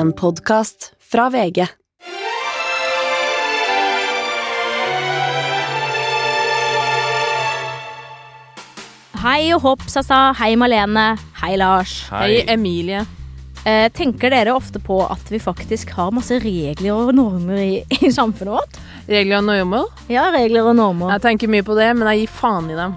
En 0.00 0.12
podkast 0.16 0.94
fra 1.12 1.26
VG. 1.28 1.66
Hei 9.20 9.50
og 9.52 9.60
hopp, 9.66 9.84
Sasa. 9.92 10.30
Hei, 10.38 10.54
Malene. 10.56 11.18
Hei, 11.42 11.50
Lars. 11.60 11.98
Hei, 12.08 12.38
Emilie. 12.48 13.02
Eh, 13.68 13.90
tenker 13.92 14.32
dere 14.32 14.54
ofte 14.56 14.80
på 14.80 15.02
at 15.04 15.28
vi 15.28 15.42
faktisk 15.42 15.92
har 15.98 16.16
masse 16.16 16.40
regler 16.40 16.94
og 16.96 17.12
normer 17.18 17.60
i, 17.60 17.74
i 18.00 18.08
samfunnet 18.08 18.56
vårt? 18.56 18.79
Regler 19.10 19.40
og 19.40 19.46
normer? 19.48 19.86
Ja, 20.06 20.28
regler 20.30 20.68
og 20.70 20.76
normer. 20.78 21.10
Jeg 21.16 21.22
tenker 21.24 21.50
mye 21.50 21.64
på 21.66 21.74
det, 21.74 21.88
men 21.98 22.06
jeg 22.12 22.20
gir 22.22 22.34
faen 22.36 22.68
i 22.70 22.76
dem. 22.78 22.92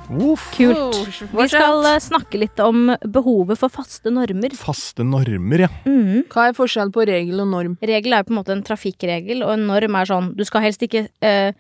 Kult. 0.54 0.78
Oh, 0.78 1.40
Vi 1.40 1.48
skal 1.50 1.88
eh, 1.90 1.98
snakke 2.06 2.38
litt 2.38 2.62
om 2.62 2.92
behovet 3.02 3.58
for 3.58 3.74
faste 3.74 4.14
normer. 4.14 4.54
Faste 4.60 5.06
normer, 5.08 5.66
ja. 5.66 5.72
Mm. 5.90 6.28
Hva 6.30 6.52
er 6.52 6.58
forskjellen 6.58 6.94
på 6.94 7.08
regel 7.10 7.42
og 7.42 7.50
norm? 7.56 7.78
Regel 7.82 8.14
er 8.14 8.28
på 8.28 8.36
en 8.36 8.40
måte 8.44 8.54
en 8.54 8.62
trafikkregel, 8.68 9.42
og 9.42 9.56
en 9.56 9.66
norm 9.72 9.98
er 9.98 10.10
sånn 10.12 10.30
Du 10.38 10.46
skal 10.46 10.68
helst 10.68 10.86
ikke 10.86 11.08
eh, 11.26 11.58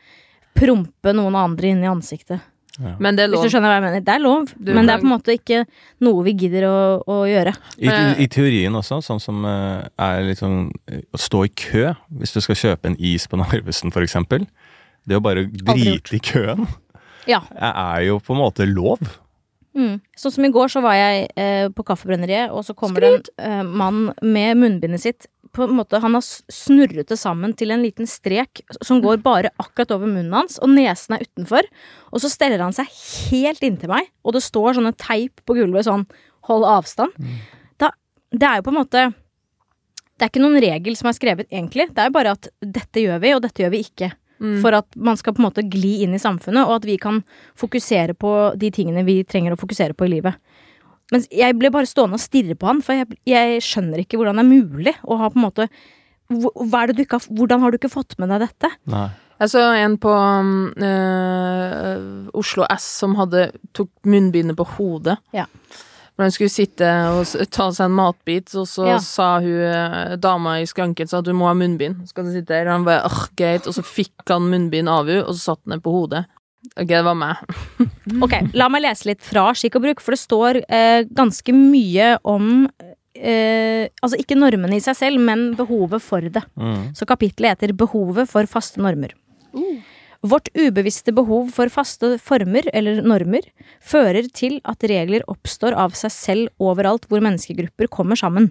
prompe 0.54 1.16
noen 1.18 1.40
andre 1.40 1.74
inn 1.74 1.82
i 1.82 1.90
ansiktet. 1.90 2.46
Men 2.80 3.16
det 3.16 3.26
er 3.28 3.30
Hvis 3.30 3.44
du 3.46 3.50
skjønner 3.54 3.70
hva 3.70 3.76
jeg 3.78 3.84
mener. 3.86 4.02
Det 4.02 4.14
er 4.16 4.22
lov, 4.24 4.48
Du- 4.58 4.74
men 4.74 4.88
det 4.88 4.94
er 4.96 5.02
på 5.04 5.06
en 5.06 5.14
måte 5.14 5.34
ikke 5.38 5.60
noe 6.02 6.24
vi 6.26 6.34
gidder 6.34 6.66
å, 6.66 6.78
å 7.06 7.18
gjøre. 7.30 7.54
I, 7.78 7.90
I 8.24 8.28
teorien 8.28 8.74
også, 8.74 8.98
sånn 9.06 9.22
som 9.22 9.44
uh, 9.46 9.86
er 10.02 10.24
liksom 10.26 10.72
eh, 10.90 11.04
å 11.14 11.20
stå 11.22 11.44
i 11.46 11.52
kø 11.54 11.92
hvis 12.18 12.34
du 12.34 12.42
skal 12.42 12.56
kjøpe 12.58 12.90
en 12.90 12.98
is 12.98 13.28
på 13.30 13.38
Narvesen, 13.38 13.94
eksempel. 13.94 14.48
Det 15.06 15.20
å 15.20 15.22
bare 15.22 15.46
drite 15.46 16.16
i 16.18 16.20
køen 16.24 16.66
Ja. 17.30 17.42
er 17.56 18.02
jo 18.08 18.18
på 18.20 18.34
en 18.34 18.42
måte 18.42 18.66
lov. 18.68 19.00
Mm. 19.74 20.02
Sånn 20.18 20.34
som 20.36 20.46
i 20.46 20.52
går 20.54 20.70
så 20.70 20.82
var 20.86 20.96
jeg 20.98 21.30
eh, 21.40 21.68
på 21.74 21.86
Kaffebrenneriet, 21.88 22.52
og 22.54 22.66
så 22.68 22.76
kommer 22.78 23.02
det 23.02 23.14
en 23.42 23.64
eh, 23.64 23.64
mann 23.66 24.04
med 24.22 24.60
munnbindet 24.62 25.02
sitt. 25.02 25.28
På 25.54 25.66
en 25.66 25.76
måte, 25.78 26.02
han 26.02 26.18
har 26.18 26.26
snurret 26.26 27.10
det 27.10 27.18
sammen 27.22 27.56
til 27.58 27.74
en 27.74 27.82
liten 27.86 28.10
strek 28.10 28.64
som 28.82 29.02
går 29.04 29.22
bare 29.26 29.54
akkurat 29.62 29.96
over 29.96 30.10
munnen 30.10 30.34
hans, 30.34 30.60
og 30.62 30.72
nesen 30.74 31.18
er 31.18 31.26
utenfor. 31.26 31.68
Og 32.14 32.24
så 32.24 32.32
steller 32.34 32.62
han 32.62 32.76
seg 32.76 32.90
helt 33.32 33.66
inntil 33.66 33.94
meg, 33.94 34.10
og 34.26 34.38
det 34.38 34.46
står 34.46 34.78
sånne 34.78 34.94
teip 34.98 35.44
på 35.46 35.58
gulvet 35.58 35.90
sånn 35.90 36.08
'hold 36.44 36.66
avstand'. 36.68 37.14
Da, 37.82 37.94
det 38.30 38.48
er 38.48 38.58
jo 38.60 38.70
på 38.70 38.74
en 38.74 38.82
måte 38.82 39.14
Det 40.14 40.28
er 40.28 40.30
ikke 40.30 40.44
noen 40.44 40.62
regel 40.62 40.96
som 40.96 41.08
er 41.10 41.16
skrevet, 41.18 41.48
egentlig. 41.50 41.90
Det 41.90 42.00
er 42.00 42.08
jo 42.08 42.14
bare 42.14 42.32
at 42.38 42.48
dette 42.62 43.02
gjør 43.02 43.20
vi, 43.20 43.34
og 43.34 43.42
dette 43.42 43.64
gjør 43.64 43.72
vi 43.74 43.80
ikke. 43.82 44.12
For 44.62 44.76
at 44.76 44.96
man 45.00 45.16
skal 45.16 45.34
på 45.34 45.40
en 45.40 45.46
måte 45.48 45.64
gli 45.72 46.02
inn 46.04 46.14
i 46.18 46.20
samfunnet, 46.20 46.66
og 46.68 46.76
at 46.82 46.86
vi 46.90 46.98
kan 47.00 47.22
fokusere 47.56 48.14
på 48.20 48.34
de 48.60 48.70
tingene 48.76 49.06
vi 49.08 49.22
trenger 49.24 49.56
å 49.56 49.60
fokusere 49.62 49.96
på 49.96 50.06
i 50.10 50.12
livet. 50.18 50.36
Men 51.14 51.24
jeg 51.32 51.56
ble 51.60 51.70
bare 51.72 51.88
stående 51.88 52.18
og 52.20 52.24
stirre 52.24 52.56
på 52.60 52.68
han, 52.68 52.82
for 52.84 52.94
jeg, 52.98 53.08
jeg 53.30 53.62
skjønner 53.64 54.02
ikke 54.04 54.18
hvordan 54.20 54.40
det 54.40 54.44
er 54.44 54.52
mulig 54.52 54.94
å 55.04 55.18
ha 55.22 55.30
på 55.30 55.40
en 55.40 55.46
måte 55.48 55.70
hvor- 56.34 56.56
hva 56.68 56.82
er 56.84 56.88
det 56.92 56.96
du 56.98 57.04
ikke 57.04 57.20
har, 57.20 57.28
Hvordan 57.40 57.60
har 57.62 57.72
du 57.72 57.78
ikke 57.78 57.92
fått 57.94 58.18
med 58.20 58.30
deg 58.34 58.48
dette? 58.48 58.72
Nei. 58.90 59.10
Jeg 59.40 59.50
så 59.52 59.64
en 59.76 59.98
på 60.00 60.12
øh, 60.84 62.30
Oslo 62.40 62.66
S 62.72 62.86
som 63.02 63.16
hadde 63.20 63.48
tok 63.76 63.90
munnbindet 64.08 64.58
på 64.60 64.66
hodet. 64.78 65.18
Ja. 65.36 65.46
Når 66.14 66.28
hun 66.28 66.34
skulle 66.36 66.54
sitte 66.54 66.88
og 67.10 67.50
ta 67.50 67.66
seg 67.74 67.88
en 67.90 67.96
matbit, 67.98 68.52
og 68.60 68.68
så 68.70 68.86
Ja. 68.92 68.98
sa 69.02 69.40
hun 69.42 69.64
eh, 69.66 70.16
dama 70.22 70.60
i 70.62 70.68
skranken 70.70 71.10
sa 71.10 71.20
at 71.24 71.26
du 71.26 71.34
må 71.34 71.48
ha 71.50 71.54
munnbind. 71.58 72.04
Så 72.08 72.14
kan 72.14 72.26
du 72.26 72.32
sitte 72.36 72.54
her? 72.54 72.68
Og 72.70 72.74
han 72.78 72.86
bare 72.86 73.06
åh, 73.10 73.24
greit. 73.36 73.66
Og 73.66 73.74
så 73.74 73.82
fikk 73.82 74.28
han 74.30 74.46
munnbind 74.52 74.88
av 74.90 75.08
henne, 75.10 75.24
og 75.26 75.34
så 75.34 75.54
satt 75.56 75.62
han 75.66 75.78
det 75.80 75.84
på 75.84 75.92
hodet. 75.96 76.26
Ok, 76.78 76.88
det 76.88 77.04
var 77.04 77.16
meg. 77.18 77.36
Ok, 78.24 78.34
La 78.54 78.70
meg 78.72 78.84
lese 78.86 79.10
litt 79.10 79.22
fra 79.26 79.50
Skikk 79.58 79.76
og 79.80 79.82
bruk, 79.88 80.00
for 80.06 80.14
det 80.16 80.22
står 80.22 80.62
eh, 80.70 81.04
ganske 81.12 81.52
mye 81.56 82.14
om 82.24 82.68
eh, 83.16 83.90
Altså 84.02 84.20
ikke 84.22 84.38
normene 84.38 84.78
i 84.78 84.84
seg 84.86 84.96
selv, 84.96 85.20
men 85.20 85.56
behovet 85.60 86.02
for 86.06 86.22
det. 86.22 86.44
Mm. 86.56 86.94
Så 86.96 87.06
kapittelet 87.10 87.58
heter 87.58 87.74
Behovet 87.76 88.30
for 88.32 88.46
faste 88.48 88.80
normer. 88.80 89.12
Vårt 90.24 90.48
ubevisste 90.56 91.12
behov 91.12 91.50
for 91.52 91.68
faste 91.68 92.14
former, 92.24 92.64
eller 92.72 93.02
normer, 93.04 93.44
fører 93.84 94.30
til 94.32 94.62
at 94.64 94.86
regler 94.88 95.26
oppstår 95.28 95.76
av 95.76 95.98
seg 96.00 96.14
selv 96.16 96.64
overalt 96.64 97.10
hvor 97.12 97.24
menneskegrupper 97.26 97.92
kommer 97.92 98.16
sammen. 98.16 98.48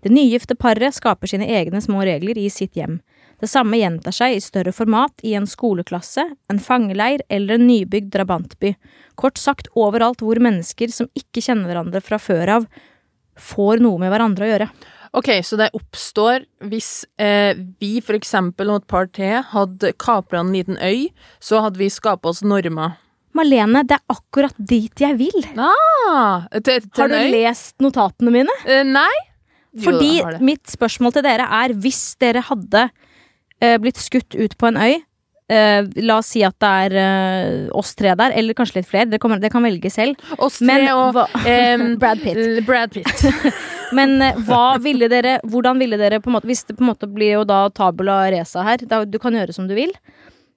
Det 0.00 0.10
nygifte 0.10 0.56
paret 0.56 0.96
skaper 0.96 1.28
sine 1.28 1.46
egne 1.52 1.82
små 1.84 2.00
regler 2.08 2.40
i 2.40 2.48
sitt 2.50 2.80
hjem. 2.80 3.02
Det 3.42 3.50
samme 3.50 3.76
gjentar 3.76 4.14
seg 4.16 4.38
i 4.38 4.40
større 4.40 4.72
format 4.72 5.20
i 5.26 5.34
en 5.36 5.48
skoleklasse, 5.50 6.24
en 6.48 6.62
fangeleir 6.62 7.20
eller 7.28 7.58
en 7.58 7.68
nybygd 7.68 8.08
drabantby. 8.14 8.72
Kort 9.18 9.36
sagt 9.38 9.68
overalt 9.76 10.24
hvor 10.24 10.40
mennesker 10.40 10.94
som 10.94 11.10
ikke 11.18 11.44
kjenner 11.44 11.68
hverandre 11.68 12.00
fra 12.00 12.18
før 12.22 12.56
av, 12.56 12.66
får 13.36 13.84
noe 13.84 14.00
med 14.00 14.12
hverandre 14.14 14.46
å 14.46 14.50
gjøre. 14.52 14.70
Ok, 15.12 15.28
så 15.44 15.58
det 15.60 15.68
oppstår 15.76 16.46
hvis 16.70 17.04
eh, 17.20 17.52
vi 17.82 17.98
for 18.00 18.16
eksempel 18.16 18.70
og 18.72 18.80
et 18.80 18.88
par 18.88 19.10
til 19.12 19.42
hadde 19.50 19.90
kapra 20.00 20.40
en 20.40 20.52
liten 20.54 20.78
øy, 20.80 21.10
så 21.42 21.60
hadde 21.66 21.80
vi 21.82 21.90
skapa 21.92 22.30
oss 22.32 22.40
normer. 22.46 22.94
Malene, 23.36 23.82
det 23.88 23.98
er 23.98 24.12
akkurat 24.12 24.56
dit 24.56 25.02
jeg 25.04 25.18
vil. 25.20 25.44
Ah, 25.60 26.48
til, 26.64 26.80
til 26.84 27.04
Har 27.04 27.12
du 27.12 27.18
øy? 27.18 27.28
lest 27.32 27.76
notatene 27.84 28.32
mine? 28.32 28.56
Eh, 28.64 28.82
nei. 28.88 29.12
Fordi 29.84 30.18
jo, 30.18 30.32
mitt 30.44 30.68
spørsmål 30.68 31.14
til 31.16 31.24
dere 31.24 31.46
er 31.60 31.72
hvis 31.80 32.00
dere 32.20 32.42
hadde 32.44 32.86
eh, 33.60 33.78
blitt 33.80 34.00
skutt 34.00 34.36
ut 34.36 34.56
på 34.60 34.68
en 34.68 34.80
øy 34.80 34.98
eh, 35.48 35.82
La 36.06 36.18
oss 36.20 36.32
si 36.34 36.42
at 36.46 36.56
det 36.62 36.70
er 36.86 36.96
uh, 36.98 37.78
oss 37.78 37.94
tre 37.98 38.14
der, 38.18 38.34
eller 38.38 38.56
kanskje 38.58 38.80
litt 38.80 38.90
flere. 38.90 39.10
Det, 39.10 39.20
kommer, 39.22 39.40
det 39.42 39.52
kan 39.52 39.64
velge 39.64 39.90
selv. 39.92 40.20
Oss 40.38 40.60
Men 40.64 40.86
og 40.92 41.16
hva, 41.16 41.26
um, 41.28 41.86
Brad 42.02 42.22
Pitt. 42.22 42.42
Brad 42.66 42.94
Pitt. 42.94 43.24
Men 43.96 44.16
uh, 44.22 44.38
hva 44.46 44.78
ville 44.80 45.08
dere 45.12 45.34
Hvordan 45.44 45.80
ville 45.82 45.98
dere 46.00 46.22
på 46.24 46.30
en 46.30 46.38
måte 46.38 46.48
Hvis 46.48 46.62
det 46.64 46.78
på 46.78 46.80
en 46.80 46.88
måte 46.88 47.04
blir 47.12 47.34
jo 47.34 47.42
da 47.44 47.66
tabula 47.74 48.22
resa 48.32 48.64
her, 48.64 48.84
da, 48.88 49.02
du 49.04 49.18
kan 49.20 49.36
gjøre 49.36 49.52
som 49.56 49.68
du 49.68 49.76
vil. 49.76 49.92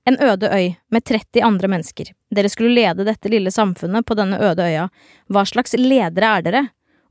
En 0.05 0.19
øde 0.21 0.51
øy 0.53 0.75
med 0.93 1.03
30 1.03 1.41
andre 1.41 1.67
mennesker. 1.71 2.11
Dere 2.29 2.49
skulle 2.53 2.75
lede 2.77 3.07
dette 3.07 3.31
lille 3.31 3.51
samfunnet 3.51 4.05
på 4.05 4.17
denne 4.17 4.37
øde 4.37 4.67
øya. 4.67 4.89
Hva 5.33 5.45
slags 5.49 5.73
ledere 5.79 6.29
er 6.37 6.45
dere? 6.45 6.61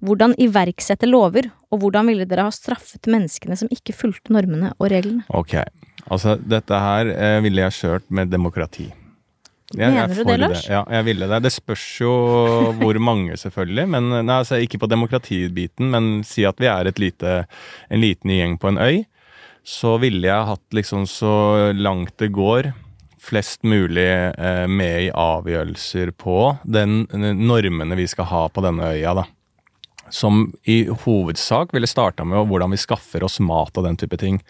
Hvordan 0.04 0.34
iverksette 0.38 1.08
lover, 1.08 1.48
og 1.72 1.80
hvordan 1.80 2.10
ville 2.10 2.26
dere 2.28 2.44
ha 2.46 2.52
straffet 2.54 3.08
menneskene 3.10 3.56
som 3.56 3.70
ikke 3.72 3.96
fulgte 3.96 4.34
normene 4.36 4.74
og 4.76 4.92
reglene? 4.92 5.24
Ok. 5.32 5.56
Altså, 6.12 6.36
dette 6.36 6.82
her 6.84 7.10
eh, 7.14 7.38
ville 7.44 7.64
jeg 7.64 7.78
kjørt 7.78 8.06
med 8.12 8.32
demokrati. 8.32 8.90
Jeg, 9.72 9.90
Mener 9.90 9.96
jeg 10.02 10.18
du 10.18 10.28
det, 10.28 10.36
Lars? 10.42 10.66
Ja, 10.68 10.82
jeg 10.92 11.06
ville 11.08 11.28
det. 11.30 11.40
Det 11.46 11.52
spørs 11.54 11.86
jo 12.02 12.12
hvor 12.78 12.98
mange, 13.08 13.38
selvfølgelig. 13.40 13.88
Men 13.96 14.12
nei, 14.12 14.36
altså, 14.36 14.60
ikke 14.60 14.82
på 14.82 14.90
demokratibiten, 14.90 15.90
men 15.94 16.12
si 16.28 16.44
at 16.46 16.60
vi 16.62 16.70
er 16.70 16.90
et 16.90 17.00
lite, 17.02 17.42
en 17.90 18.02
liten 18.04 18.34
gjeng 18.34 18.58
på 18.60 18.70
en 18.72 18.80
øy. 18.82 19.02
Så 19.64 19.96
ville 20.02 20.28
jeg 20.28 20.48
hatt 20.50 20.76
liksom 20.76 21.06
så 21.08 21.72
langt 21.72 22.18
det 22.20 22.34
går 22.36 22.74
flest 23.24 23.62
mulig 23.64 24.04
eh, 24.04 24.66
med 24.68 25.06
i 25.06 25.12
avgjørelser 25.16 26.12
på 26.20 26.36
den 26.64 27.06
normene 27.14 27.96
vi 27.96 28.04
skal 28.10 28.28
ha 28.28 28.42
på 28.52 28.64
denne 28.64 28.92
øya, 28.92 29.14
da. 29.16 29.24
Som 30.12 30.50
i 30.68 30.84
hovedsak 31.06 31.72
ville 31.72 31.88
starta 31.88 32.26
med 32.28 32.50
hvordan 32.50 32.74
vi 32.74 32.82
skaffer 32.82 33.24
oss 33.24 33.40
mat 33.40 33.72
og 33.80 33.86
den 33.88 33.96
type 33.96 34.18
ting. 34.20 34.42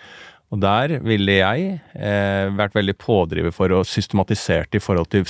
Og 0.55 0.61
der 0.63 1.01
ville 1.03 1.41
jeg 1.41 1.79
eh, 1.99 2.47
vært 2.55 2.77
veldig 2.77 2.95
pådriver 3.01 3.55
for 3.55 3.75
å 3.75 3.83
systematisere 3.83 4.69
det 4.71 4.79
i 4.79 4.85
forhold 4.85 5.11
til 5.11 5.27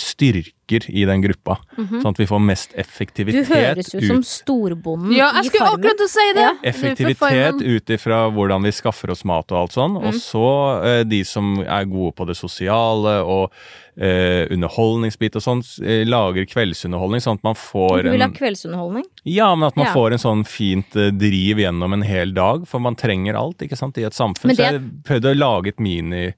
styrker 0.65 0.91
i 0.91 1.05
den 1.05 1.23
gruppa. 1.23 1.59
Sånn 1.77 2.11
at 2.13 2.19
vi 2.19 2.27
får 2.27 2.41
mest 2.41 2.75
effektivitet. 2.79 3.47
Du 3.49 3.55
høres 3.55 3.93
høres 3.93 3.95
ut 3.95 4.07
som 4.07 4.19
ut 4.19 4.27
storbonden 4.29 5.13
Ja, 5.17 5.31
jeg 5.41 5.51
skulle 5.51 5.71
akkurat 5.75 5.97
til 6.01 6.07
å 6.07 6.13
si 6.13 6.27
det! 6.35 6.41
Ja. 6.45 6.53
Effektivitet 6.71 7.63
ut 7.63 7.91
ifra 7.91 8.23
hvordan 8.33 8.63
vi 8.65 8.73
skaffer 8.73 9.11
oss 9.11 9.25
mat 9.25 9.51
og 9.53 9.59
alt 9.65 9.73
sånn. 9.77 9.97
Mm. 9.99 10.09
Og 10.09 10.15
så 10.21 10.47
eh, 10.85 11.05
de 11.05 11.23
som 11.25 11.59
er 11.65 11.85
gode 11.91 12.15
på 12.17 12.27
det 12.29 12.37
sosiale 12.39 13.19
og 13.25 13.53
eh, 13.97 14.47
underholdningsbit 14.55 15.37
og 15.39 15.45
sånn, 15.45 15.63
eh, 15.85 16.05
lager 16.09 16.47
kveldsunderholdning, 16.51 17.23
sånn 17.25 17.39
at 17.41 17.47
man 17.47 17.55
får 17.59 18.01
en 18.01 18.09
Du 18.09 18.11
vil 18.17 18.25
ha 18.27 18.31
kveldsunderholdning? 18.35 19.05
Ja, 19.25 19.53
men 19.55 19.69
at 19.69 19.77
man 19.77 19.87
Ja. 19.87 19.93
får 19.95 20.13
en 20.13 20.19
sånn 20.25 20.45
fint 20.47 20.97
eh, 20.97 21.11
driv 21.11 21.59
gjennom 21.63 21.93
en 21.93 22.03
hel 22.03 22.33
dag, 22.35 22.67
for 22.67 22.81
man 22.81 22.97
trenger 22.97 23.35
alt, 23.39 23.59
ikke 23.63 23.77
sant, 23.79 23.99
i 23.99 24.05
et 24.05 24.13
samfunn. 24.15 24.51
Det- 24.51 24.57
Så 24.57 24.73
jeg 24.73 24.83
prøvde 25.05 25.35
å 25.35 25.39
lage 25.39 25.69
et 25.69 25.81
mini 25.81 26.33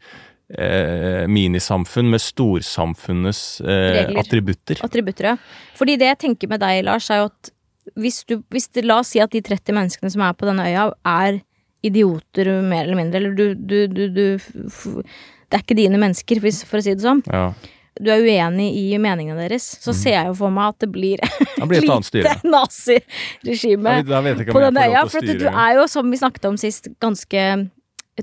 eh, 0.54 1.26
minisamfunn 1.28 2.10
med 2.10 2.22
storsamfunnets 2.22 3.60
eh, 3.60 4.12
attributter. 4.18 4.80
Attributter, 4.86 5.32
ja. 5.32 5.36
Fordi 5.78 5.98
det 6.00 6.12
jeg 6.12 6.22
tenker 6.26 6.52
med 6.52 6.62
deg, 6.62 6.84
Lars, 6.86 7.10
er 7.10 7.24
jo 7.24 7.30
at 7.32 7.52
hvis 7.94 8.24
du, 8.26 8.40
hvis 8.50 8.68
det, 8.74 8.82
La 8.86 9.00
oss 9.02 9.12
si 9.14 9.22
at 9.22 9.30
de 9.34 9.42
30 9.44 9.76
menneskene 9.76 10.10
som 10.10 10.24
er 10.26 10.34
på 10.38 10.48
denne 10.48 10.66
øya, 10.66 10.90
er 11.06 11.40
idioter 11.86 12.50
mer 12.66 12.84
eller 12.86 12.98
mindre, 12.98 13.20
eller 13.20 13.36
du, 13.36 13.54
du, 13.54 13.86
du, 13.86 14.08
du 14.10 15.02
Det 15.46 15.54
er 15.54 15.62
ikke 15.62 15.78
dine 15.78 16.00
mennesker, 16.02 16.40
for 16.66 16.80
å 16.80 16.82
si 16.82 16.94
det 16.96 17.04
sånn. 17.04 17.22
Ja. 17.30 17.52
Du 17.96 18.10
er 18.12 18.20
uenig 18.20 18.66
i 18.76 18.98
meningene 19.00 19.46
deres, 19.46 19.64
så 19.80 19.94
ser 19.96 20.18
jeg 20.18 20.28
jo 20.28 20.34
for 20.42 20.52
meg 20.52 20.74
at 20.74 20.82
det 20.84 20.88
blir 20.92 21.22
det 21.22 21.68
blir 21.70 21.86
et 21.86 22.10
lite 22.18 22.34
naziregime 22.44 23.94
ikke 24.02 24.52
på 24.52 24.64
denne 24.66 24.84
øya. 24.90 25.06
For 25.08 25.24
du 25.24 25.46
er 25.48 25.78
jo, 25.78 25.86
som 25.88 26.10
vi 26.12 26.20
snakket 26.20 26.50
om 26.50 26.58
sist, 26.60 26.90
ganske 27.00 27.46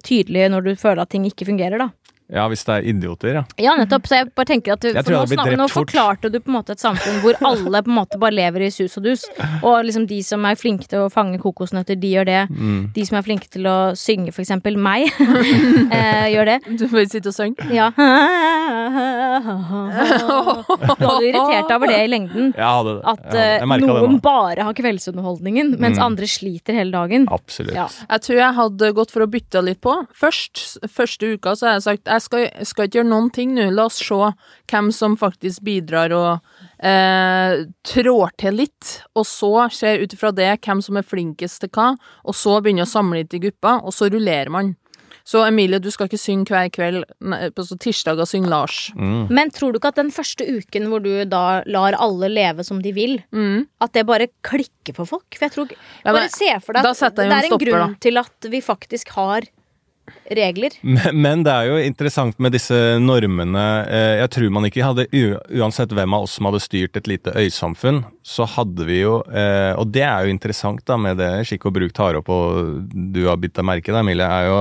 tydelig 0.03 0.49
når 0.53 0.67
du 0.67 0.71
føler 0.77 1.01
at 1.05 1.13
ting 1.13 1.25
ikke 1.29 1.47
fungerer, 1.49 1.81
da. 1.81 1.89
Ja, 2.33 2.47
hvis 2.49 2.63
det 2.65 2.73
er 2.79 2.83
idioter, 2.89 3.29
ja. 3.37 3.43
Ja, 3.61 3.75
nettopp. 3.77 4.07
Så 4.09 4.15
jeg 4.17 4.31
bare 4.33 4.49
tenker 4.49 4.73
at 4.73 4.81
du, 4.81 4.87
Jeg 4.89 5.03
for 5.05 5.13
nå, 5.13 5.19
snak- 5.29 5.53
nå 5.59 5.67
forklarte 5.69 6.31
du 6.33 6.39
på 6.41 6.49
en 6.49 6.55
måte 6.57 6.71
et 6.73 6.81
samfunn 6.81 7.19
hvor 7.21 7.37
alle 7.45 7.83
på 7.85 7.91
en 7.93 7.97
måte 7.99 8.17
bare 8.19 8.33
lever 8.33 8.61
i 8.65 8.71
sus 8.73 8.97
og 8.97 9.03
dus. 9.05 9.27
Og 9.61 9.83
liksom 9.85 10.07
de 10.09 10.17
som 10.25 10.41
er 10.49 10.55
flinke 10.57 10.87
til 10.89 10.99
å 11.05 11.11
fange 11.13 11.37
kokosnøtter, 11.43 11.93
de 11.99 12.09
gjør 12.15 12.25
det. 12.25 12.39
Mm. 12.49 12.89
De 12.95 13.05
som 13.05 13.17
er 13.19 13.23
flinke 13.27 13.47
til 13.53 13.67
å 13.69 13.75
synge, 13.95 14.33
for 14.33 14.41
eksempel 14.41 14.77
meg, 14.81 15.11
eh, 15.93 16.33
gjør 16.33 16.45
det. 16.53 16.57
Du 16.81 16.87
får 16.89 17.05
sitte 17.13 17.29
og 17.29 17.37
synge. 17.37 17.69
Ja. 17.73 17.91
Du 17.93 18.01
hadde 21.05 21.27
irritert 21.27 21.67
deg 21.69 21.75
over 21.77 21.87
det 21.91 21.99
i 22.03 22.07
lengden. 22.11 22.51
Jeg 22.57 22.65
hadde 22.65 22.93
det. 22.97 23.03
At 23.03 23.23
Jeg, 23.23 23.33
hadde- 23.33 23.59
jeg 23.59 23.67
merket 23.71 23.87
det 23.93 24.01
noen 24.03 24.19
bare 24.23 24.63
har 24.67 24.73
kveldsunderholdningen, 24.77 25.67
mens 25.79 25.97
Mm. 25.97 26.03
andre 26.05 26.25
sliter 26.27 26.73
hele 26.73 26.91
dagen. 26.91 27.27
Absolutt. 27.29 27.73
Ja. 27.75 27.87
Jeg 28.09 28.21
tror 28.21 28.35
jeg 28.37 28.53
hadde 28.55 28.93
gått 28.93 29.11
for 29.11 29.21
å 29.21 29.27
bytte 29.29 29.63
litt 29.63 29.81
på. 29.81 30.05
Først, 30.13 30.77
første 30.87 31.33
uka 31.37 31.51
så 31.55 31.65
har 31.67 31.73
jeg 31.79 31.83
sagt 31.83 32.03
jeg 32.05 32.21
jeg 32.31 32.65
skal 32.69 32.87
ikke 32.87 32.99
gjøre 32.99 33.09
noen 33.09 33.31
ting 33.33 33.53
nå, 33.55 33.69
la 33.73 33.85
oss 33.85 33.97
se 34.03 34.19
hvem 34.71 34.91
som 34.95 35.17
faktisk 35.19 35.61
bidrar 35.63 36.11
og 36.15 36.39
eh, 36.83 37.65
trår 37.87 38.31
til 38.39 38.59
litt, 38.63 38.93
og 39.15 39.25
så 39.29 39.69
ser 39.73 40.03
ut 40.03 40.13
ifra 40.15 40.31
det 40.35 40.51
hvem 40.65 40.81
som 40.83 40.97
er 40.99 41.07
flinkest 41.07 41.61
til 41.63 41.69
hva, 41.75 41.93
og 42.23 42.35
så 42.37 42.59
begynner 42.63 42.87
å 42.87 42.93
samle 42.93 43.23
litt 43.23 43.33
i 43.33 43.43
grupper, 43.47 43.83
og 43.83 43.93
så 43.95 44.09
rullerer 44.13 44.49
man. 44.53 44.75
Så 45.23 45.39
Emilie, 45.47 45.79
du 45.79 45.87
skal 45.87 46.09
ikke 46.09 46.19
synge 46.19 46.51
hver 46.51 46.67
kveld, 46.75 47.05
på 47.55 47.63
så 47.63 47.77
tirsdager 47.79 48.27
synger 48.27 48.51
Lars. 48.51 48.79
Mm. 48.91 49.29
Men 49.31 49.53
tror 49.55 49.71
du 49.71 49.77
ikke 49.79 49.93
at 49.93 50.01
den 50.01 50.11
første 50.11 50.43
uken 50.43 50.89
hvor 50.91 50.99
du 50.99 51.13
da 51.31 51.61
lar 51.71 51.95
alle 51.95 52.27
leve 52.27 52.65
som 52.67 52.81
de 52.83 52.91
vil, 52.91 53.21
Mm. 53.31 53.63
at 53.79 53.93
det 53.95 54.03
bare 54.05 54.27
klikker 54.43 54.93
for 54.97 55.05
folk? 55.07 55.29
For 55.37 55.45
jeg 55.47 55.53
tror 55.55 55.71
Ja, 55.71 56.11
men 56.11 56.25
Bare 56.25 56.29
se 56.29 56.51
for 56.59 56.73
deg 56.75 56.85
at 56.91 57.15
det 57.15 57.23
er 57.23 57.31
en 57.37 57.47
stopper, 57.47 57.65
grunn 57.71 57.93
da. 57.95 57.99
til 58.03 58.17
at 58.19 58.49
vi 58.51 58.59
faktisk 58.59 59.15
har 59.15 59.47
regler. 60.29 60.75
Men, 60.81 61.19
men 61.23 61.43
det 61.45 61.53
er 61.53 61.69
jo 61.69 61.77
interessant 61.83 62.39
med 62.43 62.53
disse 62.55 62.75
normene. 63.01 63.63
Eh, 63.87 64.15
Jeg 64.21 64.31
tror 64.35 64.49
man 64.55 64.67
ikke 64.67 64.85
hadde, 64.85 65.05
uansett 65.59 65.93
hvem 65.95 66.15
av 66.17 66.25
oss 66.27 66.37
som 66.37 66.49
hadde 66.49 66.61
styrt 66.63 66.97
et 66.99 67.07
lite 67.09 67.33
øysamfunn, 67.39 68.03
så 68.23 68.47
hadde 68.55 68.87
vi 68.87 69.01
jo 69.01 69.19
eh, 69.31 69.71
Og 69.79 69.89
det 69.95 70.03
er 70.07 70.25
jo 70.25 70.33
interessant 70.33 70.83
da 70.87 70.97
med 70.99 71.17
det 71.19 71.31
Skikk 71.47 71.67
og 71.69 71.75
bruk 71.77 71.95
tar 71.95 72.19
opp, 72.19 72.29
og 72.31 72.83
du 73.13 73.23
har 73.27 73.39
bitt 73.41 73.55
deg 73.57 73.67
merke 73.67 73.91
i, 73.93 73.97
Emilie, 73.99 74.27
er 74.27 74.49
jo 74.51 74.59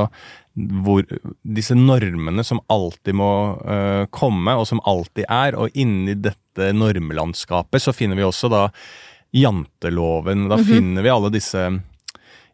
hvor 0.84 1.06
disse 1.48 1.72
normene 1.72 2.42
som 2.44 2.58
alltid 2.68 3.16
må 3.16 3.30
eh, 3.64 4.02
komme, 4.12 4.52
og 4.60 4.66
som 4.68 4.82
alltid 4.84 5.24
er, 5.24 5.56
og 5.56 5.72
inni 5.72 6.12
dette 6.20 6.72
normlandskapet 6.76 7.80
så 7.80 7.94
finner 7.96 8.18
vi 8.18 8.26
også 8.26 8.50
da 8.52 8.66
janteloven. 9.32 10.48
Da 10.52 10.58
finner 10.60 11.02
vi 11.06 11.08
alle 11.12 11.30
disse 11.32 11.62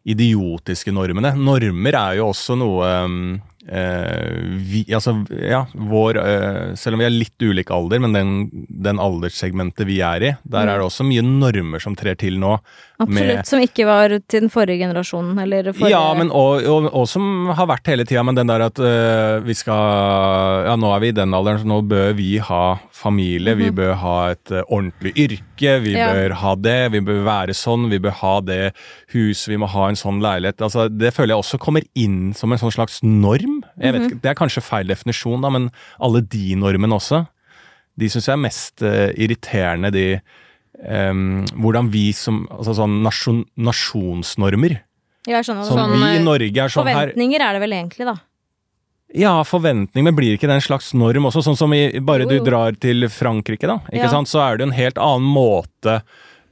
idiotiske 0.09 0.93
normene. 0.95 1.33
Normer 1.37 1.97
er 1.99 2.19
jo 2.19 2.29
også 2.31 2.57
noe 2.59 2.89
um, 3.05 3.19
vi, 3.69 4.83
altså, 4.97 5.13
ja, 5.29 5.63
vår 5.73 6.17
eh, 6.17 6.75
Selv 6.79 6.97
om 6.97 7.03
vi 7.03 7.05
er 7.05 7.13
litt 7.13 7.45
ulik 7.45 7.69
alder, 7.73 8.01
men 8.01 8.15
den, 8.15 8.31
den 8.69 9.01
alderssegmentet 9.01 9.85
vi 9.89 9.99
er 10.05 10.25
i, 10.25 10.31
der 10.43 10.65
er 10.69 10.79
det 10.79 10.87
også 10.87 11.05
mye 11.07 11.21
normer 11.25 11.83
som 11.83 11.97
trer 11.99 12.17
til 12.19 12.39
nå. 12.41 12.55
Absolutt. 12.99 13.47
Som 13.47 13.61
ikke 13.63 13.85
var 13.87 14.11
til 14.27 14.43
den 14.43 14.51
forrige 14.51 14.81
generasjonen, 14.81 15.37
eller 15.39 15.71
forrige 15.71 15.93
Ja, 15.93 16.01
men 16.17 16.33
og, 16.35 16.65
og, 16.67 16.89
og 16.91 17.05
som 17.07 17.51
har 17.55 17.69
vært 17.69 17.87
hele 17.93 18.03
tida, 18.07 18.25
men 18.27 18.35
den 18.35 18.49
der 18.51 18.65
at 18.65 18.81
uh, 18.81 19.39
vi 19.45 19.55
skal 19.55 20.65
Ja, 20.67 20.75
nå 20.79 20.89
er 20.95 21.03
vi 21.03 21.11
i 21.13 21.15
den 21.15 21.35
alderen, 21.35 21.61
så 21.61 21.69
nå 21.69 21.79
bør 21.87 22.11
vi 22.17 22.33
ha 22.43 22.63
familie, 22.99 23.55
vi 23.55 23.69
bør 23.71 23.93
ha 24.01 24.17
et 24.33 24.51
uh, 24.51 24.63
ordentlig 24.65 25.13
yrke, 25.15 25.77
vi 25.85 25.95
Ja. 25.95 26.09
bør 26.15 26.35
ha 26.41 26.55
det, 26.59 26.79
vi 26.97 27.03
bør 27.05 27.23
være 27.27 27.55
sånn, 27.55 27.87
vi 27.91 28.01
bør 28.03 28.17
ha 28.19 28.35
det 28.43 28.61
huset, 29.13 29.47
vi 29.53 29.61
må 29.61 29.69
ha 29.71 29.87
en 29.89 29.99
sånn 29.99 30.19
leilighet. 30.23 30.59
Altså, 30.65 30.89
det 30.91 31.13
føler 31.15 31.35
jeg 31.37 31.45
også 31.45 31.59
kommer 31.61 31.87
inn 31.95 32.33
som 32.35 32.51
en 32.51 32.59
sånn 32.61 32.75
slags 32.75 32.99
norm. 33.03 33.58
Jeg 33.79 33.95
vet 33.95 34.05
ikke, 34.09 34.21
Det 34.21 34.29
er 34.31 34.37
kanskje 34.39 34.63
feil 34.65 34.87
definisjon, 34.91 35.41
da, 35.41 35.49
men 35.55 35.69
alle 35.99 36.21
de 36.21 36.55
normene 36.59 36.97
også, 36.99 37.23
de 37.99 38.09
syns 38.11 38.27
jeg 38.29 38.35
er 38.35 38.43
mest 38.43 38.83
uh, 38.85 39.09
irriterende, 39.19 39.91
de 39.91 40.05
um, 40.87 41.45
hvordan 41.59 41.89
vi 41.91 42.09
som 42.15 42.45
Altså 42.55 42.77
sånn 42.77 43.01
nasjon, 43.03 43.43
nasjonsnormer. 43.57 44.79
Ja, 45.27 45.41
Sånn. 45.43 45.91
Vi 45.99 46.15
i 46.15 46.23
Norge 46.23 46.63
er 46.63 46.71
sånn 46.71 46.87
her 46.87 47.09
Forventninger 47.11 47.43
er 47.43 47.57
det 47.57 47.61
vel 47.65 47.75
egentlig, 47.75 48.07
da. 48.07 48.15
Ja, 49.17 49.39
forventning, 49.43 50.05
men 50.05 50.15
blir 50.15 50.35
ikke 50.35 50.47
det 50.47 50.59
en 50.59 50.63
slags 50.63 50.91
norm 50.93 51.25
også? 51.25 51.41
Sånn 51.47 51.57
som 51.57 51.73
i, 51.73 51.99
bare 52.05 52.27
du 52.29 52.35
drar 52.45 52.75
til 52.77 53.07
Frankrike, 53.09 53.65
da, 53.65 53.79
ikke 53.89 54.05
Ja. 54.05 54.11
sant? 54.13 54.29
så 54.29 54.39
er 54.45 54.57
det 54.57 54.67
en 54.67 54.75
helt 54.77 54.97
annen 55.01 55.25
måte 55.25 56.01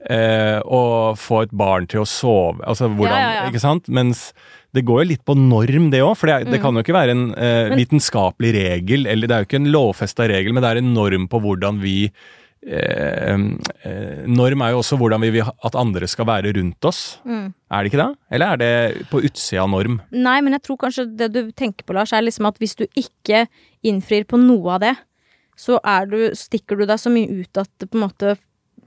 eh, 0.10 0.58
å 0.66 1.14
få 1.18 1.44
et 1.46 1.52
barn 1.52 1.86
til 1.88 2.02
å 2.02 2.08
sove 2.08 2.64
Altså 2.66 2.90
hvordan 2.90 3.18
ja, 3.18 3.32
ja. 3.38 3.46
Ikke 3.50 3.62
sant? 3.62 3.88
Mens 3.88 4.32
det 4.76 4.84
går 4.88 5.04
jo 5.04 5.10
litt 5.14 5.24
på 5.26 5.36
norm, 5.40 5.90
det 5.94 6.02
òg. 6.04 6.16
For 6.20 6.30
det, 6.30 6.52
det 6.52 6.60
kan 6.64 6.76
jo 6.76 6.84
ikke 6.84 6.98
være 6.98 7.16
en 7.16 7.28
eh, 7.36 7.56
Mm. 7.68 7.78
Vitenskapelig 7.82 8.52
regel, 8.56 9.08
eller 9.10 9.28
det 9.28 9.36
er 9.36 9.44
jo 9.44 9.48
ikke 9.50 9.62
en 9.62 9.72
lovfesta 9.74 10.28
regel, 10.30 10.54
men 10.54 10.64
det 10.64 10.70
er 10.70 10.82
en 10.82 10.94
norm 10.96 11.28
på 11.30 11.40
hvordan 11.44 11.80
vi 11.82 11.96
eh, 12.08 13.34
eh, 13.88 14.24
Norm 14.28 14.64
er 14.64 14.74
jo 14.74 14.82
også 14.82 14.98
hvordan 15.00 15.24
vi 15.24 15.32
vil 15.38 15.48
at 15.48 15.78
andre 15.78 16.08
skal 16.10 16.28
være 16.30 16.54
rundt 16.58 16.88
oss. 16.88 17.20
Mm. 17.28 17.52
Er 17.72 17.84
det 17.84 17.92
ikke 17.92 18.04
det? 18.04 18.10
Eller 18.32 18.54
er 18.54 18.62
det 18.62 19.10
på 19.12 19.22
utsida 19.24 19.64
av 19.66 19.72
norm? 19.74 20.00
Nei, 20.12 20.40
men 20.42 20.58
jeg 20.58 20.66
tror 20.68 20.82
kanskje 20.86 21.08
det 21.20 21.32
du 21.36 21.42
tenker 21.52 21.88
på, 21.88 21.96
Lars, 21.98 22.14
er 22.14 22.26
liksom 22.26 22.50
at 22.50 22.60
hvis 22.62 22.78
du 22.80 22.88
ikke 22.96 23.46
innfrir 23.86 24.28
på 24.30 24.40
noe 24.42 24.78
av 24.78 24.84
det, 24.86 24.96
så 25.58 25.80
er 25.86 26.10
du, 26.10 26.20
stikker 26.38 26.78
du 26.78 26.86
deg 26.86 27.02
så 27.02 27.12
mye 27.14 27.42
ut 27.42 27.64
at 27.64 27.88
på 27.88 27.98
en 27.98 28.06
måte 28.06 28.36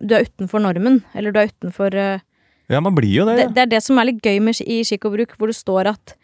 du 0.00 0.14
er 0.16 0.24
utenfor 0.24 0.62
normen. 0.62 1.02
Eller 1.14 1.34
du 1.34 1.40
er 1.40 1.50
utenfor 1.50 1.94
eh, 1.98 2.26
Ja, 2.70 2.80
man 2.80 2.94
blir 2.94 3.10
jo 3.12 3.26
det. 3.26 3.36
det, 3.36 3.48
ja. 3.48 3.52
det 3.56 3.62
er 3.64 3.72
det 3.74 3.82
som 3.84 3.98
er 3.98 4.10
litt 4.12 4.22
gøy 4.22 4.38
med, 4.46 4.60
i 4.62 4.80
skikk 4.86 5.08
og 5.08 5.16
bruk, 5.18 5.34
hvor 5.38 5.50
det 5.50 5.58
står 5.58 5.90
at 5.90 6.14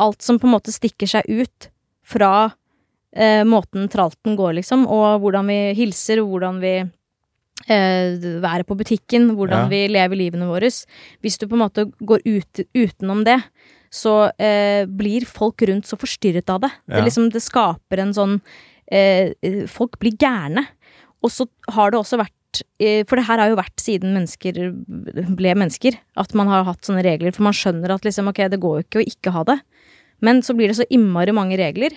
alt 0.00 0.24
som 0.24 0.38
på 0.40 0.48
en 0.48 0.54
måte 0.56 0.72
stikker 0.72 1.10
seg 1.10 1.28
ut 1.28 1.68
fra 2.08 2.32
eh, 3.14 3.42
måten 3.44 3.90
tralten 3.92 4.36
går, 4.38 4.56
liksom, 4.62 4.86
og 4.90 5.20
hvordan 5.22 5.50
vi 5.52 5.58
hilser, 5.78 6.22
hvordan 6.24 6.58
vi 6.64 6.72
eh, 6.82 8.16
været 8.42 8.66
på 8.66 8.76
butikken, 8.78 9.30
hvordan 9.36 9.66
Ja. 9.66 9.68
vi 9.68 9.82
lever 9.92 10.16
livene 10.18 10.48
våre. 10.48 10.72
Hvis 11.20 11.38
du 11.38 11.46
på 11.46 11.54
en 11.58 11.64
måte 11.68 11.86
går 12.00 12.24
ut, 12.24 12.64
utenom 12.74 13.24
det, 13.28 13.38
så 13.92 14.32
eh, 14.40 14.86
blir 14.88 15.26
folk 15.28 15.60
rundt 15.68 15.84
så 15.86 15.98
forstyrret 16.00 16.48
av 16.48 16.62
det. 16.64 16.72
Ja. 16.88 16.96
Det, 16.96 17.04
liksom, 17.10 17.28
det 17.30 17.42
skaper 17.44 18.00
en 18.00 18.14
sånn 18.16 18.38
eh, 18.90 19.32
Folk 19.68 19.98
blir 20.00 20.16
gærne. 20.16 20.64
Og 21.22 21.30
så 21.30 21.46
har 21.68 21.92
det 21.92 22.00
også 22.00 22.18
vært 22.18 22.34
eh, 22.82 23.02
For 23.08 23.18
det 23.18 23.26
her 23.28 23.42
har 23.42 23.52
jo 23.52 23.58
vært 23.58 23.82
siden 23.82 24.14
mennesker 24.16 24.60
ble 25.38 25.54
mennesker, 25.58 25.98
at 26.20 26.34
man 26.38 26.50
har 26.52 26.66
hatt 26.68 26.86
sånne 26.86 27.04
regler. 27.06 27.34
For 27.34 27.46
man 27.46 27.56
skjønner 27.56 27.94
at 27.94 28.06
liksom, 28.06 28.30
ok, 28.32 28.44
det 28.52 28.60
går 28.62 28.78
jo 28.80 28.86
ikke 28.86 29.02
å 29.02 29.06
ikke 29.14 29.34
ha 29.36 29.44
det. 29.52 29.58
Men 30.22 30.42
så 30.46 30.54
blir 30.58 30.70
det 30.70 30.78
så 30.78 30.88
innmari 30.92 31.34
mange 31.34 31.58
regler 31.58 31.96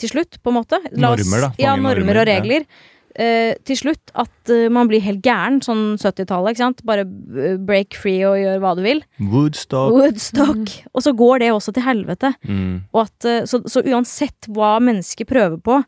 til 0.00 0.10
slutt, 0.10 0.40
på 0.42 0.50
en 0.50 0.58
måte. 0.58 0.80
Normer, 0.94 1.48
da. 1.48 1.54
Ja, 1.60 1.76
normer, 1.76 2.02
normer, 2.02 2.20
og 2.22 2.28
regler. 2.30 2.66
Eh, 3.14 3.54
til 3.62 3.78
slutt 3.78 4.10
at 4.18 4.50
eh, 4.50 4.66
man 4.74 4.88
blir 4.90 5.02
helt 5.04 5.22
gæren, 5.22 5.60
sånn 5.62 5.94
70-tallet, 5.94 6.54
ikke 6.54 6.62
sant. 6.64 6.82
Bare 6.86 7.04
eh, 7.06 7.54
break 7.62 7.94
free 7.98 8.24
og 8.26 8.40
gjør 8.40 8.62
hva 8.64 8.72
du 8.74 8.82
vil. 8.86 9.04
Woodstock. 9.22 9.94
Woodstock. 9.94 10.72
Og 10.90 11.04
så 11.06 11.14
går 11.14 11.44
det 11.44 11.52
også 11.54 11.74
til 11.76 11.86
helvete. 11.86 12.32
Mm. 12.42 12.82
Og 12.90 13.04
at, 13.04 13.28
så, 13.50 13.62
så 13.70 13.84
uansett 13.86 14.50
hva 14.50 14.76
mennesker 14.82 15.30
prøver 15.30 15.60
på, 15.62 15.78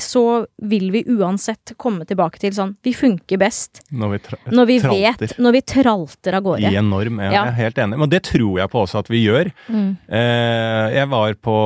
så 0.00 0.46
vil 0.58 0.88
vi 0.90 1.04
uansett 1.14 1.72
komme 1.78 2.04
tilbake 2.08 2.40
til 2.42 2.50
sånn 2.56 2.72
Vi 2.82 2.92
funker 2.96 3.38
best 3.38 3.82
Når 3.94 4.10
vi, 4.14 4.18
når 4.50 4.66
vi 4.66 4.78
vet 4.82 5.36
Når 5.38 5.52
vi 5.54 5.60
tralter 5.62 6.34
av 6.34 6.42
gårde. 6.42 6.72
I 6.72 6.76
en 6.80 6.90
norm. 6.90 7.20
Ja, 7.22 7.30
Ja. 7.30 7.44
jeg 7.44 7.52
er 7.52 7.58
helt 7.60 7.78
enig. 7.78 7.98
Men 8.02 8.10
det 8.10 8.22
tror 8.26 8.58
jeg 8.58 8.70
på 8.72 8.82
også 8.82 8.98
at 9.04 9.08
vi 9.12 9.22
gjør. 9.24 9.52
Mm. 9.68 9.96
Eh, 10.08 10.94
jeg 10.98 11.08
var 11.14 11.34
på 11.34 11.56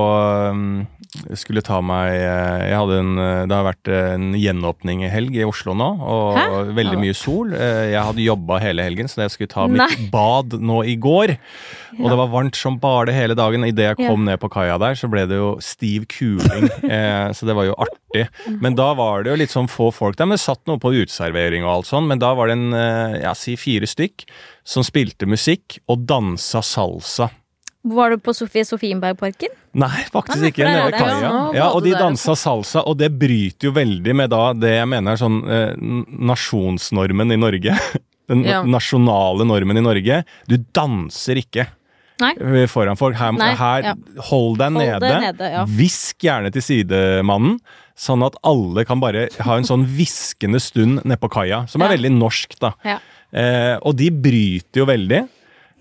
um, 0.53 0.87
Skulle 1.41 1.63
ta 1.65 1.79
meg 1.81 2.11
eh, 2.21 2.65
Jeg 2.69 2.77
hadde 2.77 2.97
en 3.01 3.13
eh, 3.23 3.47
Det 3.49 3.57
har 3.57 3.65
vært 3.65 3.89
en 3.97 4.27
gjenåpning 4.37 5.07
i 5.07 5.09
helg 5.09 5.39
i 5.41 5.45
Oslo 5.49 5.73
nå, 5.73 5.87
og 6.05 6.37
Hæ? 6.37 6.45
veldig 6.77 6.99
mye 7.01 7.15
sol. 7.17 7.55
Eh, 7.57 7.95
jeg 7.95 8.03
hadde 8.11 8.27
jobba 8.27 8.59
hele 8.61 8.85
helgen, 8.85 9.09
så 9.09 9.23
jeg 9.25 9.33
skulle 9.33 9.53
ta 9.55 9.65
mitt 9.73 9.81
Nei. 9.81 10.09
bad 10.13 10.59
nå 10.61 10.83
i 10.85 10.99
går. 11.01 11.33
Og 11.97 12.05
Ja. 12.05 12.11
det 12.13 12.19
var 12.21 12.29
varmt 12.35 12.55
som 12.61 12.77
bare 12.83 13.07
det 13.09 13.15
hele 13.17 13.35
dagen. 13.39 13.65
Idet 13.65 13.87
jeg 13.89 13.97
Ja. 14.05 14.09
kom 14.13 14.27
ned 14.29 14.39
på 14.39 14.51
kaia 14.53 14.77
der, 14.79 14.93
så 15.01 15.09
ble 15.09 15.25
det 15.27 15.41
jo 15.41 15.57
stiv 15.65 16.05
kuling. 16.13 16.69
eh, 16.93 17.33
så 17.33 17.49
det 17.49 17.57
var 17.57 17.65
jo 17.71 17.75
artig. 17.81 18.29
Men 18.61 18.77
da 18.77 18.93
var 18.95 19.25
det 19.25 19.33
jo 19.33 19.41
litt 19.41 19.51
sånn 19.57 19.69
få 19.73 19.89
folk 19.97 20.17
der. 20.21 20.27
Men 20.29 20.37
det 20.37 20.45
satt 20.45 20.61
noe 20.69 20.77
på 20.79 20.93
uteservering 20.93 21.65
og 21.65 21.73
alt 21.79 21.87
sånn. 21.89 22.07
Men 22.07 22.21
da 22.21 22.35
var 22.37 22.49
det 22.53 22.59
en, 22.61 22.71
ja, 23.23 23.33
si 23.33 23.57
fire 23.57 23.89
stykk, 23.89 24.29
som 24.63 24.85
spilte 24.85 25.25
musikk 25.27 25.81
og 25.89 26.05
dansa 26.05 26.61
salsa. 26.61 27.31
Var 27.85 28.11
du 28.11 28.19
på 28.19 28.35
Sofie 28.35 28.65
Sofienbergparken? 28.67 29.53
Nei, 29.79 30.03
faktisk 30.11 30.41
Nei, 30.43 30.49
ikke. 30.51 30.65
Nede 30.67 30.85
ved 30.89 30.97
kaia. 30.99 31.31
ja. 31.55 31.69
Og 31.71 31.85
de 31.85 31.93
dansa 31.95 32.35
salsa, 32.37 32.83
og 32.85 32.99
det 32.99 33.13
bryter 33.19 33.69
jo 33.69 33.73
veldig 33.77 34.15
med 34.19 34.31
da 34.35 34.53
det 34.53 34.73
jeg 34.81 34.89
mener 34.91 35.15
er 35.15 35.21
sånn 35.21 35.39
eh, 35.47 35.73
nasjonsnormen 36.33 37.33
i 37.33 37.39
Norge. 37.41 37.77
Den 38.29 38.43
Ja. 38.45 38.61
nasjonale 38.67 39.47
normen 39.49 39.79
i 39.79 39.81
Norge. 39.81 40.19
Du 40.51 40.57
danser 40.77 41.39
ikke 41.41 41.65
Nei. 42.21 42.35
foran 42.69 42.99
folk. 42.99 43.17
Her, 43.17 43.33
Nei, 43.39 43.55
her 43.57 43.87
ja. 43.87 43.95
hold 44.29 44.59
deg 44.61 44.75
Hold 44.75 44.83
nede. 44.83 45.13
nede, 45.23 45.49
ja. 45.55 45.63
Hvisk 45.65 46.27
gjerne 46.27 46.51
til 46.53 46.61
sidemannen, 46.67 47.57
sånn 47.97 48.27
at 48.27 48.37
alle 48.45 48.85
kan 48.85 49.01
bare 49.01 49.29
ha 49.47 49.57
en 49.57 49.65
sånn 49.65 49.87
hviskende 49.89 50.61
stund 50.61 51.05
nede 51.07 51.17
på 51.23 51.31
kaia. 51.33 51.63
Som 51.71 51.81
er 51.83 51.89
Ja. 51.93 51.97
veldig 51.97 52.13
norsk, 52.19 52.59
da. 52.61 52.75
Ja. 52.85 52.99
Eh, 53.33 53.79
og 53.81 53.97
de 53.97 54.11
bryter 54.11 54.83
jo 54.83 54.87
veldig. 54.87 55.23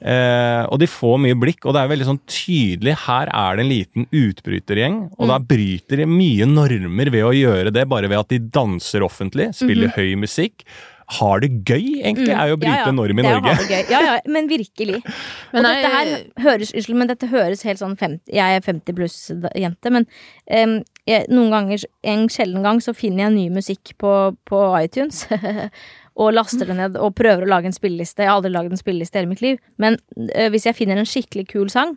Eh, 0.01 0.63
og 0.69 0.77
de 0.79 0.85
får 0.85 1.15
mye 1.23 1.37
blikk, 1.41 1.65
og 1.65 1.73
det 1.73 1.81
er 1.81 1.89
veldig 1.89 2.05
sånn 2.05 2.19
tydelig 2.29 2.93
Her 3.07 3.31
er 3.33 3.55
det 3.57 3.63
en 3.65 3.71
liten 3.71 4.05
utbrytergjeng, 4.13 4.99
og 5.17 5.25
Mm. 5.25 5.31
da 5.33 5.39
bryter 5.39 5.97
de 5.97 6.05
mye 6.05 6.45
normer 6.45 7.09
ved 7.09 7.23
å 7.25 7.33
gjøre 7.33 7.73
det, 7.73 7.87
bare 7.89 8.07
ved 8.07 8.19
at 8.19 8.27
de 8.29 8.39
danser 8.39 9.01
offentlig, 9.01 9.55
spiller 9.55 9.87
Mhm. 9.89 9.95
høy 9.97 10.15
musikk. 10.15 10.63
Har 11.09 11.39
det 11.39 11.63
gøy, 11.63 12.03
egentlig, 12.03 12.35
er 12.35 12.49
jo 12.49 12.57
å 12.57 12.59
bryte 12.59 12.83
Ja, 12.83 12.85
ja. 12.85 12.91
norm 12.91 13.17
i 13.17 13.21
Det 13.21 13.31
Norge. 13.31 13.89
Ja, 13.89 14.01
ja, 14.01 14.19
men 14.27 14.47
virkelig. 14.49 15.01
Men 15.53 15.65
og 15.65 15.71
dette 15.71 15.89
her 15.89 16.23
høres 16.43 16.73
Unnskyld, 16.75 16.95
men 16.97 17.07
dette 17.07 17.27
høres 17.31 17.63
helt 17.63 17.79
sånn 17.79 17.95
50, 17.97 18.19
Jeg 18.27 18.57
er 18.57 18.59
50 18.59 18.93
pluss-jente, 18.93 19.89
men 19.89 20.05
um, 20.51 20.83
jeg, 21.07 21.25
noen 21.29 21.49
ganger, 21.49 21.85
en 22.03 22.27
sjelden 22.27 22.61
gang, 22.61 22.79
så 22.81 22.93
finner 22.93 23.29
jeg 23.29 23.33
ny 23.33 23.49
musikk 23.49 23.93
på, 23.97 24.35
på 24.45 24.83
iTunes. 24.83 25.25
og 26.17 26.33
laster 26.33 26.69
det 26.69 26.75
ned 26.79 26.97
og 26.97 27.15
prøver 27.17 27.45
å 27.45 27.51
lage 27.51 27.69
en 27.69 27.75
spilleliste. 27.75 28.23
Jeg 28.23 28.31
har 28.31 28.39
aldri 28.39 28.51
lagd 28.53 28.73
en 28.73 28.79
spilleliste 28.79 29.17
i 29.17 29.21
hele 29.21 29.31
mitt 29.31 29.43
liv. 29.45 29.59
Men 29.81 29.99
eh, 30.33 30.49
hvis 30.53 30.65
jeg 30.65 30.77
finner 30.77 30.97
en 30.97 31.09
skikkelig 31.09 31.45
kul 31.51 31.69
sang, 31.73 31.95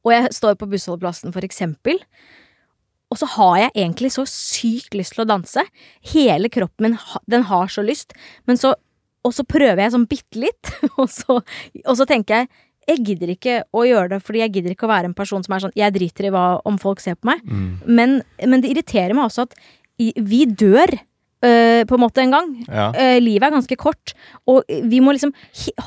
og 0.00 0.14
jeg 0.14 0.30
står 0.32 0.56
på 0.56 0.68
bussholdeplassen 0.70 1.34
for 1.34 1.44
eksempel, 1.44 2.00
og 3.10 3.18
så 3.18 3.26
har 3.34 3.56
jeg 3.58 3.74
egentlig 3.74 4.12
så 4.14 4.24
sykt 4.28 4.94
lyst 4.96 5.16
til 5.16 5.24
å 5.24 5.28
danse. 5.28 5.64
Hele 6.12 6.48
kroppen 6.52 6.92
min 6.92 6.98
den 7.30 7.44
har 7.50 7.68
så 7.72 7.84
lyst. 7.84 8.14
Men 8.48 8.60
så, 8.60 8.72
og 9.26 9.34
så 9.34 9.44
prøver 9.44 9.82
jeg 9.82 9.94
sånn 9.96 10.08
bitte 10.10 10.40
litt, 10.46 10.72
og 11.00 11.10
så, 11.12 11.40
og 11.42 11.94
så 11.98 12.08
tenker 12.08 12.42
jeg 12.42 12.52
jeg 12.88 13.04
gidder 13.06 13.30
ikke 13.34 13.56
å 13.76 13.84
gjøre 13.86 14.14
det, 14.14 14.18
fordi 14.24 14.40
jeg 14.40 14.52
gidder 14.54 14.72
ikke 14.72 14.86
å 14.88 14.90
være 14.90 15.10
en 15.10 15.14
person 15.14 15.44
som 15.44 15.52
er 15.54 15.62
sånn 15.62 15.74
Jeg 15.78 15.94
driter 15.94 16.26
i 16.26 16.30
hva, 16.34 16.46
om 16.66 16.78
folk 16.80 17.02
ser 17.02 17.18
på 17.18 17.28
meg. 17.28 17.42
Mm. 17.44 17.68
Men, 17.86 18.14
men 18.50 18.64
det 18.64 18.72
irriterer 18.72 19.14
meg 19.14 19.28
også 19.28 19.44
at 19.46 19.54
vi 20.00 20.40
dør. 20.48 20.90
Øh, 21.44 21.84
på 21.88 21.96
en 21.96 22.02
måte 22.02 22.22
en 22.22 22.34
gang. 22.34 22.50
Ja. 22.68 22.90
Uh, 22.92 23.18
livet 23.22 23.46
er 23.48 23.54
ganske 23.56 23.76
kort, 23.80 24.12
og 24.46 24.64
vi 24.68 25.00
må 25.00 25.12
liksom 25.16 25.32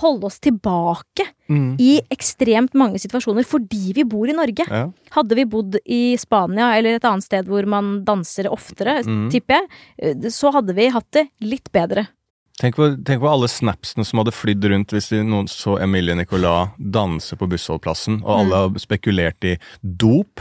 holde 0.02 0.26
oss 0.32 0.40
tilbake 0.44 1.30
Mm. 1.50 1.76
i 1.78 2.00
ekstremt 2.10 2.72
mange 2.74 2.98
situasjoner 3.04 3.44
fordi 3.46 3.92
vi 3.94 4.06
bor 4.08 4.26
i 4.32 4.34
Norge. 4.34 4.64
Ja. 4.66 4.86
Hadde 5.12 5.36
vi 5.36 5.44
bodd 5.46 5.76
i 5.86 6.16
Spania 6.18 6.70
eller 6.78 6.96
et 6.96 7.04
annet 7.06 7.26
sted 7.26 7.46
hvor 7.52 7.68
man 7.68 7.98
danser 8.08 8.48
oftere, 8.50 9.04
Mm. 9.04 9.30
tipper 9.30 9.60
jeg, 9.60 10.16
uh, 10.24 10.30
så 10.30 10.54
hadde 10.56 10.74
vi 10.74 10.88
hatt 10.90 11.12
det 11.12 11.28
litt 11.42 11.70
bedre. 11.72 12.08
Tenk 12.60 12.76
på, 12.78 12.88
tenk 13.04 13.20
på 13.20 13.30
alle 13.30 13.48
snapsene 13.50 14.06
som 14.06 14.20
hadde 14.22 14.32
flydd 14.32 14.64
rundt 14.70 14.92
hvis 14.94 15.12
noen 15.26 15.48
så 15.50 15.80
Emilie 15.82 16.16
Nicolas 16.16 16.70
danse 16.78 17.36
på 17.36 17.48
bussholdplassen, 17.50 18.22
og 18.24 18.40
alle 18.40 18.56
har 18.56 18.70
spekulert 18.80 19.44
i 19.44 19.56
dop, 19.84 20.40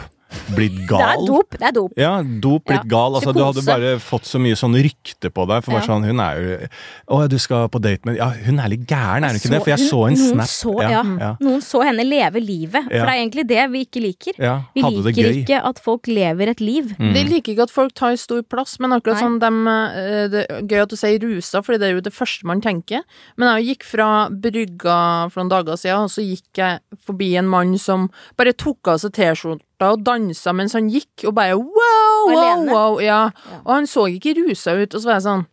blitt 0.57 0.87
gal. 0.89 0.99
Det 0.99 1.09
er 1.09 1.27
dop. 1.27 1.51
Det 1.59 1.63
er 1.69 1.73
dop. 1.73 1.93
Ja, 1.97 2.23
dop, 2.23 2.65
blitt 2.65 2.83
Ja. 2.85 2.89
gal. 2.89 3.15
Altså, 3.19 3.33
du 3.35 3.43
hadde 3.45 3.65
bare 3.67 3.99
fått 4.01 4.25
så 4.29 4.41
mye 4.41 4.57
sånn 4.59 4.75
rykte 4.75 5.31
på 5.31 5.47
deg. 5.49 5.63
For 5.65 5.73
bare 5.73 5.83
Ja. 5.83 5.89
sånn, 5.89 6.05
hun 6.05 6.21
er 6.21 6.35
jo 6.41 6.69
Å, 7.09 7.29
du 7.29 7.39
skal 7.39 7.69
på 7.69 7.81
date 7.81 8.05
med 8.05 8.17
Ja, 8.17 8.31
hun 8.31 8.59
er 8.61 8.69
litt 8.69 8.87
gæren, 8.87 9.25
er 9.25 9.29
hun 9.33 9.37
ikke 9.41 9.51
det? 9.51 9.61
For 9.63 9.71
jeg 9.71 9.79
så 9.91 10.01
en 10.09 10.15
noen 10.15 10.33
snap. 10.33 10.47
Så, 10.49 10.81
ja, 10.83 10.89
ja, 10.91 11.03
ja, 11.19 11.37
Noen 11.41 11.61
så 11.61 11.83
henne 11.85 12.05
leve 12.09 12.41
livet. 12.41 12.85
For 12.85 12.95
Ja. 12.95 13.05
det 13.07 13.13
er 13.15 13.21
egentlig 13.23 13.47
det 13.49 13.71
vi 13.71 13.85
ikke 13.87 14.01
liker. 14.03 14.33
ja, 14.39 14.63
Vi 14.75 14.83
hadde 14.83 15.03
liker 15.05 15.33
ikke 15.45 15.65
at 15.65 15.79
folk 15.79 16.07
lever 16.07 16.49
et 16.49 16.61
liv. 16.61 16.95
Mm. 16.99 17.13
Vi 17.13 17.25
liker 17.25 17.53
ikke 17.55 17.63
at 17.63 17.71
folk 17.71 17.95
tar 17.95 18.17
stor 18.17 18.43
plass, 18.43 18.79
men 18.81 18.91
akkurat 18.93 19.21
Nei. 19.21 19.23
sånn 19.23 19.39
dem, 19.41 19.67
eh, 19.69 20.29
Det 20.29 20.47
er 20.51 20.63
gøy 20.63 20.83
at 20.83 20.89
du 20.89 20.97
sier 20.97 21.19
rusa, 21.21 21.63
fordi 21.63 21.79
det 21.79 21.89
er 21.91 21.95
jo 21.95 22.01
det 22.01 22.13
første 22.15 22.45
man 22.45 22.61
tenker. 22.61 23.03
Men 23.37 23.63
jeg 23.63 23.77
gikk 23.79 23.83
fra 23.85 24.29
brygga 24.31 25.31
for 25.31 25.43
noen 25.43 25.51
dager 25.51 25.77
siden, 25.77 26.05
og 26.05 26.11
så 26.11 26.23
gikk 26.25 26.55
jeg 26.55 26.81
forbi 27.07 27.37
en 27.39 27.49
mann 27.49 27.77
som 27.79 28.11
bare 28.37 28.53
tok 28.53 28.79
av 28.89 28.99
seg 28.99 29.13
T-skjorta 29.13 29.61
og 29.91 30.05
dansa 30.07 30.55
mens 30.57 30.77
han 30.79 30.89
gikk, 30.93 31.27
og 31.29 31.35
bare 31.35 31.59
wow, 31.59 32.29
wow, 32.29 32.33
Alene? 32.37 32.73
wow. 32.73 33.01
Ja. 33.03 33.21
Ja. 33.35 33.61
Og 33.65 33.75
han 33.75 33.91
så 33.91 34.07
ikke 34.13 34.37
rusa 34.39 34.77
ut, 34.79 34.95
og 34.95 35.01
så 35.01 35.09
var 35.11 35.19
jeg 35.19 35.27
sånn 35.27 35.47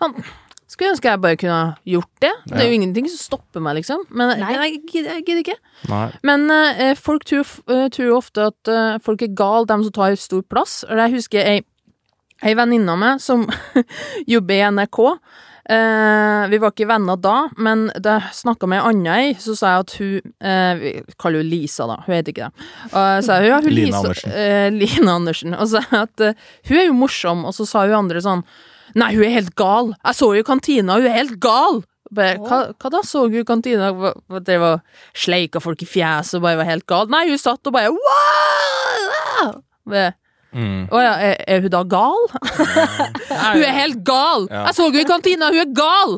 Faen, 0.00 0.24
skulle 0.72 0.94
ønske 0.94 1.10
jeg 1.10 1.20
bare 1.20 1.36
kunne 1.36 1.60
gjort 1.86 2.10
det. 2.24 2.32
Det 2.48 2.60
er 2.62 2.70
jo 2.70 2.76
ingenting 2.78 3.08
som 3.12 3.20
stopper 3.20 3.62
meg, 3.62 3.76
liksom. 3.80 4.06
Men 4.10 4.32
Nei. 4.40 4.52
jeg 4.56 5.04
jeg 5.04 5.24
gidder 5.26 5.42
ikke. 5.42 5.58
Nei. 5.90 6.06
Men 6.24 6.48
eh, 6.50 6.94
folk 6.96 7.26
tror, 7.28 7.48
eh, 7.68 7.88
tror 7.92 8.16
ofte 8.16 8.48
at 8.50 8.72
uh, 8.72 8.96
folk 9.04 9.22
er 9.22 9.34
gale, 9.36 9.68
de 9.68 9.76
som 9.84 9.92
tar 9.92 10.16
stor 10.16 10.42
plass. 10.48 10.80
Og 10.88 10.96
Jeg 10.96 11.14
husker 11.18 11.44
ei, 11.44 11.60
ei 12.42 12.54
venninne 12.56 12.88
av 12.88 12.98
meg 12.98 13.20
som 13.20 13.44
jobber 14.32 14.54
i 14.58 14.70
NRK. 14.72 15.02
Eh, 15.70 16.48
vi 16.50 16.58
var 16.58 16.72
ikke 16.72 16.88
venner 16.90 17.18
da, 17.22 17.36
men 17.62 17.84
da 18.02 18.16
jeg 18.18 18.34
snakka 18.40 18.66
med 18.66 18.80
ei 18.80 18.88
anna 18.90 19.18
ei, 19.22 19.28
så 19.38 19.54
sa 19.54 19.76
jeg 19.76 19.84
at 19.84 19.92
hun 20.00 20.32
eh, 20.42 20.72
Vi 20.80 20.92
kaller 21.22 21.38
henne 21.44 21.52
Lisa, 21.52 21.86
da. 21.86 22.00
Hun 22.06 22.16
heter 22.16 22.34
ikke 22.34 22.48
det. 22.48 22.66
Og 22.90 23.06
jeg 23.12 23.24
sa 23.28 23.36
ja, 23.46 23.60
hun 23.62 23.70
Lina 23.70 23.86
Lisa, 23.86 24.00
Andersen. 24.02 24.34
eh, 24.42 24.66
Lina 24.74 25.14
Andersen. 25.20 25.54
Og 25.54 25.70
så 25.70 25.78
sa 25.78 25.84
jeg 25.86 26.08
at 26.08 26.24
eh, 26.26 26.50
hun 26.68 26.80
er 26.82 26.86
jo 26.88 26.96
morsom, 26.98 27.44
og 27.46 27.54
så 27.54 27.66
sa 27.70 27.84
hun 27.86 27.98
andre 28.04 28.22
sånn 28.24 28.42
Nei, 28.98 29.14
hun 29.14 29.24
er 29.24 29.30
helt 29.38 29.54
gal. 29.56 29.94
Jeg 30.02 30.18
så 30.18 30.26
jo 30.36 30.42
kantina, 30.44 30.98
hun 31.00 31.06
er 31.08 31.14
helt 31.16 31.38
gal. 31.40 31.78
Bare, 32.12 32.34
hva, 32.44 32.58
hva 32.76 32.90
da 32.92 32.98
så 33.08 33.22
hun 33.24 33.38
i 33.40 33.44
kantina? 33.48 33.86
Det 34.44 34.58
var 34.60 34.82
sleika 35.16 35.62
folk 35.64 35.80
i 35.80 35.88
fjeset 35.88 36.36
og 36.36 36.44
bare 36.44 36.58
var 36.60 36.68
helt 36.68 36.84
gal. 36.90 37.08
Nei, 37.08 37.22
hun 37.30 37.40
satt 37.40 37.70
og 37.70 37.72
bare 37.72 37.88
wow! 37.94 39.54
Bare, 39.88 40.10
Mm. 40.52 40.84
Å 40.92 41.00
ja, 41.00 41.12
er, 41.24 41.38
er 41.48 41.62
hun 41.64 41.72
da 41.72 41.80
gal? 41.88 42.18
hun 43.54 43.62
er 43.64 43.74
helt 43.76 44.02
gal! 44.04 44.46
Ja. 44.50 44.66
Jeg 44.68 44.76
så 44.76 44.88
henne 44.88 45.00
i 45.00 45.08
kantina, 45.08 45.48
hun 45.52 45.62
er 45.62 45.70
gal! 45.76 46.16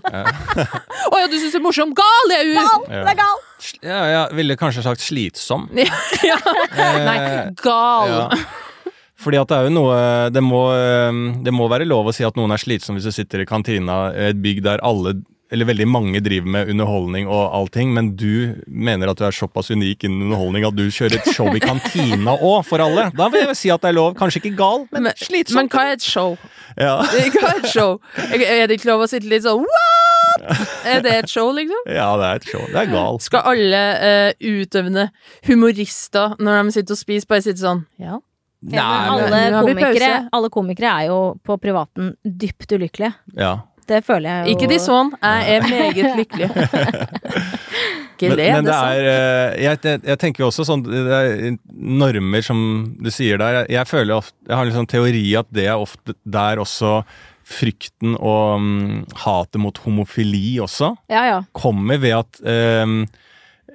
Å 1.12 1.20
ja, 1.22 1.28
du 1.30 1.36
syns 1.38 1.54
hun 1.54 1.60
er 1.60 1.64
morsom? 1.68 1.94
Gal 1.94 2.34
er 2.34 2.48
hun! 2.50 2.58
Ja. 2.58 2.66
Det 2.90 3.12
er 3.14 3.18
gal! 3.20 3.42
Ja, 3.80 4.00
jeg 4.10 4.38
ville 4.40 4.56
kanskje 4.60 4.82
sagt 4.84 5.04
slitsom. 5.04 5.68
ja. 6.30 6.38
Nei, 6.74 7.18
Eh, 7.24 7.52
gal. 7.62 8.10
Ja. 8.10 8.90
Fordi 9.24 9.38
at 9.40 9.48
det 9.48 9.56
er 9.56 9.68
jo 9.68 9.72
noe 9.72 9.98
det 10.34 10.42
må, 10.44 10.64
eh, 10.74 11.20
det 11.46 11.54
må 11.54 11.68
være 11.70 11.86
lov 11.88 12.10
å 12.10 12.14
si 12.16 12.26
at 12.26 12.36
noen 12.36 12.52
er 12.52 12.60
slitsom 12.60 12.98
hvis 12.98 13.06
du 13.08 13.14
sitter 13.14 13.44
i 13.44 13.48
kantina 13.48 14.08
i 14.12 14.26
et 14.32 14.40
bygg 14.42 14.60
der 14.66 14.82
alle 14.84 15.14
eller 15.52 15.68
veldig 15.68 15.86
mange 15.86 16.20
driver 16.24 16.48
med 16.50 16.70
underholdning 16.72 17.28
og 17.28 17.52
allting, 17.54 17.92
men 17.94 18.12
du 18.16 18.54
mener 18.66 19.10
at 19.12 19.20
du 19.20 19.24
er 19.28 19.34
såpass 19.36 19.68
unik 19.70 20.06
innen 20.08 20.24
underholdning 20.26 20.64
at 20.66 20.76
du 20.76 20.86
kjører 20.88 21.20
et 21.20 21.28
show 21.36 21.50
i 21.54 21.60
kantina 21.62 22.34
òg, 22.38 22.62
for 22.66 22.82
alle. 22.82 23.10
Da 23.14 23.28
vil 23.32 23.44
jeg 23.50 23.58
si 23.60 23.70
at 23.74 23.84
det 23.84 23.92
er 23.92 23.98
lov. 23.98 24.14
Kanskje 24.18 24.40
ikke 24.42 24.54
gal, 24.58 24.86
men, 24.90 25.08
Men, 25.08 25.18
slitsom. 25.20 25.60
men 25.60 25.68
hva 25.70 25.84
er 25.90 25.98
et 25.98 26.06
show? 26.06 26.36
Ja. 26.80 26.96
Hva 27.36 27.50
er 27.52 27.60
et 27.60 27.70
show? 27.70 27.98
Er 28.18 28.66
det 28.66 28.80
ikke 28.80 28.88
lov 28.90 29.04
å 29.04 29.10
sitte 29.10 29.28
litt 29.30 29.44
sånn 29.44 29.62
what?! 29.62 30.64
Er 30.90 31.04
det 31.04 31.12
et 31.20 31.30
show, 31.30 31.52
liksom? 31.54 31.84
ja, 32.00 32.08
det 32.18 32.26
er 32.26 32.40
et 32.40 32.48
show. 32.50 32.64
Det 32.72 32.80
er 32.80 32.88
gal. 32.90 33.20
Skal 33.22 33.44
alle 33.52 33.82
uh, 34.00 34.30
utøvende 34.42 35.04
humorister, 35.46 36.34
når 36.42 36.64
de 36.64 36.74
sitter 36.78 36.96
og 36.96 37.00
spiser, 37.04 37.28
bare 37.30 37.44
sitte 37.46 37.62
sånn 37.62 37.84
Ja. 38.02 38.18
Nei, 38.64 38.80
alle, 38.80 39.40
komikere, 39.60 40.10
alle 40.32 40.48
komikere 40.48 40.90
er 41.02 41.08
jo 41.10 41.18
på 41.44 41.58
privaten 41.60 42.14
dypt 42.24 42.72
ulykkelige. 42.72 43.12
ja. 43.36 43.54
Det 43.88 44.00
føler 44.06 44.30
jeg 44.30 44.46
jo 44.46 44.54
Ikke 44.54 44.70
de 44.70 44.78
sånn. 44.82 45.12
Jeg 45.20 45.58
er 45.58 45.68
meget 45.68 46.16
lykkelig. 46.20 46.48
Ikke 48.14 48.30
Men, 48.30 48.38
le, 48.38 48.48
men 48.54 48.64
det 48.64 48.70
det 48.70 48.78
er 48.78 49.06
eh, 49.10 49.62
jeg, 49.64 49.78
jeg, 49.82 50.00
jeg 50.06 50.18
tenker 50.22 50.44
jo 50.44 50.48
også 50.52 50.66
sånn 50.68 50.84
det 50.86 51.02
er 51.18 51.56
Normer, 51.74 52.44
som 52.46 52.58
du 53.02 53.10
sier 53.10 53.40
der. 53.42 53.60
Jeg, 53.62 53.72
jeg 53.74 53.90
føler 53.90 54.16
ofte 54.20 54.36
Jeg 54.46 54.56
har 54.60 54.70
en 54.70 54.76
sånn 54.78 54.90
teori 54.90 55.24
at 55.40 55.48
det 55.54 55.66
er 55.66 55.80
ofte 55.82 56.14
der 56.22 56.62
også 56.62 57.00
frykten 57.44 58.14
og 58.16 58.56
um, 58.56 59.02
hatet 59.24 59.60
mot 59.60 59.78
homofili 59.84 60.56
også 60.64 60.94
Ja, 61.12 61.24
ja. 61.28 61.40
kommer 61.52 62.00
ved 62.00 62.16
at 62.22 62.38
eh, 62.48 62.94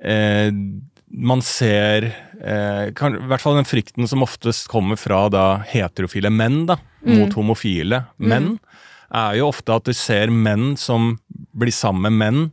eh, 0.01 0.49
man 1.09 1.43
ser 1.45 2.09
eh, 2.09 2.89
kan, 2.97 3.17
I 3.17 3.29
hvert 3.29 3.43
fall 3.43 3.59
den 3.59 3.69
frykten 3.69 4.09
som 4.09 4.25
oftest 4.25 4.69
kommer 4.71 4.97
fra 4.99 5.27
da 5.33 5.45
heterofile 5.69 6.31
menn 6.33 6.63
da, 6.69 6.79
mot 7.05 7.33
homofile 7.37 8.03
menn, 8.17 8.55
er 9.13 9.35
jo 9.39 9.47
ofte 9.49 9.73
at 9.75 9.83
du 9.89 9.93
ser 9.93 10.27
menn 10.33 10.75
som 10.77 11.17
blir 11.57 11.73
sammen 11.73 12.01
med 12.11 12.19
menn, 12.19 12.51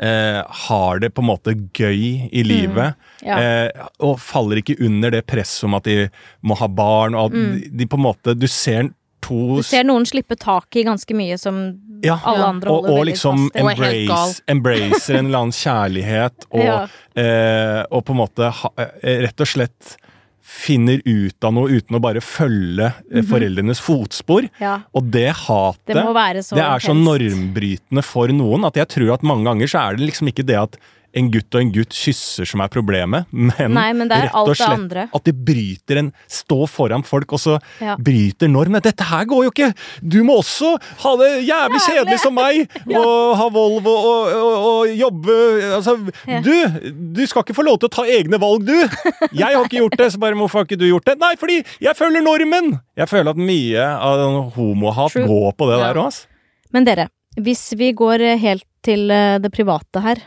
eh, 0.00 0.42
har 0.66 0.98
det 1.02 1.10
på 1.14 1.20
en 1.22 1.28
måte 1.28 1.54
gøy 1.76 2.30
i 2.32 2.42
livet, 2.46 2.94
Ja. 3.22 3.36
eh, 3.38 3.70
og 4.00 4.18
faller 4.18 4.56
ikke 4.62 4.78
under 4.80 5.10
det 5.10 5.26
presset 5.26 5.64
om 5.68 5.74
at 5.74 5.84
de 5.84 6.08
må 6.42 6.56
ha 6.56 6.66
barn, 6.68 7.14
og 7.14 7.26
at 7.26 7.32
de, 7.36 7.68
de 7.76 7.86
på 7.86 7.98
en 7.98 8.06
måte 8.06 8.34
Du 8.38 8.46
ser 8.48 8.88
to 9.20 9.58
Du 9.58 9.62
ser 9.62 9.84
noen 9.84 10.06
slippe 10.08 10.38
tak 10.40 10.74
i 10.80 10.82
ganske 10.86 11.12
mye 11.14 11.36
som 11.38 11.58
ja, 12.02 12.14
alle 12.24 12.46
andre 12.46 12.70
holder 12.72 12.94
og 12.96 13.04
liksom 13.10 13.50
fast. 13.50 13.60
Og 13.60 13.68
liksom 13.68 13.84
helt 13.84 14.08
embrace, 14.08 14.40
embracer 14.48 15.18
en 15.18 15.26
eller 15.26 15.38
annen 15.42 15.52
kjærlighet, 15.64 16.46
og, 16.50 16.64
Ja. 16.64 16.78
eh, 17.14 17.82
og 17.92 18.04
på 18.06 18.14
en 18.16 18.22
måte 18.22 18.48
ha, 18.50 18.70
eh, 18.80 19.20
rett 19.26 19.40
og 19.44 19.46
slett 19.52 19.96
finner 20.50 20.98
ut 21.06 21.46
av 21.46 21.54
noe 21.54 21.70
uten 21.78 21.96
å 21.96 22.02
bare 22.02 22.22
følge 22.24 22.88
eh, 22.90 23.22
foreldrenes 23.26 23.80
fotspor. 23.84 24.48
Ja. 24.60 24.80
Og 24.96 25.06
det 25.14 25.28
hatet, 25.44 25.92
Det 25.92 25.98
det 26.58 26.64
er 26.66 26.82
så 26.82 26.94
normbrytende 26.96 28.02
for 28.06 28.32
noen 28.34 28.66
at 28.66 28.80
jeg 28.80 28.90
tror 28.96 29.14
at 29.14 29.26
mange 29.26 29.46
ganger 29.46 29.70
så 29.70 29.84
er 29.84 29.98
det 29.98 30.10
liksom 30.10 30.32
ikke 30.32 30.46
det 30.48 30.58
at 30.58 30.80
en 31.16 31.30
gutt 31.32 31.54
og 31.56 31.60
en 31.64 31.70
gutt 31.74 31.94
kysser 31.96 32.46
som 32.46 32.60
er 32.62 32.68
problemet, 32.72 33.26
men, 33.32 33.72
Nei, 33.74 33.88
men 33.96 34.10
rett 34.10 34.34
og 34.36 34.52
slett 34.54 34.94
at 35.10 35.24
de 35.26 35.32
bryter 35.34 35.98
en 36.02 36.10
Stå 36.30 36.66
foran 36.70 37.02
folk 37.06 37.32
og 37.34 37.40
så 37.42 37.56
Ja. 37.80 37.96
bryter 37.98 38.48
normene. 38.50 38.80
Dette 38.84 39.04
her 39.08 39.24
går 39.30 39.44
jo 39.48 39.50
ikke! 39.52 39.70
Du 40.02 40.20
må 40.26 40.36
også 40.40 40.74
ha 41.02 41.12
det 41.20 41.30
jævlig 41.48 41.80
kjedelig 41.86 42.18
som 42.22 42.34
meg! 42.36 42.66
Og 43.00 43.36
ha 43.38 43.46
Volvo 43.52 43.92
og, 43.94 44.32
og, 44.34 44.66
og 44.70 44.94
jobbe 44.98 45.36
Altså, 45.76 45.96
Ja. 46.28 46.40
du! 46.44 46.52
Du 47.16 47.22
skal 47.26 47.42
ikke 47.44 47.56
få 47.58 47.64
lov 47.66 47.78
til 47.82 47.90
å 47.90 47.94
ta 48.00 48.04
egne 48.08 48.38
valg, 48.42 48.64
du! 48.66 48.74
Jeg 49.32 49.46
har 49.54 49.64
ikke 49.64 49.80
gjort 49.82 49.98
det, 50.00 50.10
så 50.14 50.20
bare 50.22 50.38
hvorfor 50.38 50.62
har 50.62 50.68
ikke 50.68 50.78
du 50.80 50.86
gjort 50.88 51.06
det? 51.10 51.18
Nei, 51.20 51.34
fordi 51.40 51.60
jeg 51.82 51.96
følger 51.98 52.24
normen! 52.24 52.74
Jeg 53.00 53.08
føler 53.10 53.32
at 53.34 53.40
mye 53.40 53.86
av 54.10 54.52
homohat 54.56 55.14
True. 55.16 55.26
går 55.30 55.54
på 55.58 55.70
det 55.70 55.78
Ja. 55.80 55.86
der 55.92 56.02
òg. 56.04 56.20
Men 56.74 56.86
dere, 56.86 57.08
hvis 57.40 57.72
vi 57.78 57.92
går 57.96 58.22
helt 58.42 58.64
til 58.86 59.10
eh, 59.10 59.38
det 59.42 59.50
private 59.54 60.02
her, 60.04 60.20